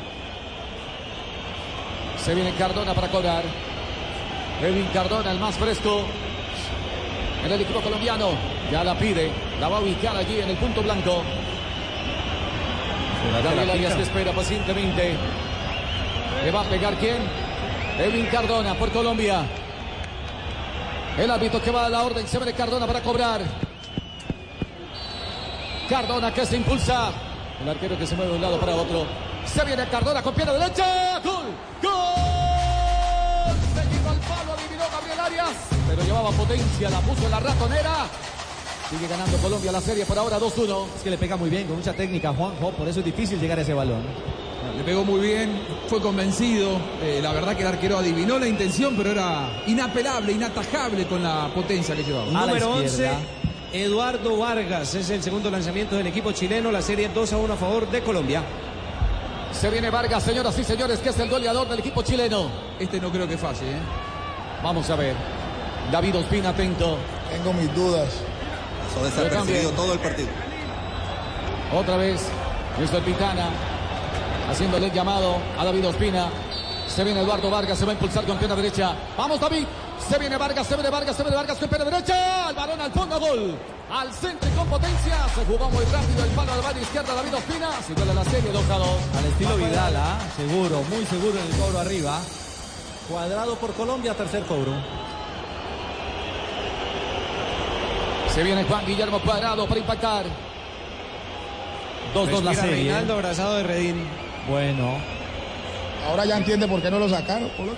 Se 2.25 2.35
viene 2.35 2.55
Cardona 2.55 2.95
para 2.95 3.09
cobrar. 3.09 3.43
Edwin 4.63 4.89
Cardona, 4.93 5.31
el 5.31 5.39
más 5.39 5.57
fresco 5.57 6.05
en 7.45 7.53
el 7.53 7.61
equipo 7.61 7.81
colombiano. 7.81 8.31
Ya 8.71 8.85
la 8.85 8.97
pide, 8.99 9.31
la 9.59 9.69
va 9.69 9.79
a 9.79 9.81
ubicar 9.81 10.17
allí 10.17 10.41
en 10.41 10.51
el 10.51 10.57
punto 10.57 10.83
blanco. 10.83 11.23
Gabriel 13.43 13.71
Arias 13.71 13.95
que 13.95 14.03
espera 14.03 14.33
pacientemente. 14.33 15.17
¿Le 16.45 16.51
va 16.51 16.61
a 16.61 16.65
pegar 16.65 16.97
quién? 16.97 17.19
Edwin 18.01 18.27
Cardona 18.27 18.75
por 18.75 18.91
Colombia. 18.93 19.43
El 21.19 21.31
árbitro 21.31 21.61
que 21.61 21.71
va 21.71 21.85
a 21.85 21.89
la 21.91 22.03
orden, 22.03 22.27
se 22.27 22.39
viene 22.39 22.55
Cardona 22.55 22.87
para 22.87 23.03
cobrar. 23.03 23.43
Cardona 25.87 26.33
que 26.33 26.47
se 26.47 26.57
impulsa. 26.57 27.13
El 27.61 27.69
arquero 27.69 27.99
que 27.99 28.07
se 28.07 28.17
mueve 28.17 28.31
de 28.31 28.37
un 28.37 28.43
lado 28.43 28.59
para 28.59 28.75
otro. 28.75 29.07
Se 29.45 29.63
viene 29.67 29.87
Cardona 29.89 30.23
con 30.23 30.33
pierna 30.33 30.55
derecha. 30.55 31.21
¡Gol! 31.23 31.45
¡Gol! 31.83 31.93
Seguido 33.75 34.11
al 34.11 34.19
palo, 34.21 34.53
adivinó 34.55 34.85
Gabriel 34.91 35.21
Arias. 35.21 35.57
Pero 35.87 36.03
llevaba 36.03 36.31
potencia, 36.31 36.89
la 36.89 37.01
puso 37.01 37.25
en 37.27 37.31
la 37.31 37.41
ratonera. 37.41 38.07
Sigue 38.89 39.09
ganando 39.09 39.37
Colombia 39.39 39.73
la 39.73 39.81
serie 39.83 40.07
por 40.07 40.19
ahora 40.19 40.39
2-1. 40.39 40.87
Es 40.97 41.03
que 41.03 41.11
le 41.11 41.19
pega 41.19 41.37
muy 41.37 41.51
bien, 41.51 41.67
con 41.67 41.77
mucha 41.77 41.93
técnica, 41.93 42.33
Juanjo. 42.33 42.71
Por 42.71 42.89
eso 42.89 43.01
es 43.01 43.05
difícil 43.05 43.39
llegar 43.39 43.59
a 43.59 43.63
ese 43.63 43.75
balón. 43.75 44.03
Le 44.81 44.87
pegó 44.87 45.05
muy 45.05 45.21
bien, 45.21 45.61
fue 45.89 46.01
convencido. 46.01 46.79
Eh, 47.03 47.21
la 47.23 47.35
verdad 47.35 47.55
que 47.55 47.61
el 47.61 47.69
arquero 47.69 47.99
adivinó 47.99 48.39
la 48.39 48.49
intención, 48.49 48.95
pero 48.97 49.11
era 49.11 49.63
inapelable, 49.67 50.33
inatajable 50.33 51.07
con 51.07 51.23
la 51.23 51.51
potencia 51.55 51.95
que 51.95 52.03
llevaba. 52.03 52.47
Número 52.47 52.71
11, 52.77 53.11
Eduardo 53.75 54.39
Vargas. 54.39 54.95
Es 54.95 55.11
el 55.11 55.23
segundo 55.23 55.51
lanzamiento 55.51 55.97
del 55.97 56.07
equipo 56.07 56.33
chileno. 56.33 56.73
La 56.73 56.81
serie 56.81 57.11
2 57.11 57.31
a 57.31 57.37
1 57.37 57.53
a 57.53 57.57
favor 57.59 57.91
de 57.91 58.01
Colombia. 58.01 58.43
Se 59.53 59.69
viene 59.69 59.91
Vargas, 59.91 60.23
señoras 60.23 60.59
y 60.59 60.65
señores, 60.65 61.01
que 61.01 61.11
es 61.11 61.19
el 61.19 61.29
goleador 61.29 61.69
del 61.69 61.81
equipo 61.81 62.01
chileno. 62.01 62.49
Este 62.79 62.99
no 63.03 63.13
creo 63.13 63.29
que 63.29 63.37
falle, 63.37 63.73
¿eh? 63.73 63.81
Vamos 64.65 64.89
a 64.89 64.97
ver. 64.97 65.15
David 65.93 66.17
Ospina 66.17 66.49
atento. 66.49 66.97
Tengo 67.31 67.53
mis 67.53 67.75
dudas. 67.75 68.09
Pasó 68.89 69.05
desapercibido 69.05 69.73
todo 69.73 69.93
el 69.93 69.99
partido. 69.99 70.29
Otra 71.71 71.99
vez, 71.99 72.23
Néstor 72.79 73.03
Pitana 73.03 73.51
haciéndole 74.51 74.87
el 74.87 74.93
llamado 74.93 75.37
a 75.59 75.65
David 75.65 75.89
Ospina. 75.89 76.29
Se 76.87 77.05
viene 77.05 77.21
Eduardo 77.21 77.51
Vargas, 77.51 77.79
se 77.79 77.85
va 77.85 77.93
a 77.93 77.95
impulsar 77.95 78.25
con 78.25 78.37
pierna 78.37 78.57
derecha. 78.57 78.95
Vamos, 79.17 79.41
David. 79.41 79.65
Se 80.09 80.19
viene 80.19 80.37
Vargas, 80.37 80.67
se 80.67 80.75
viene 80.75 80.91
Vargas, 80.91 81.17
se 81.17 81.23
viene 81.23 81.37
Vargas 81.37 81.59
con 81.59 81.69
pierna 81.69 81.85
derecha. 81.85 82.51
El 82.51 82.57
balón 82.57 82.81
al 82.81 82.91
fondo, 82.91 83.21
gol. 83.21 83.57
Al 83.93 84.13
centro 84.13 84.49
y 84.49 84.57
con 84.57 84.67
potencia. 84.67 85.17
Se 85.35 85.45
jugó 85.45 85.71
muy 85.71 85.85
rápido 85.85 86.25
el 86.25 86.31
palo 86.31 86.57
la 86.57 86.63
mano 86.63 86.81
izquierda. 86.81 87.15
David 87.15 87.35
Ospina. 87.35 87.71
Se 87.87 87.93
iguala 87.93 88.15
la 88.15 88.25
serie 88.25 88.51
2 88.51 88.71
a 88.71 88.79
2. 88.79 88.89
Al 89.19 89.25
estilo 89.27 89.57
Vidal, 89.57 89.97
¿ah? 89.97 90.19
seguro, 90.37 90.83
muy 90.91 91.05
seguro 91.07 91.39
en 91.39 91.47
el 91.47 91.59
cobro 91.59 91.79
arriba. 91.79 92.21
Cuadrado 93.09 93.55
por 93.57 93.73
Colombia, 93.75 94.15
tercer 94.15 94.43
cobro. 94.45 94.73
Se 98.35 98.43
viene 98.43 98.65
Juan 98.65 98.87
Guillermo 98.87 99.21
Cuadrado 99.21 99.67
para 99.67 99.81
impactar. 99.81 100.25
2-2 102.15 102.43
la 102.43 102.55
serie. 102.55 102.75
Reinaldo 102.75 103.15
abrazado 103.15 103.57
de 103.57 103.63
Redín. 103.63 104.30
Bueno, 104.51 104.99
Ahora 106.09 106.25
ya 106.25 106.37
entiende 106.39 106.67
por 106.67 106.83
qué 106.83 106.91
no 106.91 106.99
lo 106.99 107.09
sacaron. 107.09 107.49
Por 107.51 107.67
lo. 107.67 107.73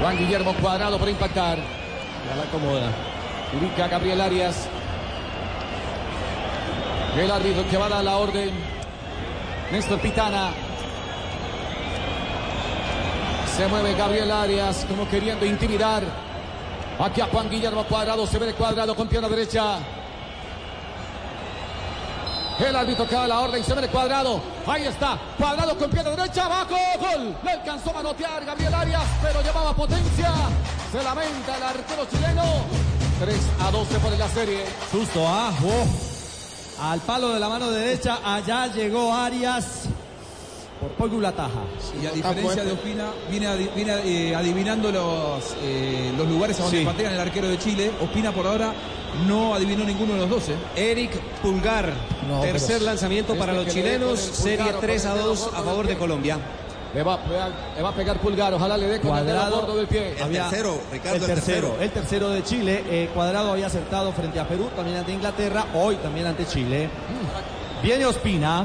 Juan 0.00 0.18
Guillermo 0.18 0.52
Cuadrado 0.54 0.98
para 0.98 1.10
impactar. 1.12 1.58
Ya 1.58 2.36
la 2.36 2.42
acomoda. 2.42 2.90
Ubica 3.56 3.84
a 3.84 3.88
Gabriel 3.88 4.20
Arias. 4.20 4.66
El 7.16 7.30
árbitro 7.30 7.64
que 7.70 7.76
va 7.76 7.86
a 7.86 7.90
dar 7.90 8.02
la 8.02 8.16
orden. 8.16 8.50
Néstor 9.70 10.00
Pitana. 10.00 10.50
Se 13.56 13.68
mueve 13.68 13.94
Gabriel 13.94 14.32
Arias 14.32 14.84
como 14.88 15.08
queriendo 15.08 15.46
intimidar. 15.46 16.02
Aquí 16.98 17.20
a 17.20 17.26
Juan 17.26 17.48
Guillermo 17.48 17.84
Cuadrado. 17.84 18.26
Se 18.26 18.36
ve 18.40 18.46
de 18.46 18.54
Cuadrado 18.54 18.96
con 18.96 19.06
pierna 19.06 19.28
derecha. 19.28 19.78
El 22.58 22.76
árbitro 22.76 23.06
que 23.08 23.14
da 23.14 23.26
la 23.28 23.40
orden. 23.40 23.64
Se 23.64 23.74
ve 23.74 23.82
de 23.82 23.88
Cuadrado. 23.88 24.40
Ahí 24.66 24.84
está. 24.84 25.18
Cuadrado 25.38 25.76
con 25.76 25.90
pierna 25.90 26.10
derecha. 26.10 26.46
Abajo. 26.46 26.76
Gol. 27.00 27.36
Le 27.42 27.50
alcanzó 27.50 27.90
a 27.90 27.94
manotear 27.94 28.44
Gabriel 28.44 28.74
Arias. 28.74 29.02
Pero 29.22 29.42
llevaba 29.42 29.74
potencia. 29.74 30.32
Se 30.92 31.02
lamenta 31.02 31.56
el 31.56 31.62
arquero 31.62 32.06
chileno. 32.10 32.42
3 33.20 33.36
a 33.60 33.70
12 33.70 33.98
por 33.98 34.18
la 34.18 34.28
serie. 34.28 34.64
susto, 34.90 35.24
¿ah? 35.26 35.52
Oh. 35.64 36.82
Al 36.90 37.00
palo 37.00 37.28
de 37.30 37.38
la 37.40 37.48
mano 37.48 37.70
derecha, 37.70 38.18
allá 38.24 38.66
llegó 38.66 39.12
Arias. 39.14 39.84
Por 40.80 40.90
poco 40.92 41.20
la 41.20 41.32
taja. 41.32 41.60
Y 42.02 42.06
a 42.06 42.10
diferencia 42.10 42.64
de 42.64 42.72
Ospina, 42.72 43.06
viene, 43.30 43.46
adi- 43.46 43.70
viene, 43.74 43.92
eh, 44.04 44.34
adivinando 44.34 44.90
los, 44.90 45.54
eh, 45.62 46.12
los 46.18 46.26
lugares 46.28 46.58
a 46.58 46.64
donde 46.64 46.80
Sí. 46.80 46.84
patean 46.84 47.14
el 47.14 47.20
arquero 47.20 47.48
de 47.48 47.58
Chile. 47.58 47.92
Ospina 48.02 48.32
por 48.32 48.46
ahora 48.46 48.72
no 49.26 49.54
adivinó 49.54 49.84
ninguno 49.84 50.14
de 50.14 50.20
los 50.20 50.30
12. 50.30 50.54
Eric 50.76 51.12
Pulgar. 51.42 51.92
No, 52.28 52.40
Tercer 52.40 52.82
lanzamiento 52.82 53.34
para 53.36 53.52
Este 53.52 53.64
los 53.64 53.74
dé 53.74 53.80
con 53.82 53.90
chilenos. 53.90 54.10
el 54.28 54.34
Serie 54.34 54.56
pulgar 54.58 54.74
o 54.76 54.80
3 54.80 55.02
con 55.02 55.10
a 55.10 55.12
el 55.14 55.18
dedo 55.18 55.28
2 55.28 55.38
gordo 55.44 55.56
a 55.56 55.62
favor 55.62 55.86
de. 55.86 55.96
Colombia. 55.96 56.38
Le 56.94 57.02
va, 57.02 57.14
a 57.14 57.24
pegar- 57.24 57.52
le 57.76 57.82
va 57.82 57.88
a 57.88 57.92
pegar 57.94 58.20
pulgar. 58.20 58.54
Ojalá 58.54 58.76
le 58.76 58.86
dé 58.86 59.00
con 59.00 59.16
el 59.18 59.26
dedo 59.26 59.36
Cuadrado. 59.36 59.60
gordo 59.62 59.76
del 59.76 59.86
pie. 59.88 60.10
El 60.16 60.30
tercero, 60.32 60.78
Ricardo, 60.92 61.16
el 61.16 61.22
el 61.22 61.26
tercero, 61.28 61.76
el 61.80 61.90
tercero 61.90 62.28
de 62.30 62.44
Chile. 62.44 62.84
Eh, 62.88 63.10
Cuadrado 63.12 63.50
había 63.50 63.66
acertado 63.66 64.12
frente 64.12 64.38
a 64.38 64.46
Perú, 64.46 64.68
también 64.76 64.98
ante 64.98 65.10
Inglaterra, 65.12 65.66
hoy 65.74 65.96
también 65.96 66.26
ante 66.26 66.46
Chile. 66.46 66.88
Viene 67.82 68.06
Ospina. 68.06 68.64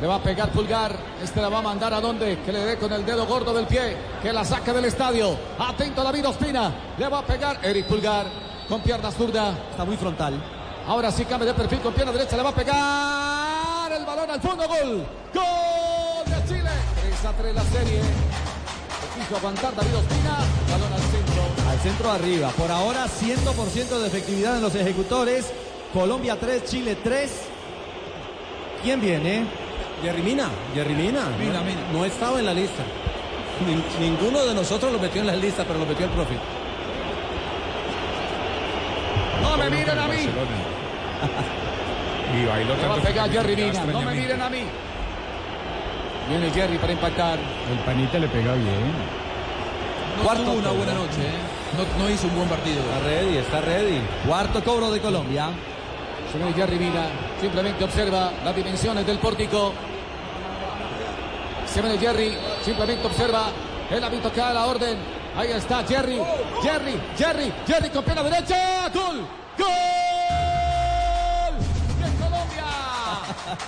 Le 0.00 0.06
va 0.06 0.16
a 0.16 0.22
pegar 0.22 0.50
pulgar. 0.50 0.96
Este 1.22 1.40
la 1.40 1.48
va 1.48 1.58
a 1.58 1.62
mandar 1.62 1.92
a 1.92 2.00
dónde? 2.00 2.38
Que 2.44 2.52
le 2.52 2.60
dé 2.60 2.76
con 2.76 2.92
el 2.92 3.04
dedo 3.04 3.26
gordo 3.26 3.52
del 3.52 3.66
pie. 3.66 3.96
Que 4.22 4.32
la 4.32 4.44
saque 4.44 4.72
del 4.72 4.84
estadio. 4.84 5.36
Atento 5.58 6.02
David 6.04 6.28
Ospina. 6.28 6.72
Le 6.96 7.08
va 7.08 7.18
a 7.20 7.26
pegar 7.26 7.58
Eric 7.64 7.86
Pulgar 7.86 8.26
con 8.68 8.80
pierna 8.82 9.10
zurda. 9.10 9.54
Está 9.70 9.84
muy 9.84 9.96
frontal. 9.96 10.34
Ahora 10.86 11.10
sí 11.12 11.24
cambia 11.24 11.48
de 11.48 11.54
perfil 11.54 11.80
con 11.80 11.92
pierna 11.92 12.12
derecha. 12.12 12.36
Le 12.36 12.42
va 12.42 12.50
a 12.50 12.54
pegar 12.54 13.92
el 13.92 14.04
balón 14.06 14.30
al 14.30 14.40
fondo. 14.40 14.66
Gol. 14.66 15.04
Gol 15.34 16.24
de 16.26 16.48
Chile. 16.48 16.70
3 17.02 17.24
a 17.24 17.32
3 17.32 17.54
la 17.54 17.62
serie. 17.64 18.00
Quiso 19.18 19.36
aguantar 19.36 19.74
David 19.74 19.96
Ospina. 19.96 20.38
Balón 20.70 20.92
al 20.92 21.00
centro. 21.00 21.70
Al 21.70 21.78
centro 21.80 22.10
arriba. 22.10 22.48
Por 22.50 22.70
ahora 22.70 23.06
100% 23.06 23.98
de 24.00 24.06
efectividad 24.06 24.56
en 24.56 24.62
los 24.62 24.74
ejecutores. 24.74 25.46
Colombia 25.92 26.36
3, 26.38 26.64
Chile 26.64 26.96
3. 27.02 27.30
¿Quién 28.82 29.00
viene? 29.00 29.46
Jerry 30.02 30.22
Mina, 30.22 30.48
Jerry 30.74 30.94
Mina. 30.94 31.24
Mina, 31.38 31.54
no, 31.60 31.64
Mina. 31.64 31.80
no 31.92 32.04
estaba 32.04 32.38
en 32.38 32.46
la 32.46 32.54
lista. 32.54 32.82
Nin- 33.66 33.98
ninguno 34.00 34.44
de 34.44 34.54
nosotros 34.54 34.92
lo 34.92 34.98
metió 35.00 35.20
en 35.22 35.26
la 35.26 35.34
lista, 35.34 35.64
pero 35.66 35.80
lo 35.80 35.86
metió 35.86 36.06
el 36.06 36.12
profe. 36.12 36.34
No 39.48 39.56
me 39.56 39.70
miren 39.70 39.98
a 39.98 40.08
mí. 40.08 40.28
Y 42.30 42.44
bailó 42.44 42.76
Le 42.76 42.82
va 42.82 42.92
a 42.92 42.94
tanto 42.94 43.08
pegar 43.08 43.30
Jerry 43.30 43.56
Mina. 43.56 43.84
No 43.84 44.02
me 44.02 44.14
miren 44.14 44.42
a 44.42 44.50
mí. 44.50 44.62
Viene 46.28 46.50
Jerry 46.50 46.76
para 46.76 46.92
impactar. 46.92 47.38
El 47.38 47.78
panita 47.86 48.18
le 48.18 48.28
pega 48.28 48.52
bien. 48.54 48.92
No 50.18 50.24
Cuarto 50.24 50.42
tuvo 50.42 50.58
una 50.58 50.70
buena 50.72 50.94
noche, 50.94 51.20
¿eh? 51.22 51.76
no, 51.76 52.04
no 52.04 52.10
hizo 52.10 52.26
un 52.26 52.36
buen 52.36 52.48
partido. 52.48 52.80
Está 52.80 52.98
ready, 53.00 53.36
está 53.38 53.60
ready. 53.60 54.00
Cuarto 54.26 54.62
cobro 54.62 54.90
de 54.90 55.00
Colombia. 55.00 55.48
Se 56.30 56.38
viene 56.38 56.52
Jerry 56.52 56.78
Mina. 56.78 57.06
Simplemente 57.40 57.84
observa 57.84 58.32
las 58.44 58.54
dimensiones 58.54 59.06
del 59.06 59.18
pórtico. 59.18 59.72
Se 61.66 61.80
viene 61.80 61.98
Jerry. 61.98 62.36
Simplemente 62.62 63.06
observa 63.06 63.44
el 63.90 64.04
hábito 64.04 64.30
que 64.30 64.40
da 64.40 64.52
la 64.52 64.66
orden. 64.66 65.17
Ahí 65.38 65.52
está 65.52 65.84
Jerry. 65.86 66.20
Jerry, 66.62 67.00
Jerry, 67.16 67.52
Jerry 67.66 67.90
con 67.90 68.04
pierna 68.04 68.22
derecha. 68.24 68.88
¡Gol! 68.92 69.18
¡Gol! 69.56 69.66
¡De 72.00 72.10
Colombia! 72.24 72.64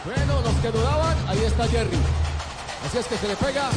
Bueno, 0.05 0.41
los 0.43 0.55
que 0.55 0.71
dudaban, 0.71 1.17
ahí 1.29 1.39
está 1.47 1.69
Jerry. 1.69 1.99
Así 2.87 2.99
es 2.99 3.07
que 3.07 3.17
se 3.17 3.29
le 3.29 3.37
pega. 3.37 3.69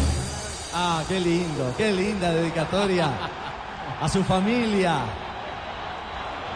Ah, 0.74 1.04
qué 1.08 1.20
lindo, 1.20 1.72
qué 1.78 1.92
linda 1.92 2.32
dedicatoria 2.32 3.10
a 4.02 4.10
su 4.10 4.24
familia. 4.24 5.02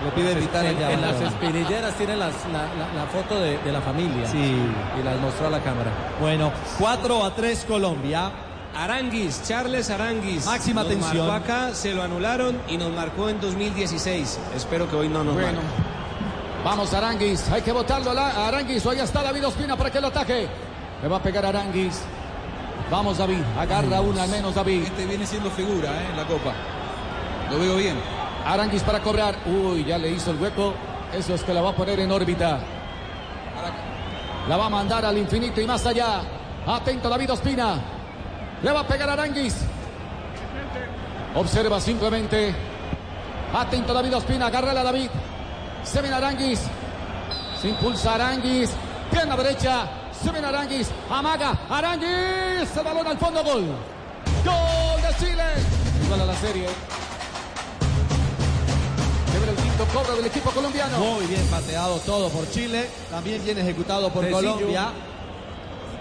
Le 0.03 0.11
pide 0.11 0.31
evitar 0.31 0.65
el 0.65 0.75
En, 0.81 0.89
en 0.91 1.01
las 1.01 1.21
espinilleras 1.21 1.93
tiene 1.95 2.15
las- 2.15 2.33
la, 2.51 2.63
la- 2.63 2.93
la 3.03 3.05
foto 3.11 3.39
de, 3.39 3.57
de 3.59 3.71
la 3.71 3.81
familia. 3.81 4.27
Sí. 4.27 4.55
Y 4.99 5.03
las 5.03 5.19
mostró 5.19 5.47
a 5.47 5.49
la 5.51 5.59
cámara. 5.59 5.91
Bueno, 6.19 6.51
4 6.79 7.23
a 7.23 7.35
3 7.35 7.65
Colombia. 7.67 8.31
Aranguis, 8.77 9.41
Charles 9.47 9.89
Aranguis. 9.89 10.45
Máxima 10.45 10.83
Nos 10.83 10.91
tensión. 10.91 11.27
marcó 11.27 11.43
acá, 11.51 11.73
se 11.73 11.95
lo 11.95 12.03
anularon 12.03 12.61
y 12.67 12.77
nos 12.77 12.91
marcó 12.91 13.27
en 13.27 13.41
2016. 13.41 14.39
Espero 14.55 14.87
que 14.87 14.95
hoy 14.95 15.09
no 15.09 15.23
nos 15.23 15.33
Bueno. 15.33 15.53
marque. 15.53 15.67
Vamos 16.63 16.93
Aranguis, 16.93 17.49
hay 17.49 17.61
que 17.63 17.71
botarlo 17.71 18.11
a 18.11 18.47
Aranguis, 18.47 18.85
ahí 18.85 18.99
está 18.99 19.23
David 19.23 19.47
Ospina 19.47 19.75
para 19.75 19.89
que 19.89 19.99
lo 19.99 20.07
ataque. 20.07 20.47
Le 21.01 21.07
va 21.07 21.17
a 21.17 21.23
pegar 21.23 21.43
Aranguis. 21.45 22.01
Vamos 22.91 23.17
David, 23.17 23.41
agarra 23.57 23.99
una 24.01 24.23
al 24.23 24.29
menos 24.29 24.53
David. 24.53 24.83
Este 24.83 25.05
viene 25.07 25.25
siendo 25.25 25.49
figura 25.49 25.89
¿eh? 25.89 26.07
en 26.11 26.17
la 26.17 26.25
Copa. 26.27 26.53
Lo 27.49 27.59
veo 27.59 27.77
bien. 27.77 27.95
Aranguis 28.45 28.83
para 28.83 28.99
cobrar. 29.01 29.35
Uy, 29.47 29.85
ya 29.85 29.97
le 29.97 30.11
hizo 30.11 30.29
el 30.31 30.37
hueco. 30.37 30.73
Eso 31.13 31.33
es 31.33 31.43
que 31.43 31.53
la 31.53 31.61
va 31.61 31.71
a 31.71 31.75
poner 31.75 31.99
en 31.99 32.11
órbita. 32.11 32.59
La 34.47 34.55
va 34.55 34.65
a 34.67 34.69
mandar 34.69 35.03
al 35.03 35.17
infinito 35.17 35.59
y 35.61 35.65
más 35.65 35.83
allá. 35.85 36.21
Atento 36.67 37.09
David 37.09 37.31
Ospina. 37.33 37.96
Le 38.63 38.71
va 38.71 38.79
a 38.79 38.87
pegar 38.87 39.09
Aranguis. 39.09 39.55
Observa 41.35 41.79
simplemente. 41.79 42.55
Atento 43.53 43.93
David 43.93 44.15
Ospina. 44.15 44.47
Agárrala 44.47 44.83
David. 44.83 45.09
Se 45.83 46.01
viene 46.01 46.15
Aranguis. 46.15 46.61
Se 47.61 47.69
impulsa 47.69 48.15
Aranguis. 48.15 48.71
Pierna 49.11 49.37
derecha. 49.37 49.87
Se 50.11 50.31
viene 50.31 50.47
Aranguis. 50.47 50.89
Amaga. 51.09 51.57
Aranguis. 51.69 52.69
Se 52.73 52.81
balón 52.81 53.07
al 53.07 53.17
fondo. 53.17 53.43
Gol. 53.43 53.65
Gol 54.43 55.01
de 55.01 55.25
Chile. 55.25 55.43
Igual 56.03 56.21
a 56.21 56.25
la 56.25 56.35
serie. 56.35 56.67
Se 59.31 59.49
el 59.49 59.55
quinto 59.55 59.85
cobro 59.93 60.15
del 60.15 60.25
equipo 60.25 60.49
colombiano. 60.49 60.97
Muy 60.97 61.27
bien 61.27 61.45
pateado 61.47 61.99
todo 61.99 62.29
por 62.29 62.49
Chile. 62.49 62.89
También 63.11 63.43
bien 63.45 63.59
ejecutado 63.59 64.09
por. 64.09 64.27
Colombia. 64.29 64.91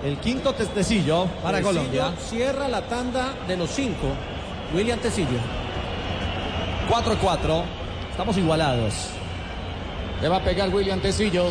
El 0.05 0.18
quinto 0.18 0.53
testecillo 0.53 1.26
para 1.42 1.59
Tecillo 1.59 1.74
Colombia. 1.74 2.12
Cierra 2.18 2.68
la 2.68 2.82
tanda 2.82 3.34
de 3.49 3.57
los 3.57 3.70
cinco. 3.70 4.09
William 4.74 4.99
Tecillo. 4.99 5.38
4-4. 6.88 7.62
Estamos 8.11 8.36
igualados. 8.36 8.94
Le 10.20 10.28
va 10.28 10.36
a 10.36 10.44
pegar 10.44 10.68
William 10.68 11.01
Tecillo. 11.01 11.47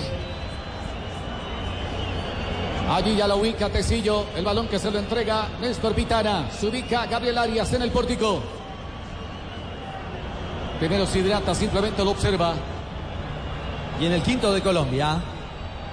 Allí 2.90 3.16
ya 3.16 3.28
lo 3.28 3.38
ubica 3.38 3.70
Tecillo. 3.70 4.26
El 4.36 4.46
balón 4.46 4.68
que 4.68 4.78
se 4.78 4.92
lo 4.92 5.00
entrega 5.00 5.48
Néstor 5.60 5.96
Vitana. 5.96 6.50
Se 6.52 6.68
ubica 6.68 7.08
Gabriel 7.08 7.38
Arias 7.40 7.74
en 7.74 7.82
el 7.82 7.92
pórtico. 7.92 8.42
Primero 10.80 11.06
se 11.06 11.20
hidrata, 11.20 11.56
simplemente 11.56 12.04
lo 12.04 12.12
observa. 12.12 12.54
Y 14.00 14.06
en 14.06 14.12
el 14.12 14.22
quinto 14.22 14.54
de 14.54 14.62
Colombia. 14.62 15.20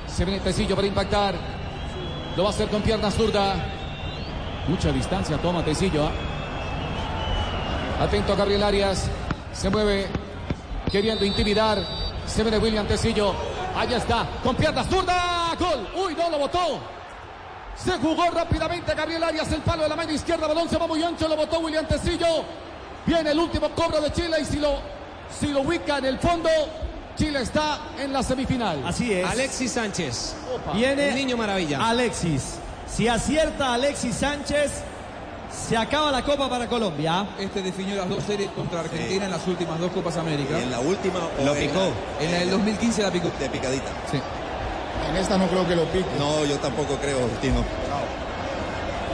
Se 0.06 0.24
viene 0.26 0.40
Tecillo 0.40 0.76
para 0.76 0.86
impactar. 0.86 1.51
Lo 2.36 2.44
va 2.44 2.48
a 2.48 2.52
hacer 2.52 2.68
con 2.68 2.80
pierna 2.80 3.10
zurda. 3.10 3.56
Mucha 4.66 4.90
distancia 4.90 5.36
toma 5.36 5.62
Tecillo. 5.62 6.06
¿ah? 6.06 6.12
Atento 8.04 8.32
a 8.32 8.36
Gabriel 8.36 8.62
Arias. 8.62 9.10
Se 9.52 9.68
mueve 9.68 10.06
queriendo 10.90 11.26
intimidar. 11.26 11.78
Se 12.26 12.42
viene 12.42 12.56
William 12.56 12.86
Tecillo. 12.86 13.34
Allá 13.76 13.98
está. 13.98 14.26
Con 14.42 14.56
pierna 14.56 14.82
zurda. 14.84 15.54
Gol. 15.58 15.86
Uy, 16.06 16.14
no 16.14 16.30
lo 16.30 16.38
botó. 16.38 16.78
Se 17.76 17.98
jugó 17.98 18.30
rápidamente 18.30 18.94
Gabriel 18.94 19.24
Arias. 19.24 19.52
El 19.52 19.60
palo 19.60 19.82
de 19.82 19.90
la 19.90 19.96
mano 19.96 20.12
izquierda. 20.12 20.46
Balón 20.46 20.70
se 20.70 20.78
va 20.78 20.86
muy 20.86 21.02
ancho. 21.02 21.28
Lo 21.28 21.36
botó 21.36 21.58
William 21.58 21.86
Tecillo. 21.86 22.44
Viene 23.04 23.32
el 23.32 23.38
último 23.38 23.68
cobro 23.70 24.00
de 24.00 24.10
Chile. 24.10 24.38
Y 24.40 24.44
si 24.46 24.58
lo, 24.58 24.78
si 25.38 25.48
lo 25.48 25.60
ubica 25.60 25.98
en 25.98 26.06
el 26.06 26.18
fondo. 26.18 26.48
Chile 27.16 27.42
está 27.42 27.78
en 27.98 28.12
la 28.12 28.22
semifinal. 28.22 28.82
Así 28.86 29.12
es. 29.12 29.24
Alexis 29.24 29.72
Sánchez. 29.72 30.34
Viene 30.74 31.08
El 31.08 31.14
niño 31.14 31.36
maravilla. 31.36 31.86
Alexis. 31.86 32.54
Si 32.86 33.08
acierta 33.08 33.74
Alexis 33.74 34.16
Sánchez, 34.16 34.70
se 35.50 35.76
acaba 35.76 36.10
la 36.10 36.22
Copa 36.22 36.48
para 36.48 36.66
Colombia. 36.66 37.26
Este 37.38 37.62
definió 37.62 37.96
las 37.96 38.08
dos 38.08 38.24
series 38.24 38.50
contra 38.50 38.80
Argentina 38.80 39.26
en 39.26 39.30
las 39.30 39.46
últimas 39.46 39.78
dos 39.78 39.90
Copas 39.92 40.16
América. 40.16 40.58
Y 40.58 40.62
en 40.62 40.70
la 40.70 40.80
última 40.80 41.20
Lo 41.44 41.54
picó. 41.54 41.90
En 42.20 42.32
la 42.32 42.38
del 42.38 42.50
2015 42.50 43.02
la 43.02 43.10
picó. 43.10 43.30
de 43.38 43.48
picadita. 43.48 43.90
Sí. 44.10 44.18
En 45.10 45.16
esta 45.16 45.36
no 45.36 45.46
creo 45.48 45.66
que 45.66 45.76
lo 45.76 45.84
pique. 45.86 46.06
No, 46.18 46.44
yo 46.44 46.56
tampoco 46.58 46.96
creo, 46.96 47.18
Tino. 47.40 47.64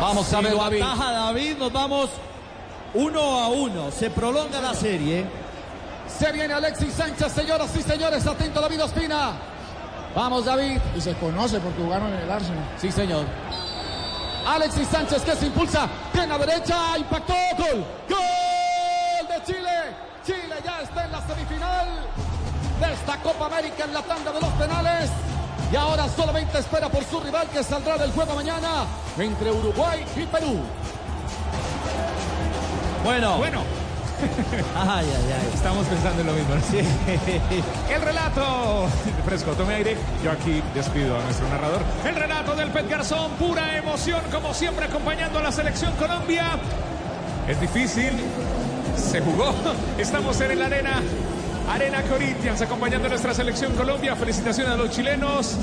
Vamos 0.01 0.33
a 0.33 0.41
ver, 0.41 0.57
David. 0.57 0.81
David, 0.81 1.57
nos 1.59 1.73
vamos 1.73 2.11
uno 2.95 3.21
a 3.41 3.49
uno. 3.49 3.91
Se 3.91 4.11
prolonga 4.11 4.61
la 4.61 4.75
serie. 4.75 5.25
Se 6.09 6.33
viene 6.33 6.55
Alexis 6.55 6.95
Sánchez, 6.95 7.33
señoras 7.33 7.75
y 7.77 7.83
señores. 7.83 8.27
Atento 8.27 8.61
David 8.61 8.85
Ospina. 8.85 9.33
Vamos, 10.15 10.45
David. 10.45 10.79
Y 10.97 11.01
se 11.01 11.15
conoce 11.15 11.61
porque 11.61 11.83
jugaron 11.83 12.13
en 12.13 12.21
el 12.21 12.31
Arsenal. 12.31 12.65
Sí, 12.79 12.91
señor. 12.91 13.25
Alexis 14.47 14.89
Sánchez 14.89 15.23
que 15.23 15.37
se 15.37 15.47
impulsa. 15.47 15.89
Pierna 16.13 16.39
derecha. 16.39 16.97
Impactó. 16.99 17.35
Gol. 17.57 17.85
Gol 18.09 19.29
de 19.29 19.45
Chile. 19.45 19.69
Chile 20.25 20.57
ya 20.65 20.81
está 20.83 21.05
en 21.05 21.13
la 21.13 21.21
semifinal 21.27 21.89
de 22.81 22.93
esta 22.93 23.17
Copa 23.23 23.47
América 23.47 23.85
en 23.85 23.95
la 23.95 24.03
tanda 24.03 24.33
de 24.33 24.41
los 24.41 24.51
penales. 24.51 25.11
Y 25.71 25.77
ahora 25.77 26.09
solamente 26.09 26.59
espera 26.59 26.89
por 26.89 27.05
su 27.05 27.21
rival 27.21 27.47
que 27.49 27.63
saldrá 27.63 27.99
del 27.99 28.11
juego 28.13 28.35
mañana 28.35 28.87
entre 29.19 29.51
Uruguay 29.53 30.05
y 30.17 30.25
Perú. 30.25 30.61
Bueno. 33.05 33.37
Bueno, 33.39 33.63
Ay, 34.77 35.07
ay, 35.07 35.35
ay. 35.41 35.51
estamos 35.55 35.87
pensando 35.87 36.21
en 36.21 36.27
lo 36.27 36.33
mismo. 36.33 36.55
Sí. 36.71 36.79
El 37.95 38.03
relato, 38.03 38.87
fresco, 39.25 39.53
tome 39.53 39.75
aire. 39.75 39.97
Yo 40.25 40.31
aquí 40.31 40.63
despido 40.75 41.17
a 41.19 41.23
nuestro 41.23 41.49
narrador. 41.49 41.83
El 42.05 42.15
relato 42.17 42.55
del 42.57 42.71
Pet 42.71 42.89
Garzón, 42.89 43.31
pura 43.33 43.77
emoción, 43.77 44.21
como 44.33 44.53
siempre, 44.55 44.87
acompañando 44.87 45.39
a 45.39 45.43
la 45.43 45.53
selección 45.53 45.93
Colombia. 45.97 46.59
Es 47.49 47.61
difícil, 47.61 48.13
se 48.97 49.21
jugó. 49.21 49.55
Estamos 49.99 50.41
en 50.41 50.59
la 50.59 50.67
arena, 50.67 51.03
Arena 51.71 52.03
Corinthians, 52.03 52.61
acompañando 52.61 53.07
a 53.07 53.11
nuestra 53.11 53.35
selección 53.35 53.73
Colombia. 53.75 54.17
Felicitaciones 54.17 54.73
a 54.73 54.77
los 54.77 54.91
chilenos. 54.91 55.57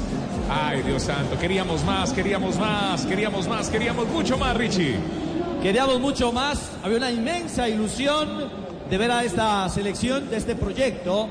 Ay, 0.50 0.84
Dios 0.84 1.04
santo, 1.04 1.38
queríamos 1.40 1.84
más, 1.84 2.12
queríamos 2.14 2.58
más, 2.58 3.06
queríamos 3.06 3.48
más, 3.48 3.70
queríamos 3.70 4.08
mucho 4.08 4.38
más, 4.38 4.56
Richie. 4.56 4.98
Queríamos 5.66 6.00
mucho 6.00 6.32
más. 6.32 6.60
Había 6.84 6.98
una 6.98 7.10
inmensa 7.10 7.68
ilusión 7.68 8.52
de 8.88 8.98
ver 9.00 9.10
a 9.10 9.24
esta 9.24 9.68
selección, 9.70 10.30
de 10.30 10.38
este 10.38 10.54
proyecto 10.54 11.28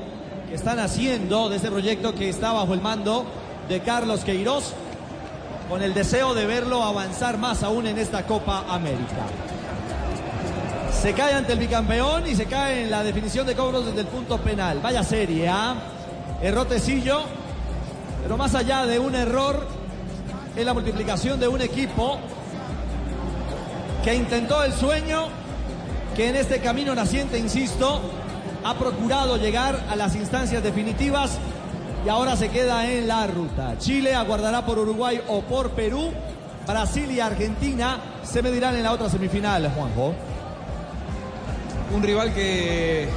que 0.49 0.55
están 0.55 0.77
haciendo, 0.77 1.47
de 1.47 1.55
este 1.55 1.71
proyecto 1.71 2.13
que 2.13 2.27
está 2.27 2.51
bajo 2.51 2.73
el 2.73 2.81
mando 2.81 3.25
de 3.69 3.79
Carlos 3.79 4.25
Queiroz, 4.25 4.73
con 5.69 5.81
el 5.81 5.93
deseo 5.93 6.33
de 6.33 6.45
verlo 6.45 6.83
avanzar 6.83 7.37
más 7.37 7.63
aún 7.63 7.87
en 7.87 7.97
esta 7.97 8.27
Copa 8.27 8.65
América. 8.67 9.23
Se 11.01 11.13
cae 11.13 11.33
ante 11.33 11.53
el 11.53 11.59
bicampeón 11.59 12.27
y 12.27 12.35
se 12.35 12.45
cae 12.45 12.83
en 12.83 12.91
la 12.91 13.03
definición 13.03 13.47
de 13.47 13.55
cobros 13.55 13.85
desde 13.85 14.01
el 14.01 14.07
punto 14.07 14.37
penal. 14.39 14.81
Vaya 14.83 15.01
serie, 15.01 15.47
¿ah? 15.47 15.75
Erró 16.41 16.65
Tecillo, 16.65 17.21
pero 18.21 18.35
más 18.35 18.53
allá 18.53 18.85
de 18.85 18.99
un 18.99 19.15
error 19.15 19.65
en 20.57 20.65
la 20.65 20.73
multiplicación 20.73 21.39
de 21.39 21.47
un 21.47 21.61
equipo, 21.61 22.19
que 24.05 24.13
intentó 24.13 24.63
el 24.63 24.71
sueño, 24.71 25.29
que 26.15 26.29
en 26.29 26.35
este 26.35 26.59
camino 26.59 26.93
naciente, 26.93 27.39
insisto, 27.39 28.01
ha 28.63 28.75
procurado 28.75 29.37
llegar 29.37 29.83
a 29.89 29.95
las 29.95 30.15
instancias 30.15 30.61
definitivas 30.61 31.39
y 32.05 32.09
ahora 32.09 32.35
se 32.35 32.49
queda 32.49 32.87
en 32.87 33.07
la 33.07 33.25
ruta. 33.25 33.79
Chile 33.79 34.13
aguardará 34.13 34.63
por 34.63 34.77
Uruguay 34.77 35.19
o 35.27 35.41
por 35.41 35.71
Perú. 35.71 36.11
Brasil 36.67 37.09
y 37.09 37.19
Argentina 37.19 37.97
se 38.23 38.43
medirán 38.43 38.75
en 38.75 38.83
la 38.83 38.91
otra 38.91 39.09
semifinal, 39.09 39.71
Juanjo. 39.71 40.13
un 41.95 42.03
rival 42.03 42.31
que 42.31 43.05
eh, 43.05 43.07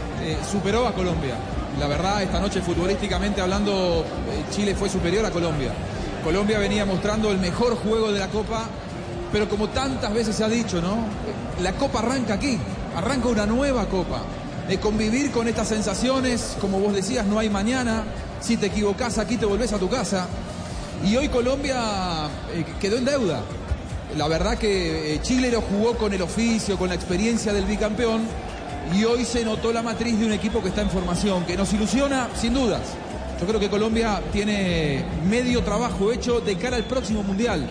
superó 0.50 0.86
a 0.86 0.94
Colombia. 0.94 1.34
La 1.78 1.86
verdad, 1.86 2.22
esta 2.22 2.40
noche 2.40 2.62
futbolísticamente 2.62 3.42
hablando, 3.42 4.06
eh, 4.30 4.44
Chile 4.50 4.74
fue 4.74 4.88
superior 4.88 5.26
a 5.26 5.30
Colombia. 5.30 5.70
Colombia 6.24 6.58
venía 6.58 6.86
mostrando 6.86 7.30
el 7.30 7.38
mejor 7.38 7.76
juego 7.76 8.10
de 8.10 8.20
la 8.20 8.28
Copa, 8.28 8.64
pero 9.32 9.48
como 9.48 9.68
tantas 9.68 10.12
veces 10.12 10.36
se 10.36 10.44
ha 10.44 10.48
dicho, 10.48 10.80
¿no? 10.80 10.96
La 11.62 11.72
Copa 11.72 12.00
arranca 12.00 12.34
aquí, 12.34 12.58
arranca 12.96 13.28
una 13.28 13.46
nueva 13.46 13.86
Copa. 13.86 14.22
De 14.68 14.78
convivir 14.78 15.30
con 15.30 15.48
estas 15.48 15.68
sensaciones, 15.68 16.56
como 16.60 16.78
vos 16.78 16.94
decías, 16.94 17.24
no 17.26 17.38
hay 17.38 17.48
mañana. 17.48 18.04
Si 18.40 18.56
te 18.56 18.66
equivocás 18.66 19.18
aquí 19.18 19.36
te 19.36 19.46
volvés 19.46 19.72
a 19.72 19.78
tu 19.78 19.88
casa. 19.88 20.26
Y 21.04 21.16
hoy 21.16 21.28
Colombia 21.28 22.28
eh, 22.52 22.64
quedó 22.78 22.98
en 22.98 23.04
deuda. 23.04 23.40
La 24.16 24.28
verdad 24.28 24.58
que 24.58 25.14
eh, 25.14 25.20
Chile 25.22 25.50
lo 25.50 25.62
jugó 25.62 25.96
con 25.96 26.12
el 26.12 26.20
oficio, 26.20 26.76
con 26.76 26.88
la 26.88 26.94
experiencia 26.94 27.52
del 27.52 27.64
bicampeón 27.64 28.22
y 28.94 29.04
hoy 29.04 29.24
se 29.24 29.44
notó 29.44 29.72
la 29.72 29.82
matriz 29.82 30.18
de 30.18 30.26
un 30.26 30.32
equipo 30.32 30.62
que 30.62 30.68
está 30.68 30.80
en 30.82 30.90
formación, 30.90 31.44
que 31.44 31.56
nos 31.56 31.72
ilusiona 31.72 32.28
sin 32.34 32.54
dudas. 32.54 32.80
Yo 33.40 33.46
creo 33.46 33.60
que 33.60 33.68
Colombia 33.68 34.20
tiene 34.32 35.04
medio 35.28 35.62
trabajo 35.62 36.10
hecho 36.10 36.40
de 36.40 36.56
cara 36.56 36.76
al 36.76 36.84
próximo 36.84 37.22
Mundial. 37.22 37.68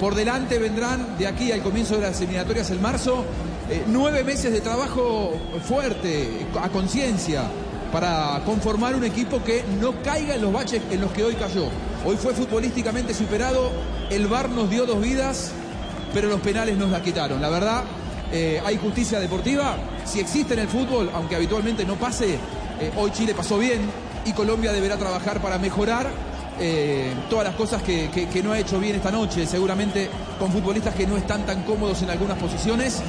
Por 0.00 0.14
delante 0.14 0.58
vendrán 0.58 1.18
de 1.18 1.26
aquí 1.26 1.52
al 1.52 1.60
comienzo 1.62 1.96
de 1.96 2.00
las 2.00 2.18
eliminatorias 2.22 2.70
en 2.70 2.80
marzo 2.80 3.22
eh, 3.68 3.84
nueve 3.86 4.24
meses 4.24 4.50
de 4.50 4.62
trabajo 4.62 5.38
fuerte, 5.62 6.46
a 6.58 6.70
conciencia, 6.70 7.42
para 7.92 8.40
conformar 8.46 8.94
un 8.94 9.04
equipo 9.04 9.44
que 9.44 9.62
no 9.78 10.00
caiga 10.02 10.36
en 10.36 10.40
los 10.40 10.54
baches 10.54 10.80
en 10.90 11.02
los 11.02 11.12
que 11.12 11.22
hoy 11.22 11.34
cayó. 11.34 11.66
Hoy 12.06 12.16
fue 12.16 12.32
futbolísticamente 12.32 13.12
superado, 13.12 13.70
el 14.08 14.26
VAR 14.26 14.48
nos 14.48 14.70
dio 14.70 14.86
dos 14.86 15.02
vidas, 15.02 15.52
pero 16.14 16.28
los 16.28 16.40
penales 16.40 16.78
nos 16.78 16.90
la 16.90 17.02
quitaron. 17.02 17.42
La 17.42 17.50
verdad, 17.50 17.84
eh, 18.32 18.58
hay 18.64 18.78
justicia 18.78 19.20
deportiva. 19.20 19.76
Si 20.06 20.18
existe 20.18 20.54
en 20.54 20.60
el 20.60 20.68
fútbol, 20.68 21.10
aunque 21.14 21.36
habitualmente 21.36 21.84
no 21.84 21.96
pase, 21.96 22.36
eh, 22.80 22.90
hoy 22.96 23.10
Chile 23.10 23.34
pasó 23.34 23.58
bien 23.58 23.82
y 24.24 24.32
Colombia 24.32 24.72
deberá 24.72 24.96
trabajar 24.96 25.42
para 25.42 25.58
mejorar 25.58 26.10
eh, 26.60 27.12
todas 27.28 27.44
las 27.44 27.54
cosas 27.54 27.82
que, 27.82 28.10
que- 28.10 28.42
no 28.42 28.52
ha 28.52 28.58
hecho 28.58 28.78
bien 28.78 28.96
esta 28.96 29.10
noche, 29.10 29.46
seguramente 29.46 30.08
con 30.38 30.50
futbolistas 30.52 30.94
que 30.94 31.06
no 31.06 31.16
están 31.16 31.44
tan 31.44 31.62
cómodos 31.62 32.02
en 32.02 32.10
algunas 32.10 32.38
posiciones. 32.38 33.02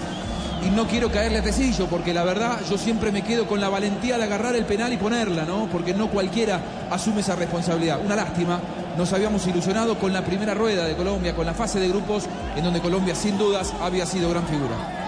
Y 0.66 0.70
no 0.70 0.86
quiero 0.86 1.10
caerle 1.12 1.40
a 1.40 1.42
Tecillo, 1.42 1.88
porque 1.88 2.14
la 2.14 2.24
verdad 2.24 2.60
yo 2.70 2.78
siempre 2.78 3.12
me 3.12 3.24
quedo 3.24 3.48
con 3.48 3.60
la 3.60 3.68
valentía 3.70 4.18
de 4.20 4.26
agarrar 4.26 4.56
el 4.56 4.66
penal 4.66 4.94
y 4.94 4.98
ponerla, 4.98 5.44
¿no? 5.44 5.68
Porque 5.72 5.92
no 5.94 6.08
cualquiera 6.10 6.62
asume 6.92 7.22
esa 7.22 7.36
responsabilidad. 7.36 8.00
Una 8.06 8.16
lástima, 8.16 8.60
nos 8.96 9.12
habíamos 9.12 9.48
ilusionado 9.48 9.98
con 9.98 10.14
la 10.14 10.24
primera 10.24 10.54
rueda 10.54 10.86
de 10.86 10.96
Colombia, 10.96 11.36
con 11.36 11.48
la 11.48 11.56
fase 11.56 11.80
de 11.80 11.88
grupos, 11.88 12.26
en 12.56 12.64
donde 12.64 12.80
Colombia 12.80 13.16
sin 13.16 13.40
dudas 13.40 13.74
había 13.82 14.06
sido 14.06 14.30
gran 14.30 14.46
figura. 14.46 15.01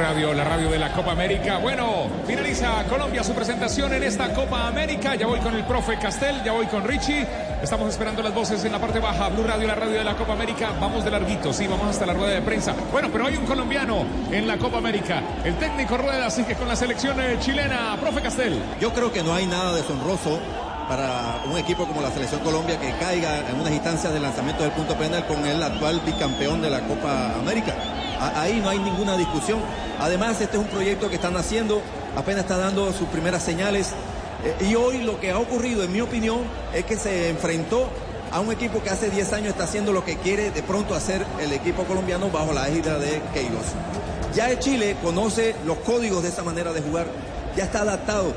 Radio, 0.00 0.32
la 0.32 0.44
radio 0.44 0.70
de 0.70 0.78
la 0.78 0.90
Copa 0.92 1.12
América. 1.12 1.58
Bueno, 1.58 2.08
finaliza 2.26 2.84
Colombia 2.88 3.22
su 3.22 3.34
presentación 3.34 3.92
en 3.92 4.02
esta 4.02 4.32
Copa 4.32 4.66
América. 4.66 5.14
Ya 5.14 5.26
voy 5.26 5.40
con 5.40 5.54
el 5.54 5.62
profe 5.64 5.98
Castel, 5.98 6.42
ya 6.42 6.52
voy 6.52 6.64
con 6.66 6.84
Richie. 6.84 7.26
Estamos 7.62 7.90
esperando 7.90 8.22
las 8.22 8.34
voces 8.34 8.64
en 8.64 8.72
la 8.72 8.78
parte 8.78 8.98
baja. 8.98 9.28
Blue 9.28 9.44
Radio, 9.44 9.66
la 9.66 9.74
radio 9.74 9.98
de 9.98 10.04
la 10.04 10.16
Copa 10.16 10.32
América. 10.32 10.70
Vamos 10.80 11.04
de 11.04 11.10
larguito, 11.10 11.52
sí, 11.52 11.66
vamos 11.66 11.86
hasta 11.88 12.06
la 12.06 12.14
rueda 12.14 12.32
de 12.32 12.40
prensa. 12.40 12.74
Bueno, 12.90 13.10
pero 13.12 13.26
hay 13.26 13.36
un 13.36 13.44
colombiano 13.44 14.06
en 14.32 14.48
la 14.48 14.56
Copa 14.56 14.78
América. 14.78 15.22
El 15.44 15.56
técnico 15.56 15.98
Rueda 15.98 16.30
sigue 16.30 16.54
con 16.54 16.66
la 16.66 16.76
selección 16.76 17.20
eh, 17.20 17.36
chilena. 17.38 17.98
Profe 18.00 18.22
Castel. 18.22 18.58
Yo 18.80 18.94
creo 18.94 19.12
que 19.12 19.22
no 19.22 19.34
hay 19.34 19.46
nada 19.46 19.74
deshonroso 19.74 20.40
para 20.88 21.42
un 21.44 21.58
equipo 21.58 21.86
como 21.86 22.00
la 22.00 22.10
Selección 22.10 22.40
Colombia 22.40 22.80
que 22.80 22.90
caiga 22.92 23.48
en 23.48 23.60
unas 23.60 23.72
instancias 23.72 24.14
de 24.14 24.18
lanzamiento 24.18 24.62
del 24.62 24.72
punto 24.72 24.94
penal 24.94 25.26
con 25.26 25.44
el 25.46 25.62
actual 25.62 26.00
bicampeón 26.06 26.62
de 26.62 26.70
la 26.70 26.80
Copa 26.80 27.34
América. 27.38 27.99
Ahí 28.20 28.60
no 28.62 28.68
hay 28.68 28.78
ninguna 28.78 29.16
discusión. 29.16 29.60
Además, 29.98 30.40
este 30.40 30.58
es 30.58 30.62
un 30.62 30.68
proyecto 30.68 31.08
que 31.08 31.14
están 31.14 31.36
haciendo, 31.36 31.80
apenas 32.14 32.42
está 32.42 32.58
dando 32.58 32.92
sus 32.92 33.08
primeras 33.08 33.42
señales. 33.42 33.92
Eh, 34.44 34.68
y 34.70 34.74
hoy 34.74 34.98
lo 34.98 35.18
que 35.18 35.30
ha 35.30 35.38
ocurrido, 35.38 35.82
en 35.82 35.92
mi 35.92 36.02
opinión, 36.02 36.40
es 36.74 36.84
que 36.84 36.96
se 36.96 37.30
enfrentó 37.30 37.88
a 38.30 38.40
un 38.40 38.52
equipo 38.52 38.82
que 38.82 38.90
hace 38.90 39.10
10 39.10 39.32
años 39.32 39.48
está 39.48 39.64
haciendo 39.64 39.92
lo 39.92 40.04
que 40.04 40.16
quiere 40.16 40.50
de 40.50 40.62
pronto 40.62 40.94
hacer 40.94 41.24
el 41.40 41.52
equipo 41.52 41.84
colombiano 41.84 42.30
bajo 42.30 42.52
la 42.52 42.68
égida 42.68 42.98
de 42.98 43.22
Queiroz. 43.32 43.66
Ya 44.34 44.56
Chile 44.58 44.96
conoce 45.02 45.56
los 45.64 45.78
códigos 45.78 46.22
de 46.22 46.28
esa 46.28 46.44
manera 46.44 46.72
de 46.72 46.80
jugar, 46.80 47.06
ya 47.56 47.64
está 47.64 47.80
adaptado. 47.80 48.32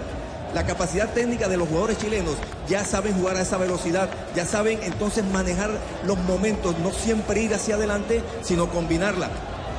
La 0.56 0.66
capacidad 0.66 1.12
técnica 1.14 1.48
de 1.48 1.58
los 1.58 1.68
jugadores 1.68 1.98
chilenos 1.98 2.36
ya 2.68 2.86
saben 2.86 3.16
jugar 3.16 3.38
a 3.38 3.42
esa 3.42 3.58
velocidad, 3.58 4.10
ya 4.36 4.46
saben 4.46 4.80
entonces 4.84 5.24
manejar 5.26 5.72
los 6.06 6.18
momentos, 6.20 6.78
no 6.80 6.92
siempre 6.92 7.42
ir 7.42 7.54
hacia 7.54 7.76
adelante, 7.76 8.24
sino 8.44 8.70
combinarla. 8.70 9.30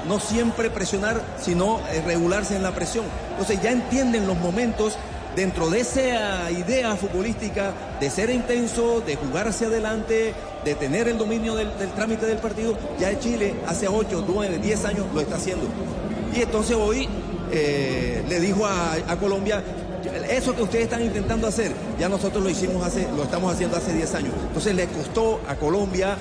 No 0.09 0.21
siempre 0.21 0.71
presionar, 0.71 1.21
sino 1.41 1.81
eh, 1.91 2.03
regularse 2.05 2.57
en 2.57 2.63
la 2.63 2.75
presión. 2.75 3.05
Entonces 3.31 3.61
ya 3.63 3.71
entienden 3.73 4.27
los 4.27 4.39
momentos 4.39 4.99
dentro 5.35 5.71
de 5.71 5.81
esa 5.81 6.51
idea 6.51 6.95
futbolística 6.97 7.73
de 8.01 8.11
ser 8.11 8.31
intenso, 8.31 9.01
de 9.01 9.17
jugar 9.17 9.49
hacia 9.49 9.67
adelante, 9.67 10.35
de 10.65 10.75
tener 10.75 11.09
el 11.09 11.19
dominio 11.19 11.55
del, 11.57 11.71
trámite 11.95 12.27
del 12.27 12.39
partido, 12.39 12.77
ya 12.99 13.19
Chile 13.19 13.55
hace 13.67 13.89
8, 13.89 14.25
9, 14.27 14.59
10 14.59 14.85
años 14.85 15.07
lo 15.13 15.21
está 15.21 15.37
haciendo. 15.37 15.67
Y 16.35 16.43
entonces 16.43 16.77
hoy 16.77 17.09
eh, 17.51 18.25
le 18.29 18.41
dijo 18.41 18.67
a, 18.67 18.93
a 18.93 19.17
Colombia, 19.17 19.63
eso 20.29 20.55
que 20.55 20.63
ustedes 20.63 20.85
están 20.85 21.03
intentando 21.03 21.47
hacer, 21.47 21.73
ya 21.99 22.09
nosotros 22.09 22.43
lo 22.43 22.51
hicimos 22.51 22.85
hace, 22.85 23.07
lo 23.17 23.25
estamos 23.25 23.53
haciendo 23.53 23.77
hace 23.77 23.93
10 23.93 24.15
años. 24.15 24.35
Entonces 24.47 24.75
le 24.75 24.87
costó 24.87 25.41
a 25.49 25.57
Colombia 25.57 26.17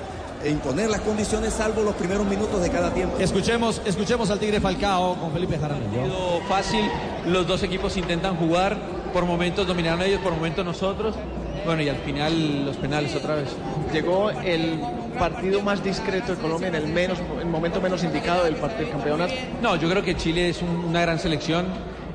imponer 0.50 0.90
las 0.90 1.02
condiciones 1.02 1.54
salvo 1.54 1.82
los 1.84 1.96
primeros 1.96 2.26
minutos 2.26 2.62
de 2.62 2.70
cada 2.70 2.94
tiempo. 2.94 3.18
Escuchemos, 3.20 3.82
escuchemos 3.86 4.30
al 4.30 4.40
Tigre 4.40 4.60
Falcao 4.60 5.16
con 5.16 5.32
Felipe 5.32 5.58
Jaramillo. 5.58 6.04
sido 6.06 6.42
fácil, 6.48 6.86
los 7.28 7.48
dos 7.48 7.64
equipos 7.64 7.96
intentan 7.98 8.36
jugar, 8.36 8.78
por 9.14 9.26
momentos 9.26 9.66
dominaron 9.68 10.02
ellos, 10.02 10.20
por 10.22 10.34
momentos 10.34 10.66
nosotros. 10.66 11.16
Bueno, 11.66 11.82
y 11.82 11.88
al 11.88 11.96
final 11.98 12.66
los 12.66 12.76
penales 12.76 13.16
otra 13.16 13.36
vez. 13.36 13.48
Llegó 13.94 14.32
el 14.32 14.82
partido 15.18 15.62
más 15.62 15.82
discreto 15.82 16.36
de 16.36 16.42
Colombia 16.42 16.68
en 16.68 16.76
el 16.76 16.88
menos, 16.88 17.20
el 17.40 17.46
momento 17.48 17.80
menos 17.80 18.04
indicado 18.04 18.44
del, 18.44 18.60
part- 18.60 18.76
del 18.78 18.90
campeonato. 18.90 19.34
No, 19.62 19.78
yo 19.78 19.90
creo 19.90 20.04
que 20.04 20.16
Chile 20.18 20.50
es 20.50 20.62
un- 20.62 20.84
una 20.90 21.02
gran 21.02 21.20
selección. 21.20 21.68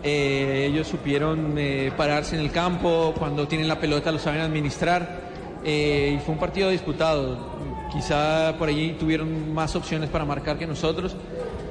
Eh, 0.03 0.67
ellos 0.71 0.87
supieron 0.87 1.55
eh, 1.57 1.91
pararse 1.97 2.35
en 2.37 2.43
el 2.43 2.51
campo, 2.53 3.15
cuando 3.19 3.49
tienen 3.49 3.69
la 3.69 3.81
pelota 3.81 4.13
lo 4.13 4.19
saben 4.19 4.43
administrar. 4.43 5.29
Eh, 5.65 6.17
y 6.19 6.25
fue 6.25 6.35
un 6.35 6.41
partido 6.41 6.69
disputado. 6.69 7.57
Quizá 7.93 8.55
por 8.59 8.69
allí 8.69 8.97
tuvieron 8.99 9.53
más 9.55 9.75
opciones 9.77 10.11
para 10.11 10.25
marcar 10.25 10.59
que 10.59 10.67
nosotros. 10.67 11.17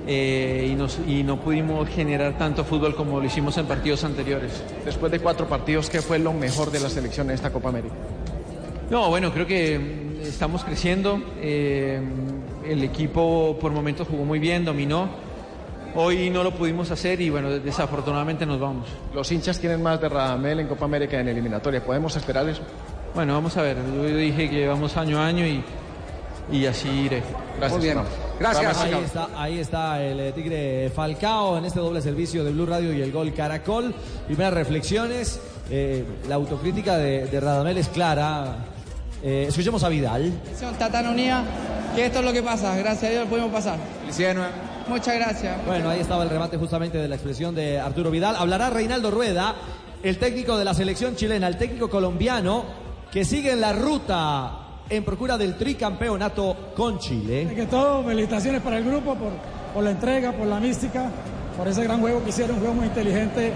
eh, 0.09 0.69
y, 0.71 0.75
nos- 0.75 0.99
y 1.05 1.21
no 1.21 1.35
pudimos 1.41 1.89
generar 1.89 2.37
tanto 2.37 2.63
fútbol 2.63 2.95
como 2.95 3.19
lo 3.19 3.25
hicimos 3.25 3.57
en 3.57 3.65
partidos 3.65 4.05
anteriores. 4.05 4.63
Después 4.85 5.11
de 5.11 5.19
cuatro 5.19 5.47
partidos, 5.49 5.89
¿qué 5.89 6.01
fue 6.01 6.17
lo 6.17 6.31
mejor 6.31 6.71
de 6.71 6.79
la 6.79 6.89
selección 6.89 7.27
en 7.29 7.35
esta 7.35 7.51
Copa 7.51 7.67
América? 7.67 7.93
No, 8.89 9.09
bueno, 9.09 9.33
creo 9.33 9.45
que 9.45 9.77
mm, 9.77 10.21
estamos 10.25 10.63
creciendo. 10.63 11.21
eh, 11.41 11.99
el 12.65 12.83
equipo 12.85 13.57
por 13.59 13.73
momentos 13.73 14.07
jugó 14.09 14.23
muy 14.23 14.39
bien, 14.39 14.63
dominó. 14.63 15.09
Hoy 15.95 16.29
no 16.29 16.41
lo 16.41 16.51
pudimos 16.51 16.89
hacer 16.89 17.19
y 17.19 17.29
bueno, 17.29 17.49
desafortunadamente 17.49 18.45
nos 18.45 18.61
vamos. 18.61 18.87
Los 19.13 19.29
hinchas 19.33 19.59
tienen 19.59 19.83
más 19.83 19.99
de 19.99 20.07
Radamel 20.07 20.61
en 20.61 20.67
Copa 20.67 20.85
América 20.85 21.19
en 21.19 21.27
eliminatoria. 21.27 21.83
¿Podemos 21.83 22.15
esperar 22.15 22.47
eso? 22.47 22.61
Bueno, 23.13 23.33
vamos 23.33 23.57
a 23.57 23.61
ver. 23.61 23.75
Yo 23.93 24.05
dije 24.05 24.49
que 24.49 24.67
vamos 24.67 24.95
año 24.95 25.19
a 25.19 25.25
año 25.27 25.45
y, 25.45 25.61
y 26.51 26.65
así 26.65 26.87
iré. 26.89 27.23
Gracias, 27.57 27.71
Muy 27.79 27.81
bien. 27.87 27.99
Gracias. 28.39 28.77
Ahí 28.77 28.93
está, 29.03 29.29
ahí 29.35 29.59
está 29.59 30.03
el 30.03 30.19
eh, 30.19 30.31
Tigre 30.31 30.91
Falcao 30.95 31.57
en 31.57 31.65
este 31.65 31.79
doble 31.79 32.01
servicio 32.01 32.43
de 32.43 32.51
Blue 32.51 32.65
Radio 32.65 32.93
y 32.93 33.01
el 33.01 33.11
gol 33.11 33.33
Caracol. 33.33 33.93
Primeras 34.27 34.53
reflexiones. 34.53 35.39
eh, 35.69 36.05
la 36.27 36.35
autocrítica 36.35 36.97
de, 36.97 37.25
de 37.25 37.39
Radamel 37.39 37.77
es 37.77 37.89
clara. 37.89 38.57
Eh, 39.23 39.45
escuchemos 39.49 39.83
a 39.83 39.89
Vidal. 39.89 40.31
Está 40.51 40.91
tan 40.91 41.07
unida 41.07 41.43
que 41.95 42.05
esto 42.05 42.19
es 42.19 42.25
lo 42.25 42.31
que 42.31 42.43
pasa. 42.43 42.75
Gracias 42.77 43.03
a 43.11 43.13
Dios 43.15 43.27
pudimos 43.27 43.51
pasar. 43.51 43.77
Muchas 44.87 45.15
gracias. 45.15 45.65
Bueno, 45.65 45.89
ahí 45.89 45.99
estaba 45.99 46.23
el 46.23 46.29
remate 46.29 46.57
justamente 46.57 46.97
de 46.99 47.07
la 47.07 47.15
expresión 47.15 47.53
de 47.55 47.79
Arturo 47.79 48.09
Vidal. 48.11 48.35
Hablará 48.37 48.69
Reinaldo 48.69 49.11
Rueda, 49.11 49.55
el 50.03 50.17
técnico 50.19 50.57
de 50.57 50.63
la 50.63 50.73
selección 50.73 51.15
chilena, 51.15 51.47
el 51.47 51.57
técnico 51.57 51.89
colombiano 51.89 52.63
que 53.11 53.25
sigue 53.25 53.51
en 53.51 53.61
la 53.61 53.73
ruta 53.73 54.66
en 54.89 55.03
procura 55.03 55.37
del 55.37 55.55
tricampeonato 55.57 56.71
con 56.75 56.99
Chile. 56.99 57.51
que 57.53 57.65
todo, 57.65 58.03
felicitaciones 58.03 58.61
para 58.61 58.77
el 58.77 58.85
grupo 58.85 59.15
por, 59.15 59.31
por 59.73 59.83
la 59.83 59.91
entrega, 59.91 60.31
por 60.31 60.47
la 60.47 60.59
mística, 60.59 61.09
por 61.57 61.67
ese 61.67 61.83
gran 61.83 61.99
juego 61.99 62.23
que 62.23 62.29
hicieron, 62.29 62.55
un 62.55 62.59
juego 62.61 62.75
muy 62.75 62.87
inteligente, 62.87 63.51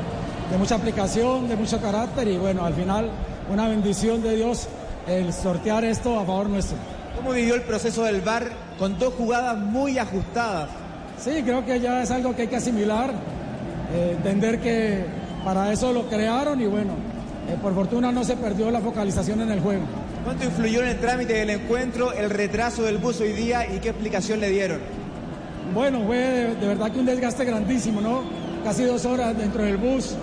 de 0.51 0.57
mucha 0.57 0.75
aplicación, 0.75 1.47
de 1.47 1.55
mucho 1.55 1.79
carácter 1.79 2.27
y 2.27 2.37
bueno, 2.37 2.65
al 2.65 2.73
final 2.73 3.09
una 3.49 3.67
bendición 3.67 4.21
de 4.21 4.35
Dios 4.35 4.67
el 5.07 5.31
sortear 5.33 5.85
esto 5.85 6.19
a 6.19 6.25
favor 6.25 6.49
nuestro. 6.49 6.77
¿Cómo 7.15 7.31
vivió 7.31 7.55
el 7.55 7.61
proceso 7.61 8.03
del 8.03 8.21
VAR 8.21 8.49
con 8.77 8.97
dos 8.97 9.13
jugadas 9.13 9.57
muy 9.57 9.97
ajustadas? 9.97 10.69
Sí, 11.17 11.41
creo 11.43 11.65
que 11.65 11.79
ya 11.79 12.01
es 12.01 12.11
algo 12.11 12.35
que 12.35 12.43
hay 12.43 12.47
que 12.47 12.55
asimilar, 12.55 13.11
eh, 13.93 14.13
entender 14.17 14.59
que 14.59 15.05
para 15.45 15.71
eso 15.71 15.93
lo 15.93 16.07
crearon 16.07 16.59
y 16.61 16.65
bueno, 16.65 16.93
eh, 17.47 17.57
por 17.61 17.73
fortuna 17.73 18.11
no 18.11 18.23
se 18.23 18.35
perdió 18.35 18.71
la 18.71 18.79
focalización 18.79 19.41
en 19.41 19.51
el 19.51 19.59
juego. 19.59 19.83
¿Cuánto 20.23 20.45
influyó 20.45 20.81
en 20.83 20.89
el 20.89 20.99
trámite 20.99 21.33
del 21.33 21.49
encuentro 21.49 22.13
el 22.13 22.29
retraso 22.29 22.83
del 22.83 22.97
bus 22.99 23.19
hoy 23.21 23.33
día 23.33 23.65
y 23.73 23.79
qué 23.79 23.89
explicación 23.89 24.39
le 24.39 24.49
dieron? 24.49 24.79
Bueno, 25.73 26.03
fue 26.05 26.17
de, 26.17 26.55
de 26.55 26.67
verdad 26.67 26.91
que 26.91 26.99
un 26.99 27.05
desgaste 27.05 27.43
grandísimo, 27.45 28.01
¿no? 28.01 28.23
Casi 28.63 28.83
dos 28.83 29.05
horas 29.05 29.35
dentro 29.37 29.63
del 29.63 29.77
bus 29.77 30.15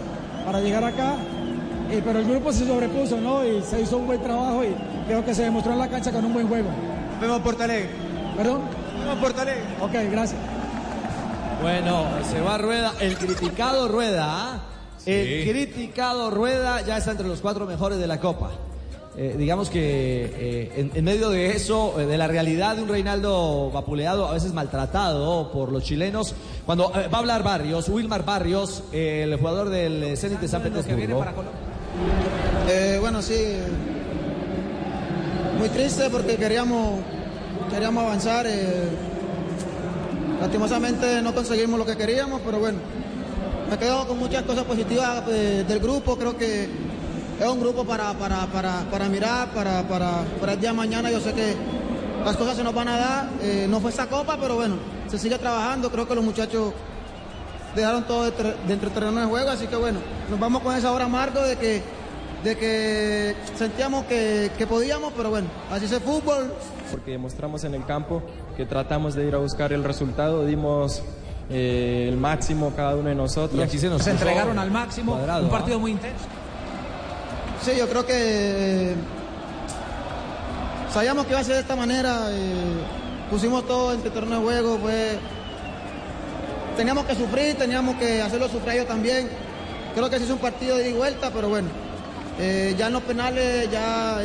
para 0.44 0.60
llegar 0.60 0.84
acá. 0.84 1.16
Eh, 1.90 2.02
pero 2.04 2.18
el 2.20 2.26
grupo 2.26 2.52
se 2.52 2.66
sobrepuso, 2.66 3.18
¿no? 3.20 3.44
Y 3.44 3.62
se 3.62 3.80
hizo 3.80 3.96
un 3.96 4.06
buen 4.06 4.22
trabajo 4.22 4.62
y 4.62 4.74
creo 5.06 5.24
que 5.24 5.34
se 5.34 5.42
demostró 5.42 5.72
en 5.72 5.78
la 5.78 5.88
cancha 5.88 6.12
con 6.12 6.24
un 6.24 6.32
buen 6.34 6.46
juego. 6.46 6.68
Vemos 7.20 7.40
Portalegre. 7.40 7.88
¿Perdón? 8.36 8.60
Vemos 9.00 9.18
Portalegre. 9.18 9.62
Ok, 9.80 9.92
gracias. 10.12 10.40
Bueno, 11.62 12.04
se 12.30 12.40
va 12.40 12.56
Rueda, 12.58 12.92
el 13.00 13.16
criticado 13.16 13.88
Rueda, 13.88 14.26
¿ah? 14.28 14.60
el 15.06 15.44
Sí. 15.44 15.50
criticado 15.50 16.30
Rueda 16.30 16.82
ya 16.82 16.98
está 16.98 17.10
entre 17.12 17.26
los 17.26 17.40
cuatro 17.40 17.66
mejores 17.66 17.98
de 17.98 18.06
la 18.06 18.20
Copa. 18.20 18.50
Eh, 19.20 19.34
digamos 19.36 19.68
que 19.68 19.80
eh, 19.82 20.72
en, 20.76 20.92
en 20.94 21.04
medio 21.04 21.28
de 21.30 21.48
eso, 21.48 21.98
eh, 21.98 22.06
de 22.06 22.16
la 22.16 22.28
realidad 22.28 22.76
de 22.76 22.82
un 22.82 22.88
Reinaldo 22.88 23.68
vapuleado, 23.72 24.28
a 24.28 24.32
veces 24.34 24.52
maltratado 24.52 25.50
por 25.50 25.72
los 25.72 25.82
chilenos, 25.82 26.36
cuando 26.64 26.92
eh, 26.94 27.08
va 27.12 27.18
a 27.18 27.20
hablar 27.22 27.42
Barrios, 27.42 27.88
Wilmar 27.88 28.24
Barrios, 28.24 28.84
eh, 28.92 29.22
el 29.24 29.36
jugador 29.36 29.70
del 29.70 30.16
Zenit 30.16 30.38
de 30.38 30.46
San 30.46 30.62
Petersburgo. 30.62 31.24
Eh, 32.68 32.98
bueno, 33.00 33.20
sí. 33.20 33.56
Muy 35.58 35.68
triste 35.70 36.08
porque 36.10 36.36
queríamos, 36.36 37.00
queríamos 37.72 38.04
avanzar. 38.04 38.46
eh, 38.46 38.88
lastimosamente 40.40 41.20
no 41.22 41.34
conseguimos 41.34 41.76
lo 41.76 41.84
que 41.84 41.96
queríamos, 41.96 42.40
pero 42.44 42.60
bueno. 42.60 42.78
Me 43.68 43.76
quedo 43.76 44.06
con 44.06 44.18
muchas 44.18 44.44
cosas 44.44 44.62
positivas 44.62 45.24
eh, 45.28 45.64
del 45.66 45.80
grupo. 45.80 46.16
Creo 46.16 46.36
que 46.38 46.68
es 47.38 47.46
un 47.46 47.60
grupo 47.60 47.84
para, 47.84 48.12
para, 48.14 48.46
para, 48.46 48.80
para 48.90 49.08
mirar, 49.08 49.48
para, 49.48 49.82
para, 49.86 50.24
para 50.40 50.52
el 50.54 50.60
día 50.60 50.70
de 50.70 50.76
mañana. 50.76 51.10
Yo 51.10 51.20
sé 51.20 51.32
que 51.32 51.54
las 52.24 52.36
cosas 52.36 52.56
se 52.56 52.64
nos 52.64 52.74
van 52.74 52.88
a 52.88 52.98
dar. 52.98 53.28
eh, 53.42 53.66
no 53.68 53.80
fue 53.80 53.90
esa 53.90 54.06
copa, 54.08 54.36
pero 54.40 54.56
bueno, 54.56 54.76
se 55.08 55.18
sigue 55.18 55.38
trabajando. 55.38 55.90
Creo 55.90 56.06
que 56.08 56.14
los 56.14 56.24
muchachos 56.24 56.72
dejaron 57.74 58.04
todo 58.04 58.24
dentro 58.24 58.54
dentro 58.66 58.88
del 58.90 58.94
terreno 58.94 59.20
de 59.20 59.26
juego, 59.26 59.50
así 59.50 59.66
que 59.66 59.76
bueno, 59.76 60.00
nos 60.28 60.40
vamos 60.40 60.62
con 60.62 60.74
esa 60.74 60.90
hora 60.90 61.04
amargo 61.04 61.40
de 61.42 61.56
que, 61.56 61.82
de 62.42 62.56
que 62.56 63.34
sentíamos 63.56 64.04
que, 64.06 64.50
que 64.58 64.66
podíamos, 64.66 65.12
pero 65.16 65.30
bueno, 65.30 65.48
así 65.70 65.84
es 65.84 65.92
el 65.92 66.00
fútbol. 66.00 66.52
Porque 66.90 67.12
demostramos 67.12 67.62
en 67.64 67.74
el 67.74 67.84
campo 67.84 68.22
que 68.56 68.64
tratamos 68.64 69.14
de 69.14 69.26
ir 69.26 69.34
a 69.34 69.38
buscar 69.38 69.72
el 69.72 69.84
resultado, 69.84 70.44
dimos 70.44 71.02
eh, 71.50 72.06
el 72.08 72.16
máximo 72.16 72.72
cada 72.74 72.96
uno 72.96 73.10
de 73.10 73.14
nosotros. 73.14 73.58
Y 73.60 73.62
aquí 73.62 73.78
se 73.78 73.88
nos 73.88 74.02
Se 74.02 74.10
entregaron 74.10 74.58
al 74.58 74.70
máximo, 74.70 75.12
Cuadrado, 75.12 75.44
un 75.44 75.50
partido 75.50 75.76
¿ah? 75.76 75.80
muy 75.80 75.92
intenso. 75.92 76.24
Sí, 77.64 77.72
yo 77.76 77.88
creo 77.88 78.06
que 78.06 78.12
eh, 78.14 78.94
sabíamos 80.92 81.24
que 81.26 81.32
iba 81.32 81.40
a 81.40 81.44
ser 81.44 81.54
de 81.56 81.60
esta 81.60 81.76
manera. 81.76 82.28
eh, 82.30 82.74
pusimos 83.30 83.66
todo 83.66 83.92
en 83.92 84.00
el 84.00 84.10
terreno 84.10 84.36
de 84.36 84.42
juego. 84.42 84.76
Pues, 84.78 85.16
teníamos 86.76 87.04
que 87.04 87.14
sufrir, 87.14 87.56
teníamos 87.56 87.96
que 87.96 88.22
hacerlo 88.22 88.48
sufrir 88.48 88.74
ellos 88.74 88.86
también. 88.86 89.28
Creo 89.94 90.08
que 90.08 90.18
sí 90.18 90.24
es 90.24 90.30
un 90.30 90.38
partido 90.38 90.76
de 90.76 90.92
vuelta, 90.94 91.30
pero 91.34 91.48
bueno, 91.48 91.68
eh, 92.38 92.74
ya 92.78 92.86
en 92.86 92.92
los 92.92 93.02
penales 93.02 93.68
ya 93.70 94.18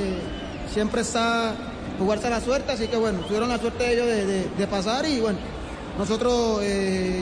siempre 0.72 1.02
está 1.02 1.54
jugarse 1.98 2.28
a 2.28 2.30
la 2.30 2.42
suerte, 2.42 2.72
así 2.72 2.88
que 2.88 2.98
bueno, 2.98 3.20
tuvieron 3.22 3.50
la 3.50 3.58
suerte 3.58 3.92
ellos 3.94 4.06
de, 4.06 4.26
de- 4.26 4.48
de 4.58 4.68
pasar 4.68 5.06
y 5.06 5.20
bueno, 5.20 5.38
nosotros 5.98 6.62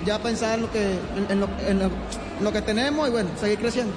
ya 0.05 0.20
pensar 0.20 0.55
en 0.55 0.62
lo 0.62 0.72
que, 0.72 0.82
en 1.68 2.43
lo 2.43 2.51
que 2.51 2.62
tenemos 2.62 3.07
y 3.07 3.12
bueno, 3.12 3.30
seguir 3.39 3.59
creciendo. 3.59 3.93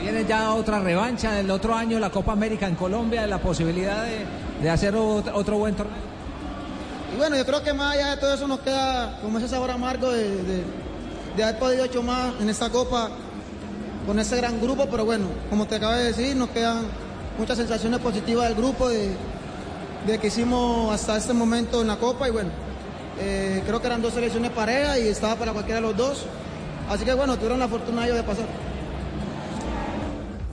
Viene 0.00 0.24
ya 0.26 0.52
otra 0.54 0.80
revancha 0.80 1.32
del 1.32 1.50
otro 1.50 1.74
año, 1.74 1.98
la 1.98 2.10
Copa 2.10 2.32
América 2.32 2.66
en 2.66 2.74
Colombia, 2.74 3.26
la 3.26 3.38
posibilidad 3.38 4.04
de, 4.04 4.24
de 4.62 4.70
hacer 4.70 4.94
otro, 4.96 5.34
otro 5.36 5.56
buen 5.58 5.74
torneo. 5.74 5.96
Y 7.14 7.16
bueno, 7.16 7.36
yo 7.36 7.46
creo 7.46 7.62
que 7.62 7.72
más 7.72 7.94
allá 7.94 8.10
de 8.10 8.16
todo 8.18 8.34
eso 8.34 8.46
nos 8.48 8.60
queda 8.60 9.18
como 9.22 9.38
ese 9.38 9.48
sabor 9.48 9.70
amargo 9.70 10.10
de, 10.10 10.28
de- 10.42 10.84
de 11.36 11.42
haber 11.42 11.58
podido 11.58 11.84
hecho 11.84 12.00
más 12.02 12.32
en 12.40 12.48
esta 12.48 12.70
copa 12.70 13.10
con 14.06 14.18
ese 14.20 14.36
gran 14.36 14.60
grupo, 14.60 14.86
pero 14.88 15.04
bueno, 15.04 15.26
como 15.50 15.66
te 15.66 15.76
acabo 15.76 15.92
de 15.94 16.04
decir, 16.04 16.36
nos 16.36 16.50
quedan 16.50 16.82
muchas 17.38 17.56
sensaciones 17.58 17.98
positivas 18.00 18.46
del 18.48 18.54
grupo, 18.56 18.88
de, 18.88 19.10
de 20.06 20.18
que 20.18 20.28
hicimos 20.28 20.94
hasta 20.94 21.16
este 21.16 21.32
momento 21.32 21.80
en 21.80 21.88
la 21.88 21.96
copa 21.96 22.28
y 22.28 22.30
bueno, 22.30 22.50
eh, 23.18 23.62
creo 23.66 23.80
que 23.80 23.86
eran 23.88 24.00
dos 24.02 24.14
selecciones 24.14 24.50
parejas 24.52 24.98
y 24.98 25.08
estaba 25.08 25.34
para 25.34 25.52
cualquiera 25.52 25.80
de 25.80 25.86
los 25.88 25.96
dos. 25.96 26.24
Así 26.88 27.04
que 27.04 27.14
bueno, 27.14 27.34
tuvieron 27.36 27.58
la 27.58 27.66
fortuna 27.68 28.04
ellos 28.04 28.16
de 28.18 28.22
pasar. 28.22 28.44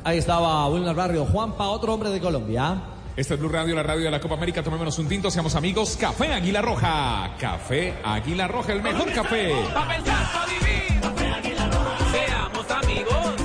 Ahí 0.03 0.17
estaba 0.17 0.67
Wilmer 0.67 0.95
Barrio, 0.95 1.25
Juanpa, 1.25 1.67
otro 1.67 1.93
hombre 1.93 2.09
de 2.09 2.19
Colombia. 2.19 2.81
Esta 3.15 3.33
es 3.35 3.39
Blue 3.39 3.49
Radio, 3.49 3.75
la 3.75 3.83
radio 3.83 4.05
de 4.05 4.11
la 4.11 4.19
Copa 4.19 4.35
América. 4.35 4.63
Tomémonos 4.63 4.97
un 4.97 5.07
tinto, 5.07 5.29
seamos 5.29 5.53
amigos. 5.55 5.95
Café 5.99 6.33
Águila 6.33 6.61
Roja. 6.61 7.35
Café 7.39 7.93
Águila 8.03 8.47
Roja, 8.47 8.73
el 8.73 8.81
mejor 8.81 9.11
café. 9.13 9.53
Pa' 9.73 9.87
pensar, 9.87 10.31
pa' 10.33 10.45
vivir. 10.47 11.01
Seamos 12.11 12.71
amigos. 12.71 13.40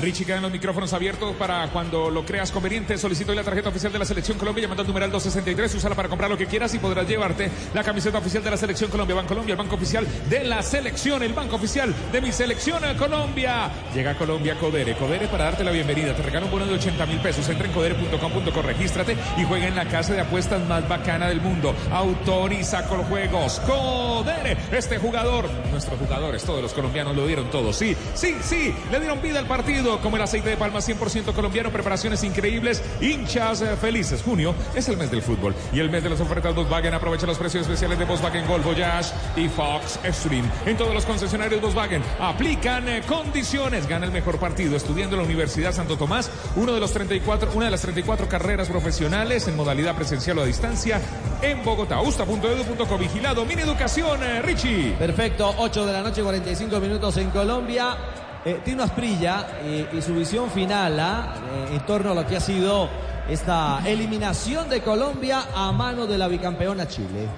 Richie 0.00 0.24
quedan 0.24 0.42
los 0.42 0.50
micrófonos 0.50 0.92
abiertos 0.94 1.36
para 1.36 1.68
cuando 1.68 2.10
lo 2.10 2.24
creas 2.24 2.50
conveniente. 2.50 2.96
Solicito 2.96 3.34
la 3.34 3.44
tarjeta 3.44 3.68
oficial 3.68 3.92
de 3.92 3.98
la 3.98 4.04
Selección 4.04 4.38
Colombia 4.38 4.62
llamando 4.62 4.82
al 4.82 4.88
numeral 4.88 5.10
263. 5.10 5.74
Úsala 5.74 5.94
para 5.94 6.08
comprar 6.08 6.30
lo 6.30 6.38
que 6.38 6.46
quieras 6.46 6.72
y 6.74 6.78
podrás 6.78 7.06
llevarte 7.06 7.50
la 7.74 7.84
camiseta 7.84 8.18
oficial 8.18 8.42
de 8.42 8.50
la 8.50 8.56
Selección 8.56 8.90
Colombia. 8.90 9.14
Banco 9.14 9.28
Colombia, 9.28 9.52
el 9.52 9.58
banco 9.58 9.74
oficial 9.74 10.06
de 10.28 10.44
la 10.44 10.62
selección, 10.62 11.22
el 11.22 11.34
banco 11.34 11.56
oficial 11.56 11.94
de 12.12 12.20
mi 12.20 12.32
selección 12.32 12.82
a 12.84 12.96
Colombia. 12.96 13.70
Llega 13.94 14.12
a 14.12 14.18
Colombia 14.18 14.58
Codere. 14.58 14.96
Codere 14.96 15.28
para 15.28 15.44
darte 15.44 15.64
la 15.64 15.70
bienvenida. 15.70 16.14
Te 16.14 16.22
regala 16.22 16.46
un 16.46 16.52
bono 16.52 16.66
de 16.66 16.74
80 16.74 17.06
mil 17.06 17.20
pesos. 17.20 17.48
Entra 17.48 17.66
en 17.66 17.72
codere.com.co, 17.72 18.62
regístrate 18.62 19.16
y 19.36 19.44
juega 19.44 19.68
en 19.68 19.76
la 19.76 19.86
casa 19.86 20.14
de 20.14 20.20
apuestas 20.20 20.66
más 20.66 20.88
bacana 20.88 21.28
del 21.28 21.40
mundo. 21.40 21.74
Autoriza 21.92 22.86
con 22.86 23.02
juegos. 23.04 23.60
Codere. 23.66 24.56
Este 24.72 24.98
jugador, 24.98 25.48
nuestros 25.70 25.98
jugadores, 25.98 26.42
todos 26.42 26.62
los 26.62 26.72
colombianos 26.72 27.14
lo 27.14 27.26
dieron 27.26 27.50
todo. 27.50 27.72
Sí, 27.72 27.96
sí, 28.14 28.36
sí. 28.42 28.74
Le 28.90 29.00
dieron 29.00 29.20
vida 29.20 29.38
al 29.38 29.46
partido 29.46 29.89
como 29.98 30.16
el 30.16 30.22
aceite 30.22 30.50
de 30.50 30.56
palma 30.56 30.78
100% 30.80 31.32
colombiano. 31.34 31.70
Preparaciones 31.70 32.22
increíbles. 32.22 32.82
Hinchas 33.00 33.62
eh, 33.62 33.76
felices. 33.80 34.22
Junio 34.22 34.54
es 34.74 34.88
el 34.88 34.96
mes 34.96 35.10
del 35.10 35.22
fútbol 35.22 35.54
y 35.72 35.80
el 35.80 35.90
mes 35.90 36.02
de 36.02 36.10
las 36.10 36.20
ofertas 36.20 36.54
Volkswagen. 36.54 36.94
Aprovecha 36.94 37.26
los 37.26 37.38
precios 37.38 37.62
especiales 37.62 37.98
de 37.98 38.04
Volkswagen 38.04 38.46
Gol, 38.46 38.60
Voyage 38.60 39.12
y 39.36 39.48
Fox 39.48 39.98
Extreme. 40.04 40.48
En 40.66 40.76
todos 40.76 40.94
los 40.94 41.04
concesionarios 41.04 41.60
Volkswagen 41.60 42.02
aplican 42.20 42.88
eh, 42.88 43.02
condiciones. 43.06 43.88
Gana 43.88 44.06
el 44.06 44.12
mejor 44.12 44.38
partido 44.38 44.76
estudiando 44.76 45.16
en 45.16 45.22
la 45.22 45.26
Universidad 45.26 45.72
Santo 45.72 45.96
Tomás. 45.96 46.30
Uno 46.56 46.72
de 46.72 46.80
los 46.80 46.92
34, 46.92 47.50
una 47.54 47.64
de 47.66 47.70
las 47.72 47.82
34 47.82 48.28
carreras 48.28 48.68
profesionales 48.68 49.48
en 49.48 49.56
modalidad 49.56 49.96
presencial 49.96 50.38
o 50.38 50.42
a 50.42 50.46
distancia 50.46 51.00
en 51.42 51.64
Bogotá. 51.64 52.00
Usta.edu.co. 52.00 52.98
Vigilado. 52.98 53.44
Mini 53.44 53.62
Educación, 53.62 54.22
eh, 54.22 54.42
Richie. 54.42 54.94
Perfecto, 54.98 55.54
8 55.58 55.86
de 55.86 55.92
la 55.92 56.02
noche, 56.02 56.22
45 56.22 56.80
minutos 56.80 57.16
en 57.16 57.30
Colombia. 57.30 58.19
Eh, 58.42 58.60
Tino 58.64 58.82
Asprilla 58.82 59.60
eh, 59.62 59.86
y 59.92 60.00
su 60.00 60.14
visión 60.14 60.50
final 60.50 60.98
¿ah? 60.98 61.34
Eh, 61.68 61.74
en 61.74 61.80
torno 61.84 62.12
a 62.12 62.14
lo 62.14 62.26
que 62.26 62.36
ha 62.36 62.40
sido 62.40 62.88
esta 63.28 63.82
eliminación 63.86 64.66
de 64.70 64.80
Colombia 64.80 65.48
a 65.54 65.70
mano 65.72 66.06
de 66.06 66.16
la 66.16 66.26
bicampeona 66.26 66.88
Chile. 66.88 67.28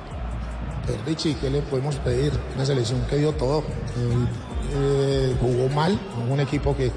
Richie, 1.05 1.37
¿qué 1.41 1.51
le 1.51 1.61
podemos 1.63 1.97
pedir? 1.97 2.33
Una 2.55 2.65
selección 2.65 3.01
que 3.11 3.17
dio 3.17 3.33
todo. 3.33 3.65
Jugó 5.41 5.69
mal, 5.69 5.99
un 6.29 6.41
equipo 6.41 6.75
que 6.77 6.91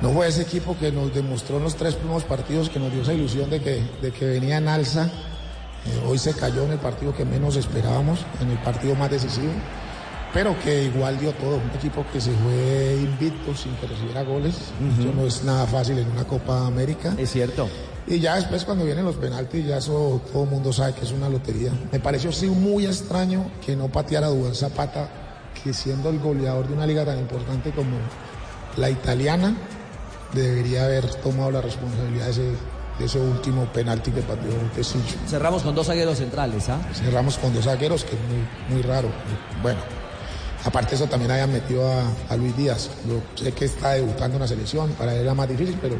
no 0.00 0.10
fue 0.10 0.28
ese 0.28 0.42
equipo 0.42 0.76
que 0.78 0.92
nos 0.92 1.12
demostró 1.12 1.56
en 1.56 1.64
los 1.64 1.74
tres 1.76 1.94
primeros 1.96 2.24
partidos 2.24 2.70
que 2.70 2.78
nos 2.78 2.92
dio 2.92 3.02
esa 3.02 3.12
ilusión 3.12 3.50
de 3.50 3.60
que, 3.60 3.82
de 4.00 4.12
que 4.12 4.26
venía 4.26 4.58
en 4.58 4.68
alza. 4.68 5.10
Hoy 6.06 6.18
se 6.18 6.34
cayó 6.34 6.64
en 6.64 6.72
el 6.72 6.78
partido 6.78 7.14
que 7.14 7.24
menos 7.24 7.56
esperábamos, 7.56 8.24
en 8.40 8.50
el 8.50 8.58
partido 8.58 8.94
más 8.94 9.10
decisivo, 9.10 9.52
pero 10.34 10.58
que 10.60 10.84
igual 10.84 11.18
dio 11.18 11.32
todo. 11.32 11.56
Un 11.56 11.70
equipo 11.76 12.04
que 12.12 12.20
se 12.20 12.32
fue 12.32 12.98
invicto 13.00 13.54
sin 13.54 13.72
que 13.76 13.86
recibiera 13.86 14.24
goles. 14.24 14.56
Eso 14.98 15.12
no 15.14 15.26
es 15.26 15.44
nada 15.44 15.64
fácil 15.66 15.98
en 15.98 16.10
una 16.10 16.24
Copa 16.24 16.66
América. 16.66 17.14
Es 17.16 17.30
cierto. 17.30 17.68
Y 18.06 18.18
ya 18.18 18.34
después 18.34 18.64
cuando 18.64 18.84
vienen 18.84 19.04
los 19.04 19.16
penaltis, 19.16 19.64
ya 19.64 19.78
eso 19.78 20.20
todo 20.30 20.42
el 20.42 20.50
mundo 20.50 20.72
sabe 20.72 20.92
que 20.92 21.04
es 21.04 21.12
una 21.12 21.28
lotería. 21.28 21.70
Me 21.90 22.00
pareció 22.00 22.32
sí 22.32 22.48
muy 22.48 22.84
extraño 22.84 23.50
que 23.64 23.76
no 23.76 23.88
pateara 23.88 24.26
Duván 24.26 24.54
Zapata, 24.54 25.08
que 25.62 25.72
siendo 25.72 26.10
el 26.10 26.18
goleador 26.18 26.68
de 26.68 26.74
una 26.74 26.86
liga 26.86 27.04
tan 27.04 27.18
importante 27.18 27.70
como 27.70 27.96
la 28.76 28.90
italiana, 28.90 29.56
debería 30.34 30.84
haber 30.84 31.14
tomado 31.14 31.52
la 31.52 31.62
responsabilidad 31.62 32.26
de 32.26 32.30
ese, 32.32 32.42
de 32.98 33.04
ese 33.06 33.20
último 33.20 33.64
penalti 33.72 34.10
que 34.10 34.20
pateó 34.20 34.52
Tecillo. 34.74 35.16
Cerramos 35.26 35.62
con 35.62 35.74
dos 35.74 35.86
zagueros 35.86 36.18
centrales, 36.18 36.68
¿ah? 36.68 36.80
Cerramos 36.92 37.38
con 37.38 37.54
dos 37.54 37.64
zagueros, 37.64 38.04
que 38.04 38.16
es 38.16 38.20
muy, 38.22 38.74
muy 38.76 38.82
raro. 38.82 39.08
Bueno, 39.62 39.78
aparte 40.64 40.94
eso 40.94 41.06
también 41.06 41.30
hayan 41.30 41.52
metido 41.52 41.82
a, 42.28 42.36
Luis 42.36 42.56
Díaz. 42.56 42.90
Yo 43.06 43.20
sé 43.34 43.52
que 43.52 43.66
está 43.66 43.90
debutando 43.92 44.36
en 44.36 44.42
la 44.42 44.48
selección, 44.48 44.90
para 44.92 45.14
él 45.14 45.20
era 45.20 45.34
más 45.34 45.48
difícil, 45.48 45.78
pero 45.80 45.96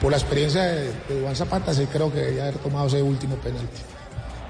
por 0.00 0.10
la 0.10 0.18
experiencia 0.18 0.62
de, 0.62 0.92
Duván 1.08 1.34
Zapata 1.34 1.72
sí 1.72 1.86
creo 1.90 2.12
que 2.12 2.18
debería 2.18 2.42
haber 2.44 2.56
tomado 2.56 2.86
ese 2.86 3.02
último 3.02 3.36
penalti. 3.36 3.82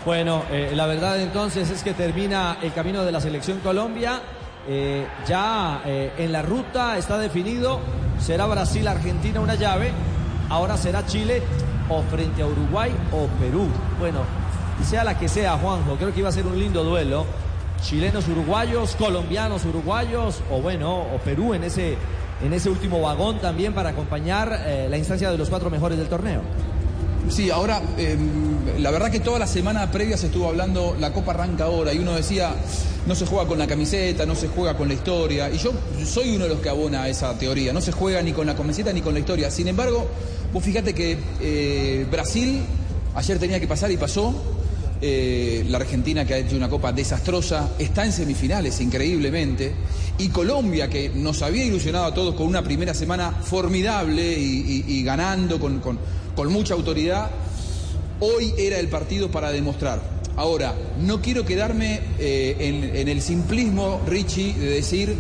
Bueno, 0.04 0.42
eh, 0.50 0.72
la 0.74 0.86
verdad 0.86 1.18
entonces 1.20 1.70
es 1.70 1.82
que 1.82 1.94
termina 1.94 2.58
el 2.62 2.72
camino 2.74 3.04
de 3.04 3.12
la 3.12 3.20
selección 3.20 3.60
Colombia. 3.60 4.20
Eh, 4.66 5.06
ya 5.26 5.82
eh, 5.84 6.12
en 6.18 6.32
la 6.32 6.42
ruta 6.42 6.98
está 6.98 7.16
definido. 7.16 7.80
Será 8.20 8.46
Brasil-Argentina 8.46 9.40
una 9.40 9.54
llave. 9.54 9.92
Ahora 10.50 10.76
será 10.76 11.06
Chile 11.06 11.42
o 11.88 12.02
frente 12.02 12.42
a 12.42 12.46
Uruguay 12.46 12.94
o 13.12 13.26
Perú. 13.38 13.66
Bueno, 13.98 14.20
sea 14.84 15.04
la 15.04 15.18
que 15.18 15.28
sea, 15.28 15.56
Juanjo, 15.56 15.96
creo 15.96 16.12
que 16.12 16.20
iba 16.20 16.28
a 16.28 16.32
ser 16.32 16.46
un 16.46 16.58
lindo 16.58 16.84
duelo. 16.84 17.24
Chilenos 17.82 18.26
uruguayos, 18.28 18.96
colombianos 18.96 19.64
uruguayos 19.64 20.40
o 20.50 20.60
bueno, 20.60 21.02
o 21.02 21.18
Perú 21.24 21.54
en 21.54 21.64
ese, 21.64 21.96
en 22.42 22.52
ese 22.52 22.70
último 22.70 23.00
vagón 23.00 23.40
también 23.40 23.74
para 23.74 23.90
acompañar 23.90 24.62
eh, 24.66 24.86
la 24.88 24.96
instancia 24.96 25.30
de 25.30 25.38
los 25.38 25.50
cuatro 25.50 25.70
mejores 25.70 25.98
del 25.98 26.08
torneo. 26.08 26.40
Sí, 27.28 27.50
ahora, 27.50 27.80
eh, 27.96 28.16
la 28.78 28.90
verdad 28.90 29.10
que 29.10 29.20
toda 29.20 29.38
la 29.38 29.46
semana 29.46 29.90
previa 29.90 30.16
se 30.16 30.26
estuvo 30.26 30.48
hablando, 30.48 30.94
la 31.00 31.12
Copa 31.12 31.32
arranca 31.32 31.64
ahora, 31.64 31.92
y 31.94 31.98
uno 31.98 32.12
decía, 32.12 32.54
no 33.06 33.14
se 33.14 33.24
juega 33.24 33.46
con 33.46 33.58
la 33.58 33.66
camiseta, 33.66 34.26
no 34.26 34.34
se 34.34 34.48
juega 34.48 34.76
con 34.76 34.88
la 34.88 34.94
historia, 34.94 35.50
y 35.50 35.56
yo 35.56 35.72
soy 36.04 36.36
uno 36.36 36.44
de 36.44 36.50
los 36.50 36.60
que 36.60 36.68
abona 36.68 37.08
esa 37.08 37.36
teoría, 37.38 37.72
no 37.72 37.80
se 37.80 37.92
juega 37.92 38.20
ni 38.20 38.32
con 38.32 38.46
la 38.46 38.54
camiseta 38.54 38.92
ni 38.92 39.00
con 39.00 39.14
la 39.14 39.20
historia. 39.20 39.50
Sin 39.50 39.68
embargo, 39.68 40.06
vos 40.52 40.62
fíjate 40.62 40.94
que 40.94 41.18
eh, 41.40 42.06
Brasil 42.10 42.62
ayer 43.14 43.38
tenía 43.38 43.58
que 43.58 43.66
pasar 43.66 43.90
y 43.90 43.96
pasó, 43.96 44.34
eh, 45.02 45.64
la 45.68 45.78
Argentina 45.78 46.24
que 46.24 46.34
ha 46.34 46.38
hecho 46.38 46.56
una 46.56 46.68
copa 46.68 46.92
desastrosa 46.92 47.72
está 47.78 48.04
en 48.04 48.12
semifinales 48.12 48.80
increíblemente 48.80 49.72
y 50.18 50.28
Colombia 50.28 50.88
que 50.88 51.10
nos 51.14 51.42
había 51.42 51.64
ilusionado 51.64 52.06
a 52.06 52.14
todos 52.14 52.34
con 52.34 52.46
una 52.46 52.62
primera 52.62 52.94
semana 52.94 53.32
formidable 53.32 54.32
y, 54.38 55.02
ganando 55.02 55.58
con, 55.58 55.80
con- 55.80 55.98
con 56.36 56.52
mucha 56.52 56.74
autoridad, 56.74 57.30
hoy 58.20 58.52
era 58.58 58.78
el 58.78 58.88
partido 58.88 59.30
para 59.30 59.50
demostrar. 59.52 60.00
Ahora, 60.36 60.74
no 61.00 61.20
quiero 61.22 61.44
quedarme 61.44 62.00
eh, 62.18 62.56
en, 62.58 62.96
en 62.96 63.08
el 63.08 63.22
simplismo, 63.22 64.00
Richie, 64.06 64.54
de 64.54 64.66
decir 64.70 65.14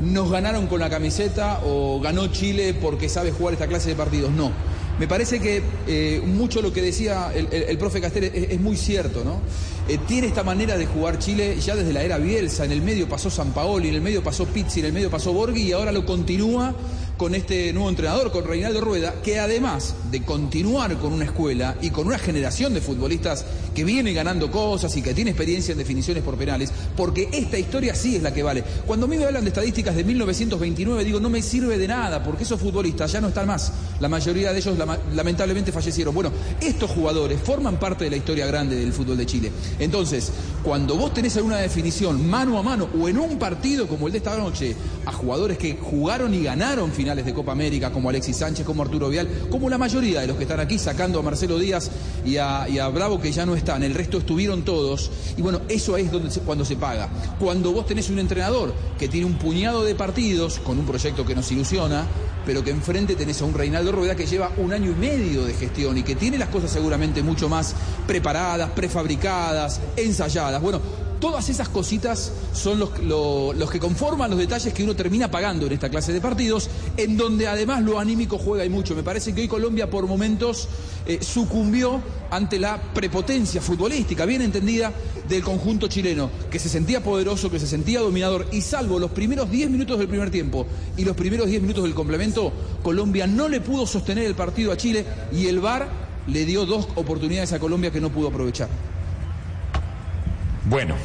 nos 0.00 0.30
ganaron 0.30 0.68
con 0.68 0.78
la 0.78 0.88
camiseta 0.88 1.60
o 1.64 1.98
ganó 2.00 2.28
Chile 2.28 2.72
porque 2.72 3.08
sabe 3.08 3.32
jugar 3.32 3.54
esta 3.54 3.66
clase 3.66 3.88
de 3.88 3.96
partidos. 3.96 4.30
No. 4.30 4.52
Me 4.98 5.06
parece 5.06 5.40
que 5.40 5.62
eh, 5.86 6.20
mucho 6.24 6.60
lo 6.60 6.72
que 6.72 6.82
decía 6.82 7.32
el, 7.34 7.78
profe 7.78 8.00
Castel 8.00 8.24
es, 8.24 8.50
es 8.50 8.60
muy 8.60 8.76
cierto, 8.76 9.24
¿no? 9.24 9.40
eh, 9.88 9.98
tiene 10.06 10.26
esta 10.26 10.44
manera 10.44 10.76
de 10.76 10.86
jugar 10.86 11.18
Chile 11.18 11.58
ya 11.58 11.74
desde 11.74 11.92
la 11.92 12.02
era 12.02 12.18
Bielsa. 12.18 12.64
En 12.64 12.72
el 12.72 12.82
medio 12.82 13.08
pasó 13.08 13.30
San 13.30 13.52
Paoli, 13.52 13.88
en 13.88 13.94
el 13.94 14.02
medio 14.02 14.22
pasó 14.22 14.46
Pizzi, 14.46 14.80
en 14.80 14.86
el 14.86 14.92
medio 14.92 15.10
pasó 15.10 15.32
Borghi 15.32 15.62
y 15.62 15.72
ahora 15.72 15.92
lo 15.92 16.04
continúa 16.04 16.74
con 17.18 17.34
este 17.34 17.72
nuevo 17.72 17.90
entrenador, 17.90 18.30
con 18.30 18.44
Reinaldo 18.44 18.80
Rueda, 18.80 19.20
que 19.22 19.40
además 19.40 19.96
de 20.10 20.22
continuar 20.22 20.96
con 20.98 21.12
una 21.12 21.24
escuela 21.24 21.76
y 21.82 21.90
con 21.90 22.06
una 22.06 22.16
generación 22.16 22.72
de 22.72 22.80
futbolistas 22.80 23.44
que 23.74 23.82
viene 23.82 24.12
ganando 24.12 24.50
cosas 24.50 24.96
y 24.96 25.02
que 25.02 25.14
tiene 25.14 25.32
experiencia 25.32 25.72
en 25.72 25.78
definiciones 25.78 26.22
por 26.22 26.36
penales, 26.36 26.72
porque 26.96 27.28
esta 27.32 27.58
historia 27.58 27.94
sí 27.96 28.16
es 28.16 28.22
la 28.22 28.32
que 28.32 28.44
vale. 28.44 28.62
Cuando 28.86 29.06
a 29.06 29.08
mí 29.08 29.16
me 29.16 29.24
hablan 29.24 29.42
de 29.42 29.48
estadísticas 29.48 29.96
de 29.96 30.04
1929, 30.04 31.04
digo, 31.04 31.18
no 31.18 31.28
me 31.28 31.42
sirve 31.42 31.76
de 31.76 31.88
nada, 31.88 32.22
porque 32.22 32.44
esos 32.44 32.60
futbolistas 32.60 33.10
ya 33.10 33.20
no 33.20 33.28
están 33.28 33.48
más. 33.48 33.72
La 33.98 34.08
mayoría 34.08 34.52
de 34.52 34.58
ellos 34.60 34.78
lamentablemente 35.14 35.72
fallecieron. 35.72 36.14
Bueno, 36.14 36.30
estos 36.60 36.88
jugadores 36.90 37.40
forman 37.42 37.80
parte 37.80 38.04
de 38.04 38.10
la 38.10 38.16
historia 38.16 38.46
grande 38.46 38.76
del 38.76 38.92
fútbol 38.92 39.16
de 39.16 39.26
Chile. 39.26 39.50
Entonces, 39.80 40.30
cuando 40.62 40.96
vos 40.96 41.12
tenés 41.12 41.36
alguna 41.36 41.56
definición 41.56 42.28
mano 42.28 42.58
a 42.58 42.62
mano 42.62 42.88
o 42.96 43.08
en 43.08 43.18
un 43.18 43.38
partido 43.38 43.88
como 43.88 44.06
el 44.06 44.12
de 44.12 44.18
esta 44.18 44.36
noche, 44.36 44.76
a 45.04 45.12
jugadores 45.12 45.58
que 45.58 45.76
jugaron 45.80 46.32
y 46.32 46.44
ganaron 46.44 46.92
de 47.16 47.34
Copa 47.34 47.52
América, 47.52 47.90
como 47.90 48.08
Alexis 48.10 48.36
Sánchez, 48.36 48.64
como 48.66 48.82
Arturo 48.82 49.08
Vial, 49.08 49.28
como 49.50 49.68
la 49.70 49.78
mayoría 49.78 50.20
de 50.20 50.26
los 50.26 50.36
que 50.36 50.44
están 50.44 50.60
aquí, 50.60 50.78
sacando 50.78 51.18
a 51.18 51.22
Marcelo 51.22 51.58
Díaz 51.58 51.90
y 52.24 52.36
a, 52.36 52.68
y 52.68 52.78
a 52.78 52.88
Bravo, 52.88 53.20
que 53.20 53.32
ya 53.32 53.44
no 53.46 53.54
están, 53.56 53.82
el 53.82 53.94
resto 53.94 54.18
estuvieron 54.18 54.62
todos. 54.62 55.10
Y 55.36 55.42
bueno, 55.42 55.60
eso 55.68 55.96
es 55.96 56.10
donde 56.10 56.30
se- 56.30 56.40
cuando 56.40 56.64
se 56.64 56.76
paga. 56.76 57.08
Cuando 57.38 57.72
vos 57.72 57.86
tenés 57.86 58.08
un 58.10 58.18
entrenador 58.18 58.74
que 58.98 59.08
tiene 59.08 59.26
un 59.26 59.34
puñado 59.38 59.84
de 59.84 59.94
partidos, 59.94 60.58
con 60.58 60.78
un 60.78 60.86
proyecto 60.86 61.24
que 61.26 61.34
nos 61.34 61.50
ilusiona, 61.52 62.06
pero 62.46 62.62
que 62.64 62.70
enfrente 62.70 63.14
tenés 63.14 63.40
a 63.42 63.44
un 63.44 63.54
Reinaldo 63.54 63.92
Rueda 63.92 64.14
que 64.14 64.26
lleva 64.26 64.50
un 64.56 64.72
año 64.72 64.90
y 64.90 64.94
medio 64.94 65.44
de 65.44 65.52
gestión 65.54 65.98
y 65.98 66.02
que 66.02 66.14
tiene 66.14 66.38
las 66.38 66.48
cosas 66.48 66.70
seguramente 66.70 67.22
mucho 67.22 67.48
más 67.48 67.74
preparadas, 68.06 68.70
prefabricadas, 68.70 69.80
ensayadas. 69.96 70.60
Bueno, 70.62 70.80
todas 71.20 71.48
esas 71.48 71.68
cositas 71.68 72.32
son 72.52 72.78
los, 72.78 72.98
lo- 73.02 73.52
los 73.52 73.70
que 73.70 73.78
conforman 73.80 74.30
los 74.30 74.38
detalles 74.38 74.72
que 74.72 74.82
uno 74.84 74.94
termina 74.94 75.30
pagando 75.30 75.66
en 75.66 75.72
esta 75.72 75.88
clase 75.88 76.12
de 76.12 76.20
partidos, 76.20 76.68
en 76.96 77.16
donde 77.16 77.46
además 77.48 77.82
lo 77.82 77.98
anímico 77.98 78.38
juega 78.38 78.64
y 78.64 78.68
mucho. 78.68 78.94
Me 78.94 79.02
parece 79.02 79.34
que 79.34 79.42
hoy 79.42 79.48
Colombia 79.48 79.90
por 79.90 80.06
momentos 80.06 80.68
eh, 81.06 81.18
sucumbió 81.22 82.00
ante 82.30 82.58
la 82.58 82.80
prepotencia 82.92 83.60
futbolística, 83.60 84.24
bien 84.26 84.42
entendida, 84.42 84.92
del 85.28 85.42
conjunto 85.42 85.88
chileno, 85.88 86.30
que 86.50 86.58
se 86.58 86.68
sentía 86.68 87.02
poderoso, 87.02 87.50
que 87.50 87.58
se 87.60 87.66
sentía 87.66 88.00
dominador, 88.00 88.46
y 88.52 88.60
salvo 88.62 88.98
los 88.98 89.10
primeros 89.10 89.50
10 89.50 89.70
minutos 89.70 89.98
del 89.98 90.08
primer 90.08 90.30
tiempo 90.30 90.66
y 90.96 91.04
los 91.04 91.16
primeros 91.16 91.46
10 91.48 91.62
minutos 91.62 91.84
del 91.84 91.94
complemento, 91.94 92.52
Colombia 92.82 93.26
no 93.26 93.48
le 93.48 93.60
pudo 93.60 93.86
sostener 93.86 94.24
el 94.24 94.34
partido 94.34 94.72
a 94.72 94.76
Chile 94.76 95.04
y 95.32 95.46
el 95.46 95.60
VAR 95.60 95.88
le 96.26 96.44
dio 96.44 96.64
dos 96.66 96.88
oportunidades 96.94 97.52
a 97.52 97.58
Colombia 97.58 97.90
que 97.90 98.00
no 98.00 98.10
pudo 98.10 98.28
aprovechar. 98.28 98.68
Bueno, 100.68 100.96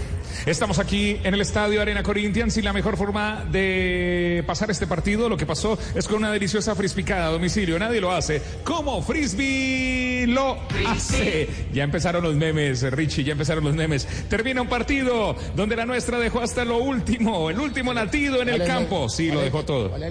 estamos 0.46 0.78
aquí 0.78 1.22
en 1.24 1.34
el 1.34 1.40
estadio 1.40 1.82
Arena 1.82 2.04
Corinthians 2.04 2.58
y 2.58 2.62
la 2.62 2.74
mejor 2.74 2.98
forma 2.98 3.46
de 3.50 4.44
pasar 4.46 4.70
este 4.70 4.88
partido, 4.88 5.30
lo 5.30 5.38
que 5.38 5.46
pasó 5.46 5.80
es 5.96 6.06
con 6.06 6.18
una 6.18 6.34
deliciosa 6.34 6.76
frispicada 6.76 7.28
a 7.28 7.30
domicilio. 7.30 7.80
Nadie 7.80 8.02
lo 8.02 8.12
hace. 8.12 8.42
¿Cómo 8.66 9.02
Frisbee 9.02 10.26
lo 10.28 10.58
hace? 10.86 11.48
Ya 11.72 11.86
empezaron 11.86 12.24
los 12.24 12.36
memes, 12.36 12.82
Richie, 12.92 13.24
ya 13.24 13.32
empezaron 13.32 13.64
los 13.64 13.74
memes. 13.74 14.06
Termina 14.28 14.62
un 14.62 14.68
partido 14.68 15.34
donde 15.56 15.78
la 15.78 15.86
nuestra 15.86 16.20
dejó 16.20 16.42
hasta 16.42 16.66
lo 16.66 16.80
último, 16.80 17.50
el 17.50 17.62
último 17.62 17.94
latido 17.94 18.42
en 18.42 18.50
el 18.50 18.58
¿Cuál 18.58 18.62
es 18.62 18.68
campo. 18.68 19.08
Sí, 19.08 19.32
lo 19.32 19.40
dejó 19.40 19.64
todo. 19.64 19.92
¿Cuál 19.92 20.04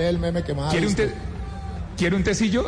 es 0.00 0.08
el, 0.08 0.18
meme 0.18 0.42
que 0.42 0.54
más 0.54 0.74
¿Quiere 2.02 2.16
un, 2.16 2.22
visto? 2.22 2.30
te- 2.32 2.38
¿Quiere 2.38 2.56
un 2.56 2.62
tecillo? 2.62 2.66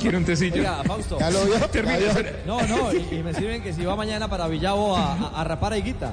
¿Quiere 0.00 0.16
un 0.18 0.24
tecillo? 0.24 0.56
Oiga, 0.56 0.82
Fausto. 0.84 1.18
¿Ya 1.18 1.30
lo 1.30 1.44
vio? 1.44 1.54
Termina. 1.70 1.98
No, 2.46 2.62
no, 2.66 2.92
y, 2.92 3.08
y 3.18 3.22
me 3.22 3.32
sirven 3.34 3.62
que 3.62 3.72
si 3.72 3.84
va 3.84 3.96
mañana 3.96 4.28
para 4.28 4.46
Villavo 4.48 4.96
a, 4.96 5.14
a- 5.14 5.40
a 5.40 5.44
rapar 5.44 5.72
a 5.72 5.78
Higuita. 5.78 6.12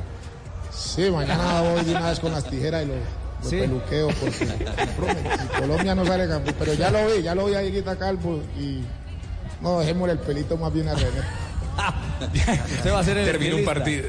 Sí, 0.73 1.09
mañana 1.11 1.61
voy 1.61 1.83
de 1.83 1.91
una 1.91 2.09
vez 2.09 2.19
con 2.19 2.31
las 2.31 2.45
tijeras 2.45 2.83
y 2.83 2.87
lo, 2.87 2.93
lo 2.95 3.49
Sí. 3.49 3.57
peluqueo 3.57 4.07
porque 4.19 4.47
Colombia 5.59 5.95
no 5.95 6.05
sale 6.05 6.27
campeón. 6.27 6.55
Pero 6.59 6.73
ya 6.75 6.91
lo 6.91 6.99
vi, 7.07 7.21
ya 7.23 7.35
lo 7.35 7.45
vi 7.45 7.55
a 7.55 7.63
Higuita 7.63 7.95
Calvo 7.97 8.41
y 8.57 8.81
no, 9.61 9.79
dejémosle 9.79 10.13
el 10.13 10.19
pelito 10.19 10.57
más 10.57 10.71
bien 10.73 10.87
a 10.87 10.93
René. 10.93 11.09
Usted 12.77 12.93
va 12.93 12.99
a 12.99 13.03
ser 13.03 13.17
el 13.17 13.25
Termina 13.25 13.55
un 13.55 13.65
partido. 13.65 14.07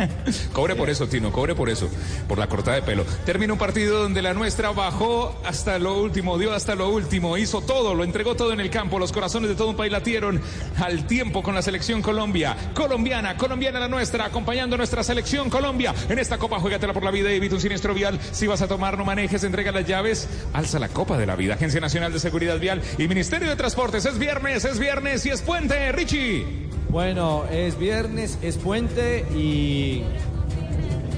Cobre 0.52 0.74
por 0.74 0.90
eso, 0.90 1.06
Tino, 1.08 1.32
cobre 1.32 1.54
por 1.54 1.68
eso, 1.68 1.88
por 2.28 2.38
la 2.38 2.46
cortada 2.48 2.76
de 2.76 2.82
pelo. 2.82 3.04
Termina 3.24 3.52
un 3.52 3.58
partido 3.58 4.02
donde 4.02 4.22
la 4.22 4.34
nuestra 4.34 4.70
bajó 4.70 5.40
hasta 5.44 5.78
lo 5.78 6.00
último, 6.00 6.38
dio 6.38 6.52
hasta 6.52 6.74
lo 6.74 6.88
último, 6.88 7.36
hizo 7.36 7.60
todo, 7.60 7.94
lo 7.94 8.04
entregó 8.04 8.34
todo 8.34 8.52
en 8.52 8.60
el 8.60 8.70
campo. 8.70 8.98
Los 8.98 9.12
corazones 9.12 9.50
de 9.50 9.56
todo 9.56 9.70
un 9.70 9.76
país 9.76 9.92
latieron 9.92 10.40
al 10.78 11.06
tiempo 11.06 11.42
con 11.42 11.54
la 11.54 11.62
selección 11.62 12.02
Colombia. 12.02 12.56
Colombiana, 12.74 13.36
colombiana 13.36 13.80
la 13.80 13.88
nuestra, 13.88 14.26
acompañando 14.26 14.74
a 14.74 14.78
nuestra 14.78 15.02
selección 15.02 15.50
Colombia. 15.50 15.94
En 16.08 16.18
esta 16.18 16.38
copa, 16.38 16.58
juégatela 16.60 16.92
por 16.92 17.04
la 17.04 17.10
vida 17.10 17.30
evita 17.30 17.56
un 17.56 17.60
siniestro 17.60 17.94
vial. 17.94 18.18
Si 18.32 18.46
vas 18.46 18.62
a 18.62 18.68
tomar, 18.68 18.96
no 18.96 19.04
manejes, 19.04 19.44
entrega 19.44 19.72
las 19.72 19.86
llaves, 19.86 20.28
alza 20.52 20.78
la 20.78 20.88
copa 20.88 21.18
de 21.18 21.26
la 21.26 21.36
vida. 21.36 21.54
Agencia 21.54 21.80
Nacional 21.80 22.12
de 22.12 22.20
Seguridad 22.20 22.58
Vial 22.58 22.82
y 22.98 23.08
Ministerio 23.08 23.48
de 23.48 23.56
Transportes. 23.56 24.06
Es 24.06 24.18
viernes, 24.18 24.64
es 24.64 24.78
viernes 24.78 25.26
y 25.26 25.30
es 25.30 25.42
puente, 25.42 25.92
Richie. 25.92 26.69
Bueno, 26.90 27.44
es 27.50 27.78
viernes, 27.78 28.38
es 28.42 28.56
puente 28.56 29.24
y, 29.34 30.02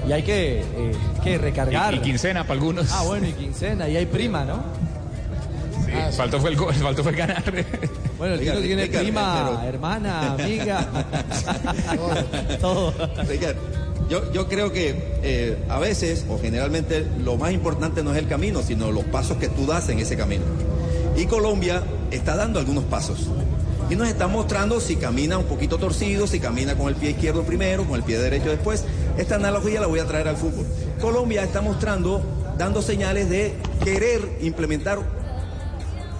y 0.07 0.11
hay 0.11 0.23
que, 0.23 0.59
eh, 0.61 0.63
que 1.23 1.37
recargar. 1.37 1.93
Y, 1.95 1.97
y 1.97 2.01
quincena 2.01 2.43
para 2.43 2.53
algunos. 2.53 2.91
Ah, 2.91 3.03
bueno, 3.03 3.27
y 3.27 3.33
quincena, 3.33 3.89
y 3.89 3.97
hay 3.97 4.05
prima, 4.05 4.45
¿no? 4.45 4.57
Sí, 5.85 5.91
faltó 6.17 6.39
fue 6.39 6.51
el 6.51 6.55
gol, 6.57 6.73
faltó 6.81 7.03
fue 7.03 7.11
el 7.11 7.17
ganar. 7.17 7.43
Bueno, 8.17 8.35
el 8.35 8.39
Tino 8.41 8.59
tiene 8.59 8.83
Ricardo, 8.83 9.03
prima, 9.05 9.57
pero- 9.59 9.69
hermana, 9.69 10.33
amiga, 10.33 10.87
todo. 12.61 12.93
Ricardo, 13.27 13.59
yo, 14.09 14.31
yo 14.31 14.47
creo 14.47 14.71
que 14.71 14.95
eh, 15.23 15.57
a 15.69 15.79
veces 15.79 16.25
o 16.29 16.39
generalmente 16.39 17.05
lo 17.23 17.37
más 17.37 17.51
importante 17.51 18.03
no 18.03 18.11
es 18.11 18.17
el 18.17 18.27
camino, 18.27 18.61
sino 18.61 18.91
los 18.91 19.05
pasos 19.05 19.37
que 19.37 19.49
tú 19.49 19.65
das 19.65 19.89
en 19.89 19.99
ese 19.99 20.15
camino. 20.17 20.43
Y 21.15 21.25
Colombia 21.25 21.83
está 22.11 22.35
dando 22.35 22.59
algunos 22.59 22.83
pasos. 22.85 23.27
Y 23.89 23.95
nos 23.95 24.07
está 24.07 24.27
mostrando 24.27 24.79
si 24.79 24.95
camina 24.95 25.37
un 25.37 25.45
poquito 25.45 25.77
torcido, 25.77 26.25
si 26.25 26.39
camina 26.39 26.75
con 26.75 26.87
el 26.87 26.95
pie 26.95 27.11
izquierdo 27.11 27.43
primero, 27.43 27.85
con 27.85 27.95
el 27.95 28.03
pie 28.03 28.17
derecho 28.17 28.49
después. 28.49 28.85
Esta 29.17 29.35
analogía 29.35 29.81
la 29.81 29.87
voy 29.87 29.99
a 29.99 30.05
traer 30.05 30.27
al 30.27 30.37
fútbol. 30.37 30.65
Colombia 30.99 31.43
está 31.43 31.61
mostrando, 31.61 32.21
dando 32.57 32.81
señales 32.81 33.29
de 33.29 33.53
querer 33.83 34.37
implementar 34.41 34.99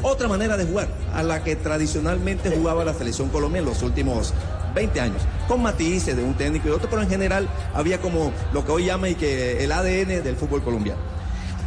otra 0.03 0.28
manera 0.28 0.57
de 0.57 0.66
jugar 0.66 0.89
a 1.14 1.24
la 1.24 1.43
que 1.43 1.55
tradicionalmente 1.55 2.51
jugaba 2.51 2.84
la 2.84 2.93
selección 2.93 3.30
colombiana 3.30 3.68
en 3.68 3.74
los 3.74 3.82
últimos 3.82 4.34
20 4.76 4.99
años, 4.99 5.22
con 5.47 5.61
matices 5.61 6.16
de 6.16 6.24
un 6.24 6.34
técnico 6.34 6.68
y 6.68 6.72
otro, 6.72 6.89
pero 6.89 7.01
en 7.01 7.09
general 7.09 7.47
había 7.74 8.01
como 8.01 8.32
lo 8.51 8.66
que 8.66 8.72
hoy 8.72 8.86
llama 8.86 9.09
y 9.09 9.16
que 9.16 9.64
el 9.64 9.72
ADN 9.72 10.24
del 10.24 10.36
fútbol 10.36 10.61
colombiano. 10.61 10.99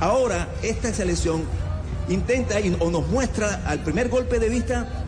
Ahora, 0.01 0.49
esta 0.63 0.93
selección 0.93 1.45
intenta 2.09 2.57
o 2.81 2.91
nos 2.91 3.09
muestra 3.09 3.63
al 3.65 3.81
primer 3.81 4.09
golpe 4.09 4.39
de 4.39 4.49
vista 4.49 5.06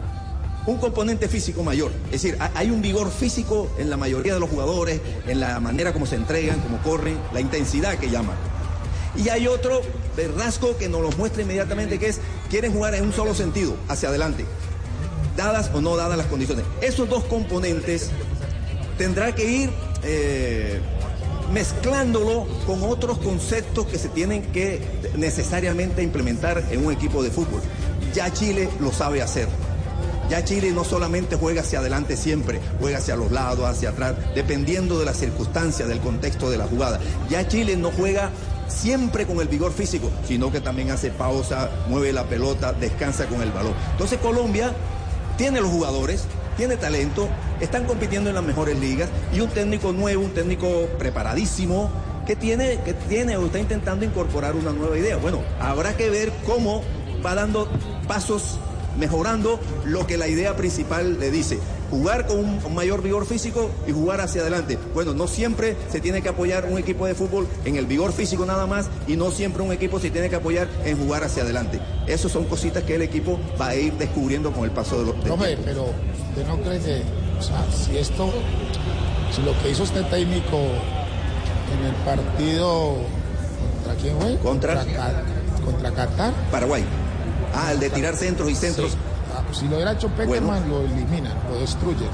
un 0.73 0.79
componente 0.79 1.29
físico 1.29 1.63
mayor. 1.63 1.91
Es 2.07 2.23
decir, 2.23 2.37
ha- 2.41 2.51
hay 2.55 2.71
un 2.71 2.81
vigor 2.83 3.11
físico 3.11 3.69
en 3.79 3.91
la 3.91 3.97
mayoría 3.97 4.35
de 4.35 4.41
los 4.41 4.51
jugadores, 4.51 5.01
en 5.27 5.41
la 5.41 5.61
manera 5.61 5.93
como 5.93 6.07
se 6.07 6.17
entregan, 6.17 6.61
como 6.61 6.79
corren, 6.83 7.19
la 7.33 7.41
intensidad 7.41 7.97
que 7.99 8.11
llaman. 8.11 8.37
Y 9.17 9.31
hay 9.31 9.47
otro 9.49 9.81
de 10.17 10.29
rasgo 10.29 10.77
que 10.77 10.89
nos 10.89 11.01
lo 11.01 11.11
muestra 11.13 11.43
inmediatamente, 11.43 11.99
que 11.99 12.09
es, 12.09 12.21
quieren 12.51 12.73
jugar 12.73 12.95
en 12.95 13.05
un 13.05 13.13
solo 13.13 13.35
sentido, 13.35 13.75
hacia 13.89 14.11
adelante, 14.11 14.45
dadas 15.37 15.71
o 15.75 15.81
no 15.81 15.97
dadas 15.97 16.17
las 16.19 16.27
condiciones. 16.27 16.65
Esos 16.81 17.09
dos 17.09 17.25
componentes 17.25 18.11
tendrá 18.99 19.35
que 19.35 19.45
ir 19.51 19.71
eh, 20.03 20.79
mezclándolo 21.53 22.47
con 22.67 22.83
otros 22.85 23.19
conceptos 23.19 23.87
que 23.87 23.99
se 23.99 24.09
tienen 24.09 24.43
que 24.53 24.83
necesariamente 25.17 26.03
implementar 26.03 26.63
en 26.71 26.85
un 26.85 26.93
equipo 26.93 27.23
de 27.23 27.31
fútbol. 27.31 27.61
Ya 28.15 28.33
Chile 28.33 28.69
lo 28.81 28.93
sabe 28.93 29.23
hacer. 29.23 29.49
Ya 30.29 30.45
Chile 30.45 30.73
no 30.73 30.85
solamente 30.85 31.37
juega 31.37 31.63
hacia 31.63 31.79
adelante 31.79 32.17
siempre, 32.17 32.61
juega 32.81 32.99
hacia 32.99 33.17
los 33.17 33.33
lados, 33.33 33.65
hacia 33.65 33.91
atrás, 33.91 34.15
dependiendo 34.35 34.99
de 34.99 35.07
las 35.07 35.17
circunstancias, 35.17 35.89
del 35.89 36.01
contexto 36.01 36.51
de 36.51 36.59
la 36.59 36.67
jugada. 36.67 37.01
Ya 37.31 37.49
Chile 37.49 37.77
no 37.77 37.91
juega 37.91 38.31
siempre 38.69 39.27
con 39.27 39.41
el 39.41 39.49
vigor 39.49 39.73
físico, 39.73 40.11
sino 40.27 40.53
que 40.53 40.61
también 40.61 40.91
hace 40.91 41.11
pausa, 41.11 41.71
mueve 41.89 42.13
la 42.13 42.25
pelota, 42.25 42.73
descansa 42.73 43.27
con 43.27 43.41
el 43.41 43.51
balón. 43.51 43.73
Entonces 43.93 44.19
Colombia 44.19 44.73
tiene 45.39 45.61
los 45.61 45.71
jugadores, 45.71 46.25
tiene 46.57 46.77
talento, 46.77 47.29
están 47.61 47.87
compitiendo 47.87 48.29
en 48.29 48.35
las 48.35 48.45
mejores 48.45 48.79
ligas 48.79 49.09
y 49.33 49.41
un 49.41 49.49
técnico 49.49 49.93
nuevo, 49.93 50.23
un 50.23 50.35
técnico 50.35 50.89
preparadísimo 50.99 51.91
que 52.27 52.37
tiene, 52.37 52.81
que 52.85 52.93
tiene 52.93 53.39
o 53.39 53.47
está 53.47 53.59
intentando 53.59 54.05
incorporar 54.05 54.55
una 54.55 54.73
nueva 54.73 54.99
idea. 54.99 55.17
Bueno, 55.17 55.41
habrá 55.61 55.97
que 55.97 56.11
ver 56.11 56.31
cómo 56.45 56.83
va 57.25 57.35
dando 57.35 57.69
pasos 58.07 58.59
mejorando 58.99 59.59
lo 59.85 60.07
que 60.07 60.17
la 60.19 60.29
idea 60.29 60.57
principal 60.57 61.19
le 61.21 61.31
dice. 61.31 61.59
jugar 61.91 62.27
con 62.27 62.39
un, 62.41 62.61
un 62.63 62.75
mayor 62.75 63.01
vigor 63.03 63.25
físico 63.25 63.71
y 63.87 63.93
jugar 63.93 64.21
hacia 64.21 64.43
adelante. 64.43 64.77
Bueno, 64.93 65.15
no 65.15 65.27
siempre 65.27 65.75
se 65.91 66.01
tiene 66.01 66.21
que 66.21 66.29
apoyar 66.29 66.67
un 66.71 66.77
equipo 66.77 67.07
de 67.07 67.15
fútbol 67.15 67.47
en 67.65 67.77
el 67.77 67.87
vigor 67.87 68.13
físico 68.13 68.45
nada 68.45 68.67
más 68.67 68.91
y 69.07 69.17
no 69.17 69.31
siempre 69.31 69.63
un 69.63 69.73
equipo 69.73 69.99
se 69.99 70.11
tiene 70.11 70.29
que 70.29 70.37
apoyar 70.37 70.69
en 70.85 70.99
jugar 70.99 71.25
hacia 71.25 71.45
adelante. 71.45 71.81
Esas 72.07 72.31
son 72.31 72.45
cositas 72.45 72.83
que 72.83 72.97
el 72.97 73.01
equipo 73.03 73.41
va 73.59 73.69
a 73.69 73.75
ir 73.75 73.95
descubriendo 73.95 74.53
con 74.53 74.65
el 74.65 74.71
paso 74.71 74.99
de 74.99 75.07
los 75.07 75.15
tiempo. 75.25 75.39
pero 75.65 75.85
usted 76.29 76.47
no 76.47 76.59
cree 76.59 76.79
que, 76.79 77.03
o 77.39 77.43
sea, 77.43 77.65
si 77.73 77.97
esto, 77.97 78.31
si 79.35 79.41
lo 79.41 79.59
que 79.63 79.71
hizo 79.71 79.85
este 79.85 80.03
técnico 80.03 80.59
en 81.73 81.87
el 81.87 81.95
partido, 82.05 82.97
¿contra 83.77 83.95
quién 83.95 84.19
fue? 84.21 84.37
Contra- 84.39 84.85
contra 85.65 85.91
Qatar. 85.93 86.33
Paraguay. 86.51 86.85
Ah, 87.55 87.73
el 87.73 87.81
de 87.81 87.91
tirar 87.91 88.15
centros 88.17 88.51
y 88.51 88.55
centros. 88.55 88.97
Ah, 89.35 89.43
Si 89.53 89.67
lo 89.69 89.77
hubiera 89.77 89.93
hecho 89.93 90.09
Peckerman, 90.09 90.69
lo 90.69 90.81
eliminan, 90.83 91.33
lo 91.51 91.59
destruyen. 91.61 92.09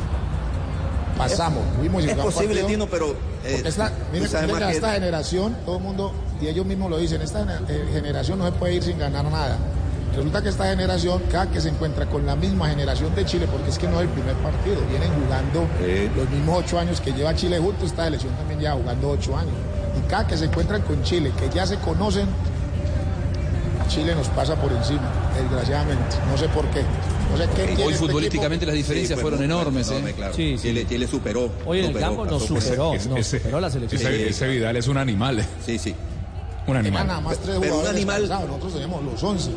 Pasamos, 1.16 1.62
Es 1.80 2.10
jugamos 2.12 2.34
posible, 2.34 2.60
partido. 2.60 2.66
Tino, 2.66 2.86
pero, 2.88 3.12
eh, 3.44 3.62
es 3.64 3.78
la- 3.78 3.92
mire, 4.12 4.26
sabes 4.26 4.52
mire 4.52 4.66
que 4.66 4.72
esta 4.72 4.92
generación, 4.94 5.56
todo 5.64 5.76
el 5.76 5.82
mundo, 5.82 6.12
y 6.40 6.48
ellos 6.48 6.66
mismos 6.66 6.90
lo 6.90 6.98
dicen, 6.98 7.22
esta 7.22 7.42
eh, 7.68 7.88
generación 7.92 8.38
no 8.40 8.46
se 8.46 8.52
puede 8.52 8.74
ir 8.74 8.82
sin 8.82 8.98
ganar 8.98 9.24
nada. 9.26 9.56
Resulta 10.16 10.42
que 10.42 10.48
esta 10.48 10.64
generación, 10.66 11.22
cada 11.30 11.46
que 11.50 11.60
se 11.60 11.68
encuentra 11.68 12.06
con 12.06 12.24
la 12.26 12.34
misma 12.36 12.68
generación 12.68 13.14
de 13.14 13.24
Chile, 13.24 13.46
porque 13.50 13.70
es 13.70 13.78
que 13.78 13.86
no 13.88 13.96
es 14.00 14.02
el 14.02 14.08
primer 14.08 14.34
partido, 14.36 14.76
vienen 14.88 15.10
jugando 15.22 15.66
los 16.16 16.30
mismos 16.30 16.58
ocho 16.64 16.78
años 16.78 17.00
que 17.00 17.12
lleva 17.12 17.34
Chile 17.34 17.58
junto, 17.58 17.84
esta 17.84 18.04
selección 18.04 18.32
también 18.34 18.60
lleva 18.60 18.74
jugando 18.74 19.10
ocho 19.10 19.36
años. 19.36 19.54
Y 19.96 20.08
cada 20.08 20.26
que 20.26 20.36
se 20.36 20.46
encuentran 20.46 20.82
con 20.82 21.00
Chile, 21.04 21.32
que 21.38 21.48
ya 21.54 21.64
se 21.66 21.76
conocen, 21.78 22.26
Chile 23.88 24.14
nos 24.14 24.28
pasa 24.28 24.56
por 24.56 24.72
encima, 24.72 25.10
desgraciadamente. 25.34 26.16
No 26.30 26.36
sé 26.38 26.48
por 26.48 26.66
qué. 26.70 26.82
No 27.30 27.36
sé 27.38 27.48
qué 27.56 27.64
tiene 27.66 27.84
Hoy 27.84 27.92
este 27.94 28.06
futbolísticamente 28.06 28.64
equipo. 28.64 28.66
las 28.66 28.74
diferencias 28.76 29.18
Sí, 29.18 29.22
fueron 29.22 29.42
enormes. 29.42 29.88
enorme, 29.88 30.10
¿eh? 30.10 30.14
claro. 30.14 30.34
Sí, 30.34 30.56
sí. 30.56 30.68
Chile, 30.68 30.86
Chile 30.88 31.06
superó. 31.08 31.50
Hoy 31.66 31.80
en 31.80 31.86
el 31.86 31.98
campo 31.98 32.24
nos 32.26 32.44
superó, 32.44 32.94
Ese- 32.94 33.08
nos 33.08 33.18
ese- 33.18 33.38
superó 33.38 33.60
la 33.60 33.70
selección. 33.70 34.00
Ese, 34.00 34.28
ese 34.28 34.48
Vidal 34.48 34.76
es 34.76 34.86
un 34.88 34.98
animal. 34.98 35.44
Sí, 35.64 35.78
sí. 35.78 35.94
Un 36.66 36.76
animal. 36.76 37.06
nada 37.06 37.20
más 37.20 37.38
tres 37.38 37.56
Pero 37.60 37.78
un 37.80 37.86
animal- 37.86 38.28
nosotros 38.28 38.72
teníamos 38.72 39.02
los 39.04 39.22
11. 39.22 39.50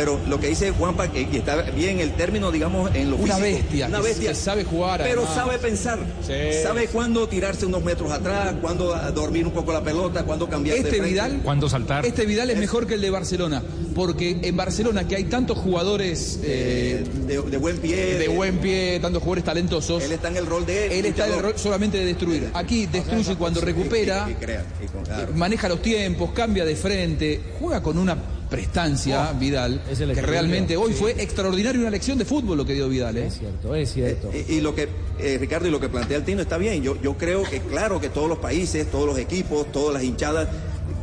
Pero 0.00 0.18
lo 0.28 0.40
que 0.40 0.48
dice 0.48 0.70
Juanpa, 0.70 1.12
que 1.12 1.28
que 1.28 1.36
está 1.36 1.60
bien 1.72 2.00
el 2.00 2.12
término, 2.14 2.50
digamos, 2.50 2.90
en 2.94 3.10
lo 3.10 3.16
Una 3.16 3.36
físico. 3.36 3.40
bestia, 3.58 3.86
Una 3.88 4.00
bestia. 4.00 4.30
que 4.30 4.34
sabe 4.34 4.64
jugar, 4.64 5.02
Pero 5.02 5.20
además. 5.26 5.34
sabe 5.36 5.58
pensar. 5.58 5.98
Sí. 6.26 6.32
Sabe 6.62 6.86
cuándo 6.86 7.28
tirarse 7.28 7.66
unos 7.66 7.84
metros 7.84 8.10
atrás, 8.10 8.54
cuándo 8.62 8.94
a- 8.94 9.10
dormir 9.10 9.44
un 9.46 9.52
poco 9.52 9.74
la 9.74 9.82
pelota, 9.84 10.22
cuándo 10.24 10.48
cambiar 10.48 10.76
de 10.76 10.80
Este 10.80 10.90
frente. 10.92 11.10
Vidal, 11.10 11.40
¿Cuándo 11.44 11.68
saltar? 11.68 12.06
este 12.06 12.24
Vidal 12.24 12.48
es 12.48 12.56
mejor 12.56 12.86
que 12.86 12.94
el 12.94 13.02
de 13.02 13.10
Barcelona, 13.10 13.62
porque 13.94 14.38
en 14.40 14.56
Barcelona 14.56 15.06
que 15.06 15.16
hay 15.16 15.24
tantos 15.24 15.58
jugadores 15.58 16.40
eh, 16.44 17.04
de, 17.26 17.42
de 17.42 17.56
buen 17.58 17.76
pie. 17.76 18.14
de 18.18 18.28
buen 18.28 18.56
pie, 18.56 18.98
tantos 19.00 19.20
jugadores 19.22 19.44
talentosos. 19.44 20.02
Él 20.02 20.12
está 20.12 20.28
en 20.28 20.38
el 20.38 20.46
rol 20.46 20.64
de. 20.64 20.98
Él 20.98 21.04
está 21.04 21.26
en 21.26 21.34
el 21.34 21.40
rol 21.40 21.52
solamente 21.56 21.98
de 21.98 22.06
destruir. 22.06 22.48
Aquí 22.54 22.86
destruye 22.86 23.36
cuando 23.36 23.60
recupera, 23.60 24.24
Y, 24.28 24.32
y 24.32 24.34
crea, 24.36 24.64
y 24.82 24.86
con- 24.86 25.02
claro. 25.04 25.32
maneja 25.34 25.68
los 25.68 25.82
tiempos, 25.82 26.30
cambia 26.32 26.64
de 26.64 26.74
frente, 26.74 27.40
juega 27.58 27.82
con 27.82 27.98
una 27.98 28.16
prestancia 28.50 29.32
Vidal, 29.32 29.80
es 29.90 30.00
el 30.00 30.12
que 30.12 30.20
realmente 30.20 30.76
hoy 30.76 30.92
sí. 30.92 30.98
fue 30.98 31.12
extraordinario 31.22 31.80
una 31.80 31.90
lección 31.90 32.18
de 32.18 32.24
fútbol 32.24 32.58
lo 32.58 32.66
que 32.66 32.74
dio 32.74 32.88
Vidal. 32.88 33.16
¿eh? 33.16 33.26
Es 33.28 33.38
cierto, 33.38 33.74
es 33.74 33.92
cierto. 33.92 34.30
Y, 34.34 34.54
y 34.54 34.60
lo 34.60 34.74
que, 34.74 34.88
eh, 35.18 35.38
Ricardo, 35.40 35.68
y 35.68 35.70
lo 35.70 35.80
que 35.80 35.88
plantea 35.88 36.18
el 36.18 36.24
Tino 36.24 36.42
está 36.42 36.58
bien. 36.58 36.82
Yo, 36.82 37.00
yo 37.00 37.16
creo 37.16 37.44
que, 37.44 37.60
claro, 37.60 38.00
que 38.00 38.08
todos 38.08 38.28
los 38.28 38.38
países, 38.38 38.90
todos 38.90 39.06
los 39.06 39.18
equipos, 39.18 39.70
todas 39.72 39.94
las 39.94 40.02
hinchadas 40.02 40.48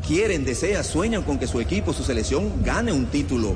quieren, 0.05 0.45
desean, 0.45 0.83
sueñan 0.83 1.23
con 1.23 1.39
que 1.39 1.47
su 1.47 1.59
equipo, 1.59 1.93
su 1.93 2.03
selección 2.03 2.63
gane 2.63 2.91
un 2.91 3.07
título. 3.07 3.55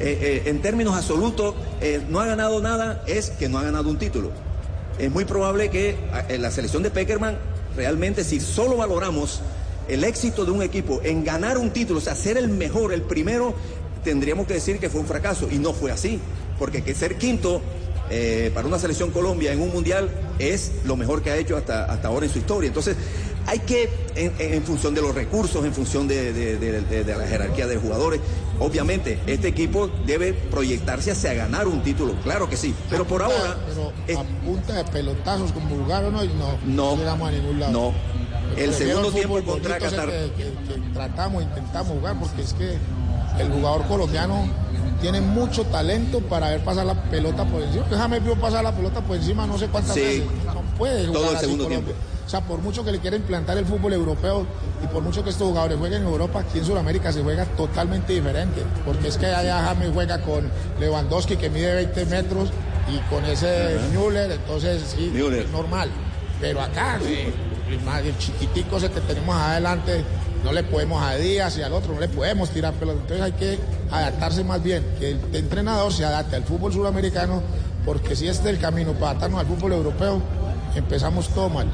Eh, 0.00 0.42
eh, 0.44 0.50
en 0.50 0.60
términos 0.60 0.96
absolutos, 0.96 1.54
eh, 1.80 2.00
no 2.08 2.20
ha 2.20 2.26
ganado 2.26 2.60
nada, 2.60 3.04
es 3.06 3.30
que 3.30 3.48
no 3.48 3.58
ha 3.58 3.62
ganado 3.62 3.88
un 3.88 3.98
título. 3.98 4.30
Es 4.98 5.10
muy 5.10 5.24
probable 5.24 5.70
que 5.70 5.96
eh, 6.28 6.38
la 6.38 6.50
selección 6.50 6.82
de 6.82 6.90
Peckerman, 6.90 7.36
realmente, 7.76 8.24
si 8.24 8.40
solo 8.40 8.76
valoramos 8.76 9.40
el 9.88 10.04
éxito 10.04 10.44
de 10.44 10.50
un 10.52 10.62
equipo 10.62 11.00
en 11.04 11.24
ganar 11.24 11.58
un 11.58 11.70
título, 11.70 11.98
o 11.98 12.02
sea, 12.02 12.14
ser 12.14 12.36
el 12.36 12.48
mejor, 12.48 12.92
el 12.92 13.02
primero, 13.02 13.54
tendríamos 14.02 14.46
que 14.46 14.54
decir 14.54 14.78
que 14.78 14.88
fue 14.90 15.00
un 15.00 15.06
fracaso. 15.06 15.48
Y 15.50 15.58
no 15.58 15.72
fue 15.72 15.90
así. 15.92 16.20
Porque 16.58 16.82
que 16.84 16.94
ser 16.94 17.16
quinto 17.16 17.60
eh, 18.10 18.50
para 18.54 18.68
una 18.68 18.78
selección 18.78 19.10
Colombia 19.10 19.52
en 19.52 19.60
un 19.60 19.70
mundial 19.72 20.10
es 20.38 20.72
lo 20.84 20.96
mejor 20.96 21.22
que 21.22 21.30
ha 21.30 21.36
hecho 21.36 21.56
hasta, 21.56 21.84
hasta 21.86 22.08
ahora 22.08 22.26
en 22.26 22.32
su 22.32 22.38
historia. 22.38 22.68
Entonces, 22.68 22.96
hay 23.46 23.58
que, 23.60 23.90
en, 24.14 24.32
en 24.38 24.62
función 24.62 24.94
de 24.94 25.02
los 25.02 25.14
recursos, 25.14 25.64
en 25.64 25.74
función 25.74 26.06
de, 26.08 26.32
de- 26.32 26.56
de- 26.58 26.80
de- 26.82 27.04
de 27.04 27.16
la 27.16 27.26
jerarquía 27.26 27.66
de 27.66 27.76
jugadores, 27.76 28.20
obviamente 28.58 29.18
este 29.26 29.48
equipo 29.48 29.90
debe 30.06 30.32
proyectarse 30.32 31.10
hacia 31.10 31.34
ganar 31.34 31.66
un 31.66 31.82
título, 31.82 32.14
claro 32.22 32.48
que 32.48 32.56
sí. 32.56 32.74
Pero 32.88 33.04
por 33.06 33.22
ahora, 33.22 33.58
Pero 34.06 34.18
a 34.20 34.24
punta 34.44 34.74
de 34.74 34.84
pelotazos 34.84 35.52
como 35.52 35.76
jugaron 35.76 36.14
hoy, 36.14 36.30
no, 36.38 36.58
No, 36.64 36.96
llegamos 36.96 37.28
a 37.28 37.32
ningún 37.32 37.60
lado. 37.60 37.72
no. 37.72 37.94
El 38.56 38.72
segundo 38.74 39.10
fútbol 39.10 39.42
tiempo 39.42 39.52
contra 39.52 39.78
Qatar. 39.78 40.06
Que, 40.10 40.32
que- 40.36 40.74
que 40.74 40.80
tratamos, 40.92 41.42
intentamos 41.42 41.92
jugar, 41.92 42.16
porque 42.18 42.42
es 42.42 42.52
que 42.54 42.78
el 43.38 43.50
jugador 43.52 43.82
colombiano 43.86 44.46
tiene 45.00 45.20
mucho 45.20 45.64
talento 45.64 46.20
para 46.20 46.50
ver 46.50 46.60
pasar 46.64 46.86
la 46.86 46.94
pelota 46.94 47.44
por 47.44 47.62
encima. 47.62 47.84
Déjame 47.90 48.20
vio 48.20 48.36
pasar 48.36 48.62
la 48.64 48.72
pelota 48.72 49.00
por 49.00 49.16
encima 49.16 49.46
no 49.46 49.58
sé 49.58 49.66
cuántas 49.68 49.94
Sí. 49.94 50.00
veces. 50.00 50.24
No 50.46 50.62
puede 50.78 51.06
jugar 51.06 51.22
Todo 51.22 51.32
el 51.32 51.38
segundo 51.38 51.64
Colombia. 51.64 51.92
tiempo. 51.94 52.04
O 52.26 52.28
sea, 52.30 52.40
por 52.40 52.58
mucho 52.60 52.82
que 52.84 52.90
le 52.92 53.00
quiera 53.00 53.16
implantar 53.16 53.58
el 53.58 53.66
fútbol 53.66 53.92
europeo 53.92 54.46
y 54.82 54.86
por 54.86 55.02
mucho 55.02 55.22
que 55.22 55.28
estos 55.30 55.46
jugadores 55.48 55.76
jueguen 55.78 56.02
en 56.02 56.08
Europa, 56.08 56.40
aquí 56.40 56.58
en 56.58 56.64
Sudamérica 56.64 57.12
se 57.12 57.22
juega 57.22 57.44
totalmente 57.44 58.14
diferente. 58.14 58.62
Porque 58.86 59.08
es 59.08 59.18
que 59.18 59.26
allá 59.26 59.62
James 59.62 59.90
juega 59.92 60.20
con 60.22 60.48
Lewandowski 60.80 61.36
que 61.36 61.50
mide 61.50 61.74
20 61.74 62.06
metros 62.06 62.48
y 62.88 62.96
con 63.14 63.24
ese 63.26 63.76
Müller, 63.92 64.30
entonces 64.32 64.94
sí, 64.96 65.10
Müller. 65.12 65.40
es 65.44 65.50
normal. 65.50 65.90
Pero 66.40 66.62
acá, 66.62 66.98
sí, 67.04 67.26
el, 67.74 68.06
el 68.06 68.18
chiquitico 68.18 68.76
ese 68.76 68.90
que 68.90 69.00
tenemos 69.00 69.36
adelante, 69.36 70.04
no 70.44 70.52
le 70.52 70.62
podemos 70.62 71.02
a 71.02 71.16
Díaz 71.16 71.56
y 71.58 71.62
al 71.62 71.72
otro, 71.72 71.94
no 71.94 72.00
le 72.00 72.08
podemos 72.08 72.50
tirar 72.50 72.74
pelota. 72.74 73.00
Entonces 73.00 73.22
hay 73.24 73.32
que 73.32 73.58
adaptarse 73.90 74.44
más 74.44 74.62
bien, 74.62 74.84
que 74.98 75.10
el 75.12 75.20
entrenador 75.32 75.92
se 75.92 76.04
adapte 76.04 76.36
al 76.36 76.44
fútbol 76.44 76.72
sudamericano, 76.72 77.42
porque 77.84 78.14
si 78.16 78.28
este 78.28 78.48
es 78.48 78.56
el 78.56 78.60
camino 78.60 78.92
para 78.92 79.10
adaptarnos 79.10 79.40
al 79.40 79.46
fútbol 79.46 79.72
europeo, 79.72 80.22
empezamos 80.74 81.28
todo 81.30 81.48
mal. 81.48 81.70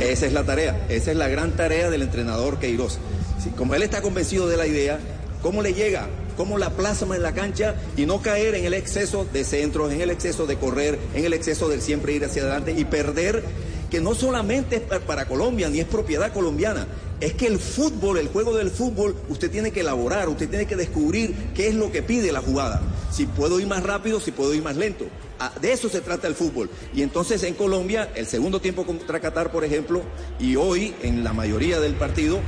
Esa 0.00 0.26
es 0.26 0.32
la 0.32 0.44
tarea, 0.44 0.86
esa 0.88 1.10
es 1.10 1.16
la 1.16 1.28
gran 1.28 1.52
tarea 1.52 1.90
del 1.90 2.02
entrenador 2.02 2.58
Queiroz. 2.58 2.98
Si, 3.42 3.50
como 3.50 3.74
él 3.74 3.82
está 3.82 4.00
convencido 4.00 4.46
de 4.46 4.56
la 4.56 4.66
idea, 4.66 4.98
¿cómo 5.42 5.62
le 5.62 5.74
llega? 5.74 6.06
¿Cómo 6.36 6.56
la 6.56 6.70
plasma 6.70 7.16
en 7.16 7.22
la 7.22 7.32
cancha 7.32 7.74
y 7.96 8.06
no 8.06 8.22
caer 8.22 8.54
en 8.54 8.64
el 8.64 8.74
exceso 8.74 9.26
de 9.32 9.44
centros, 9.44 9.92
en 9.92 10.00
el 10.00 10.10
exceso 10.10 10.46
de 10.46 10.56
correr, 10.56 10.98
en 11.14 11.24
el 11.24 11.32
exceso 11.32 11.68
de 11.68 11.80
siempre 11.80 12.12
ir 12.12 12.24
hacia 12.24 12.42
adelante 12.42 12.74
y 12.76 12.84
perder, 12.84 13.44
que 13.92 14.00
no 14.00 14.14
solamente 14.14 14.76
es 14.76 14.80
pa- 14.82 15.00
para 15.00 15.26
Colombia 15.28 15.68
ni 15.68 15.78
es 15.78 15.84
propiedad 15.86 16.32
colombiana, 16.32 16.86
es 17.20 17.34
que 17.34 17.46
el 17.46 17.58
fútbol, 17.58 18.16
el 18.16 18.28
juego 18.28 18.56
del 18.56 18.70
fútbol, 18.70 19.14
usted 19.28 19.50
tiene 19.50 19.70
que 19.70 19.80
elaborar, 19.80 20.30
usted 20.30 20.48
tiene 20.48 20.64
que 20.66 20.76
descubrir 20.76 21.34
qué 21.54 21.68
es 21.68 21.74
lo 21.74 21.92
que 21.92 22.02
pide 22.02 22.32
la 22.32 22.40
jugada. 22.40 22.80
Si 23.12 23.26
puedo 23.26 23.60
ir 23.60 23.66
más 23.66 23.82
rápido, 23.82 24.18
si 24.18 24.30
puedo 24.32 24.54
ir 24.54 24.62
más 24.62 24.76
lento. 24.78 25.04
Ah, 25.38 25.52
De 25.60 25.72
eso 25.72 25.90
se 25.90 26.00
trata 26.00 26.26
el 26.26 26.34
fútbol. 26.34 26.70
Y 26.94 27.02
entonces 27.02 27.42
en 27.42 27.52
Colombia, 27.52 28.10
el 28.14 28.26
segundo 28.26 28.60
tiempo 28.62 28.86
contra 28.86 29.20
Qatar, 29.20 29.52
por 29.52 29.62
ejemplo, 29.62 30.00
y 30.40 30.56
hoy 30.56 30.94
en 31.02 31.22
la 31.22 31.34
mayoría 31.34 31.78
del 31.78 31.92
partido, 31.94 32.38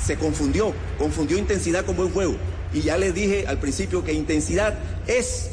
se 0.00 0.16
confundió, 0.16 0.72
confundió 0.96 1.36
intensidad 1.38 1.84
con 1.84 1.96
buen 1.96 2.12
juego. 2.12 2.36
Y 2.72 2.82
ya 2.82 2.96
les 2.98 3.14
dije 3.14 3.46
al 3.48 3.58
principio 3.58 4.04
que 4.04 4.12
intensidad 4.12 4.78
es 5.08 5.50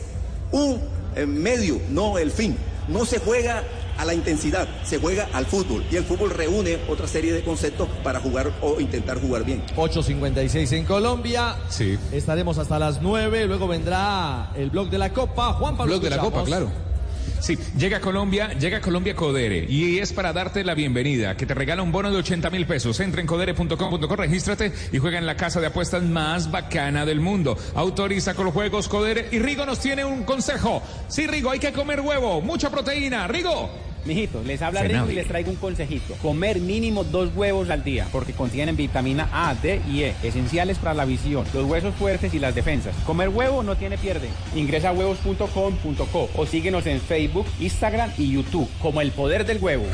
un 0.52 0.80
eh, 1.16 1.26
medio, 1.26 1.80
no 1.90 2.20
el 2.20 2.30
fin. 2.32 2.56
No 2.88 3.06
se 3.06 3.20
juega 3.20 3.64
a 3.98 4.06
la 4.06 4.14
intensidad, 4.14 4.68
se 4.84 5.00
juega 5.00 5.28
al 5.34 5.46
fútbol. 5.46 5.84
Y 5.92 5.96
el 5.96 6.04
fútbol 6.04 6.30
reúne 6.32 6.80
otra 6.88 7.08
serie 7.08 7.34
de 7.34 7.44
conceptos 7.44 7.88
para 8.04 8.20
jugar 8.20 8.52
o 8.62 8.80
intentar 8.80 9.20
jugar 9.20 9.44
bien. 9.44 9.64
8.56 9.76 10.78
en 10.78 10.86
Colombia. 10.86 11.56
Sí. 11.70 11.98
Estaremos 12.12 12.58
hasta 12.58 12.80
las 12.80 13.02
9. 13.02 13.46
Luego 13.46 13.68
vendrá 13.68 14.52
el 14.56 14.70
blog 14.70 14.90
de 14.90 14.98
la 14.98 15.12
Copa. 15.12 15.54
Juan 15.54 15.78
Pablo. 15.78 15.94
Blog 15.94 16.04
de 16.04 16.10
la. 16.10 16.18
Copa, 16.20 16.44
claro. 16.44 16.91
Sí, 17.40 17.58
llega 17.78 17.98
a 17.98 18.02
Colombia, 18.02 18.54
llega 18.54 18.78
a 18.78 18.82
Colombia 18.82 19.16
Codere 19.16 19.66
y 19.68 20.00
es 20.00 20.14
para 20.14 20.34
darte 20.34 20.64
la 20.64 20.76
bienvenida, 20.76 21.36
que 21.36 21.46
te 21.46 21.54
regala 21.54 21.82
un 21.82 21.92
bono 21.92 22.12
de 22.12 22.18
80 22.18 22.50
mil 22.50 22.66
pesos. 22.66 23.00
Entra 23.00 23.22
en 23.22 23.28
codere.com.co, 23.28 24.16
regístrate 24.16 24.72
y 24.92 24.98
juega 24.98 25.18
en 25.18 25.26
la 25.26 25.36
casa 25.36 25.60
de 25.60 25.68
apuestas 25.68 26.04
más 26.04 26.52
bacana 26.52 27.06
del 27.06 27.20
mundo. 27.20 27.58
Autoriza 27.76 28.34
con 28.34 28.46
los 28.46 28.54
juegos 28.54 28.88
Codere 28.88 29.28
y 29.32 29.40
Rigo 29.40 29.66
nos 29.66 29.80
tiene 29.80 30.06
un 30.06 30.24
consejo. 30.24 30.84
Sí, 31.08 31.28
Rigo, 31.28 31.52
hay 31.52 31.60
que 31.60 31.74
comer 31.74 32.02
huevo, 32.02 32.42
mucha 32.42 32.70
proteína. 32.70 33.28
Rigo. 33.28 33.91
Mijito, 34.06 34.42
les 34.44 34.62
habla. 34.62 34.84
Rigo 34.84 35.10
y 35.10 35.14
les 35.14 35.28
traigo 35.28 35.52
un 35.52 35.58
consejito. 35.58 36.16
Comer 36.22 36.60
mínimo 36.60 37.04
dos 37.04 37.30
huevos 37.36 37.70
al 37.70 37.84
día, 37.84 38.08
porque 38.12 38.34
contienen 38.34 38.76
vitamina 38.76 39.30
A, 39.32 39.54
D 39.56 39.82
y 39.88 40.04
E, 40.04 40.16
esenciales 40.24 40.78
para 40.78 40.94
la 40.94 41.06
visión, 41.06 41.46
los 41.54 41.66
huesos 41.66 41.94
fuertes 41.96 42.34
y 42.34 42.40
las 42.40 42.56
defensas. 42.56 42.96
Comer 43.06 43.30
huevo 43.30 43.64
no 43.64 43.76
tiene 43.76 43.98
pierde. 43.98 44.30
Ingresa 44.56 44.90
a 44.90 44.94
huevos.com.co 44.94 46.30
o 46.36 46.46
síguenos 46.46 46.86
en 46.88 47.00
Facebook, 47.00 47.46
Instagram 47.60 48.12
y 48.18 48.32
YouTube 48.32 48.70
como 48.82 49.02
El 49.02 49.12
Poder 49.12 49.46
del 49.46 49.60
Huevo. 49.62 49.86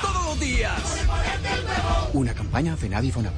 Todos 0.00 0.24
los 0.26 0.40
días. 0.40 1.06
Una 2.12 2.34
campaña 2.34 2.76
FENAVI 2.76 3.10
FONAP. 3.10 3.34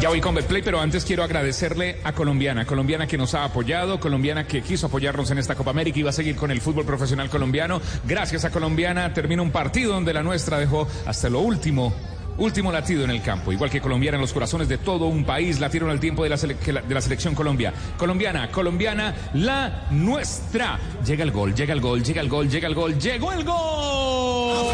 Ya 0.00 0.08
voy 0.08 0.20
con 0.20 0.34
Betplay, 0.34 0.62
pero 0.62 0.80
antes 0.80 1.04
quiero 1.04 1.22
agradecerle 1.22 1.98
a 2.04 2.12
Colombiana, 2.12 2.64
Colombiana 2.64 3.06
que 3.06 3.18
nos 3.18 3.34
ha 3.34 3.44
apoyado, 3.44 4.00
Colombiana 4.00 4.46
que 4.46 4.62
quiso 4.62 4.86
apoyarnos 4.86 5.30
en 5.30 5.38
esta 5.38 5.54
Copa 5.54 5.70
América 5.70 5.98
y 5.98 6.02
va 6.02 6.10
a 6.10 6.14
seguir 6.14 6.36
con 6.36 6.50
el 6.50 6.60
fútbol 6.60 6.86
profesional 6.86 7.28
colombiano. 7.28 7.80
Gracias 8.06 8.44
a 8.44 8.50
Colombiana 8.50 9.12
termina 9.12 9.42
un 9.42 9.50
partido 9.50 9.92
donde 9.92 10.14
la 10.14 10.22
nuestra 10.22 10.58
dejó 10.58 10.88
hasta 11.06 11.28
lo 11.28 11.40
último. 11.40 11.94
Último 12.38 12.72
latido 12.72 13.04
en 13.04 13.10
el 13.10 13.20
campo, 13.20 13.52
igual 13.52 13.68
que 13.68 13.82
colombiana 13.82 14.16
en 14.16 14.22
los 14.22 14.32
corazones 14.32 14.66
de 14.66 14.78
todo 14.78 15.06
un 15.06 15.24
país, 15.24 15.60
latieron 15.60 15.90
al 15.90 16.00
tiempo 16.00 16.24
de 16.24 16.30
la, 16.30 16.36
de 16.36 16.94
la 16.94 17.00
selección 17.02 17.34
Colombia. 17.34 17.74
Colombiana, 17.98 18.50
colombiana, 18.50 19.14
la 19.34 19.86
nuestra. 19.90 20.78
Llega 21.04 21.22
el 21.22 21.32
gol, 21.32 21.54
llega 21.54 21.74
el 21.74 21.82
gol, 21.82 22.02
llega 22.02 22.22
el 22.22 22.30
gol, 22.30 22.48
llega 22.48 22.68
el 22.68 22.74
gol, 22.74 22.98
llegó 22.98 23.32
el 23.32 23.44
gol. 23.44 24.66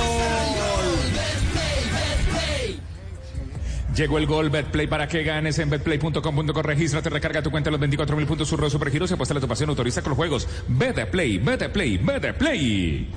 Llegó 3.96 4.18
el 4.18 4.26
gol, 4.26 4.50
Betplay, 4.50 4.86
para 4.86 5.08
que 5.08 5.22
ganes 5.22 5.58
en 5.58 5.70
betplay.com.co. 5.70 6.62
Regístrate, 6.62 7.08
recarga 7.08 7.40
tu 7.40 7.50
cuenta 7.50 7.70
en 7.70 7.72
los 7.72 7.80
24 7.80 8.14
mil 8.14 8.26
puntos, 8.26 8.46
surro 8.46 8.68
supergiros 8.68 9.10
y 9.10 9.14
apuesta 9.14 9.34
a 9.34 9.40
tu 9.40 9.48
pasión, 9.48 9.70
autoriza 9.70 10.02
con 10.02 10.10
los 10.10 10.16
juegos. 10.18 10.46
Betplay, 10.68 11.38
Betplay, 11.38 11.96
Betplay. 11.96 13.08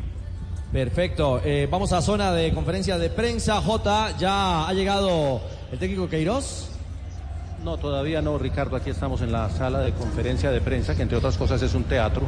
Perfecto. 0.71 1.41
Eh, 1.43 1.67
vamos 1.69 1.91
a 1.91 2.01
zona 2.01 2.31
de 2.31 2.53
conferencia 2.53 2.97
de 2.97 3.09
prensa. 3.09 3.59
J, 3.59 4.17
ya 4.17 4.69
ha 4.69 4.73
llegado 4.73 5.41
el 5.69 5.79
técnico 5.79 6.07
Queiroz. 6.07 6.69
No, 7.63 7.75
todavía 7.77 8.21
no, 8.21 8.37
Ricardo. 8.37 8.77
Aquí 8.77 8.89
estamos 8.89 9.21
en 9.21 9.33
la 9.33 9.49
sala 9.49 9.79
de 9.79 9.91
conferencia 9.91 10.49
de 10.49 10.61
prensa, 10.61 10.95
que 10.95 11.01
entre 11.01 11.17
otras 11.17 11.35
cosas 11.37 11.61
es 11.61 11.73
un 11.73 11.83
teatro. 11.83 12.23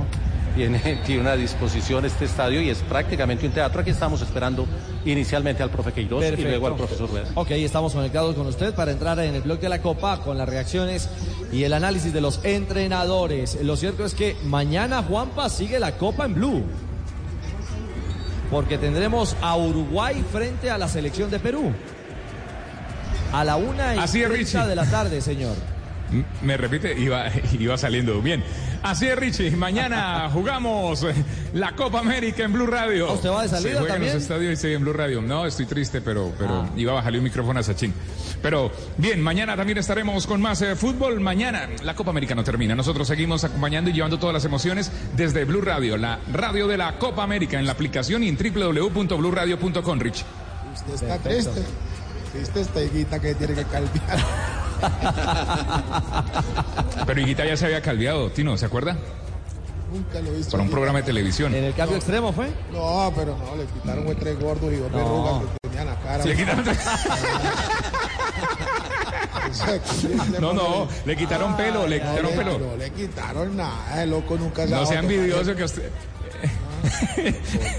Tiene, 0.55 0.79
tiene 1.05 1.21
una 1.21 1.35
disposición 1.35 2.05
este 2.05 2.25
estadio 2.25 2.61
y 2.61 2.69
es 2.69 2.79
prácticamente 2.79 3.45
un 3.45 3.51
teatro. 3.53 3.81
Aquí 3.81 3.91
estamos 3.91 4.21
esperando 4.21 4.65
inicialmente 5.05 5.63
al 5.63 5.69
profe 5.69 5.93
Queiroz 5.93 6.23
y 6.37 6.41
luego 6.41 6.67
al 6.67 6.75
profesor 6.75 7.09
Rueda. 7.09 7.27
Ok, 7.35 7.51
estamos 7.51 7.93
conectados 7.93 8.35
con 8.35 8.47
usted 8.47 8.73
para 8.73 8.91
entrar 8.91 9.19
en 9.19 9.35
el 9.35 9.41
blog 9.41 9.59
de 9.59 9.69
la 9.69 9.81
Copa 9.81 10.21
con 10.21 10.37
las 10.37 10.47
reacciones 10.47 11.09
y 11.51 11.63
el 11.63 11.73
análisis 11.73 12.13
de 12.13 12.21
los 12.21 12.43
entrenadores. 12.43 13.61
Lo 13.63 13.75
cierto 13.75 14.05
es 14.05 14.13
que 14.13 14.35
mañana 14.45 15.03
Juanpa 15.03 15.49
sigue 15.49 15.79
la 15.79 15.97
Copa 15.97 16.25
en 16.25 16.35
Blue. 16.35 16.63
Porque 18.49 18.77
tendremos 18.77 19.35
a 19.41 19.55
Uruguay 19.55 20.23
frente 20.29 20.69
a 20.69 20.77
la 20.77 20.89
selección 20.89 21.31
de 21.31 21.39
Perú. 21.39 21.71
A 23.31 23.45
la 23.45 23.55
una 23.55 23.95
y 23.95 23.99
Así 23.99 24.21
es, 24.21 24.27
30 24.27 24.37
Richie. 24.37 24.69
de 24.69 24.75
la 24.75 24.85
tarde, 24.85 25.21
señor. 25.21 25.55
Me 26.41 26.57
repite, 26.57 26.99
iba, 26.99 27.25
iba 27.59 27.77
saliendo 27.77 28.21
bien. 28.21 28.43
Así 28.83 29.07
es, 29.07 29.15
Richie. 29.15 29.51
Mañana 29.51 30.29
jugamos 30.33 31.05
la 31.53 31.73
Copa 31.75 31.99
América 31.99 32.43
en 32.43 32.53
Blue 32.53 32.65
Radio. 32.67 33.07
¿Ah, 33.09 33.13
usted 33.13 33.29
va 33.29 33.43
de 33.43 33.49
salida 33.49 33.69
Se 33.71 33.77
juega 33.77 33.81
en 33.81 33.93
también? 33.93 34.13
los 34.15 34.21
estadios 34.23 34.53
y 34.53 34.55
sí, 34.55 34.73
en 34.73 34.81
Blue 34.81 34.93
Radio. 34.93 35.21
No, 35.21 35.45
estoy 35.45 35.65
triste, 35.67 36.01
pero, 36.01 36.33
pero 36.37 36.61
Ah. 36.63 36.69
iba 36.75 36.91
a 36.91 36.95
bajarle 36.95 37.19
un 37.19 37.23
micrófono 37.23 37.59
a 37.59 37.63
Sachin. 37.63 37.93
Pero 38.41 38.71
bien, 38.97 39.21
mañana 39.21 39.55
también 39.55 39.77
estaremos 39.77 40.25
con 40.25 40.41
más 40.41 40.61
eh, 40.63 40.75
fútbol. 40.75 41.19
Mañana 41.19 41.69
la 41.83 41.93
Copa 41.95 42.09
América 42.09 42.33
no 42.33 42.43
termina. 42.43 42.73
Nosotros 42.75 43.07
seguimos 43.07 43.43
acompañando 43.43 43.89
y 43.91 43.93
llevando 43.93 44.17
todas 44.17 44.33
las 44.33 44.45
emociones 44.45 44.91
desde 45.15 45.45
Blue 45.45 45.61
Radio, 45.61 45.95
la 45.97 46.19
radio 46.33 46.67
de 46.67 46.77
la 46.77 46.97
Copa 46.97 47.23
América, 47.23 47.59
en 47.59 47.65
la 47.67 47.73
aplicación 47.73 48.23
y 48.23 48.29
en 48.29 48.37
www.bluradio.com, 48.37 49.99
Rich. 49.99 50.23
Usted 50.73 50.93
está 50.95 51.17
triste. 51.19 51.61
Triste 52.33 52.61
esta 52.61 52.81
higuita 52.81 53.19
que 53.19 53.35
tiene 53.35 53.53
que 53.53 53.63
calviar. 53.65 54.17
Pero 57.05 57.21
Higuita 57.21 57.45
ya 57.45 57.55
se 57.57 57.65
había 57.65 57.81
calviado, 57.81 58.29
Tino, 58.31 58.57
¿se 58.57 58.65
acuerda? 58.65 58.95
Nunca 59.91 60.21
lo 60.21 60.29
he 60.29 60.37
visto. 60.37 60.51
Para 60.51 60.63
un 60.63 60.69
programa 60.69 60.99
de 60.99 61.05
televisión. 61.05 61.53
¿En 61.53 61.65
el 61.65 61.73
cambio 61.73 61.97
extremo 61.97 62.31
fue? 62.31 62.47
No, 62.71 63.11
pero 63.15 63.35
no, 63.37 63.55
le 63.57 63.65
quitaron 63.65 64.05
fue 64.05 64.15
tres 64.15 64.39
gordos 64.39 64.71
y 64.71 64.77
dos 64.77 64.89
No. 64.91 64.97
verrugas 64.97 65.43
que 65.61 65.67
tenían 65.69 65.87
la 65.87 65.95
cara. 65.99 66.23
Sí, 66.23 66.29
le 66.29 66.35
quitaron 66.37 66.63
No, 70.41 70.53
no, 70.53 70.87
le 71.05 71.15
quitaron 71.17 71.57
pelo, 71.57 71.85
le 71.87 71.99
quitaron 71.99 72.31
pelo. 72.31 72.57
No 72.59 72.77
le 72.77 72.89
quitaron 72.91 73.57
nada, 73.57 74.03
el 74.03 74.11
loco 74.11 74.37
nunca 74.37 74.63
se 74.65 74.69
No 74.71 74.77
ha 74.81 74.85
sea 74.85 75.01
dado 75.01 75.09
envidioso 75.11 75.53
que 75.55 75.63
usted. 75.65 75.91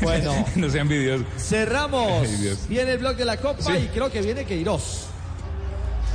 Bueno. 0.03 0.45
no 0.57 0.69
sea 0.71 0.83
envidioso. 0.83 1.25
Cerramos. 1.39 2.29
Ay. 2.29 2.59
Viene 2.69 2.93
el 2.93 2.99
blog 2.99 3.17
de 3.17 3.25
la 3.25 3.39
Copa 3.39 3.63
Sí. 3.63 3.73
y 3.73 3.87
creo 3.89 4.11
que 4.13 4.21
viene 4.21 4.45
Queiroz. 4.45 5.07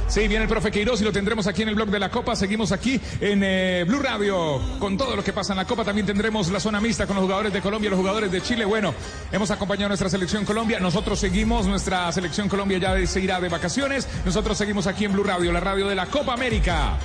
Sí, 0.07 0.27
viene 0.27 0.43
el 0.43 0.49
profe 0.49 0.71
Queiroz 0.71 1.01
y 1.01 1.03
lo 1.03 1.11
tendremos 1.11 1.47
aquí 1.47 1.63
en 1.63 1.69
el 1.69 1.75
blog 1.75 1.89
de 1.89 1.99
la 1.99 2.09
Copa. 2.09 2.33
Seguimos 2.35 2.71
aquí 2.71 2.99
en 3.19 3.41
eh, 3.43 3.83
Blue 3.85 3.99
Radio 3.99 4.59
con 4.79 4.97
todo 4.97 5.15
lo 5.17 5.23
que 5.23 5.33
pasa 5.33 5.51
en 5.51 5.57
la 5.57 5.65
Copa. 5.65 5.83
También 5.83 6.07
tendremos 6.07 6.49
la 6.49 6.61
zona 6.61 6.79
mixta 6.79 7.05
con 7.05 7.17
los 7.17 7.23
jugadores 7.23 7.51
de 7.51 7.61
Colombia, 7.61 7.89
los 7.89 7.99
jugadores 7.99 8.31
de 8.31 8.41
Chile. 8.41 8.63
Bueno, 8.63 8.93
hemos 9.33 9.51
acompañado 9.51 9.87
a 9.87 9.89
nuestra 9.89 10.09
selección 10.09 10.45
Colombia. 10.45 10.79
Nosotros 10.79 11.19
seguimos, 11.19 11.67
nuestra 11.67 12.09
selección 12.13 12.47
Colombia 12.47 12.77
ya 12.77 13.05
se 13.05 13.19
irá 13.19 13.41
de 13.41 13.49
vacaciones. 13.49 14.07
Nosotros 14.25 14.57
seguimos 14.57 14.87
aquí 14.87 15.03
en 15.03 15.11
Blue 15.11 15.23
Radio, 15.23 15.51
la 15.51 15.59
radio 15.59 15.87
de 15.87 15.95
la 15.95 16.05
Copa 16.05 16.33
América. 16.33 16.97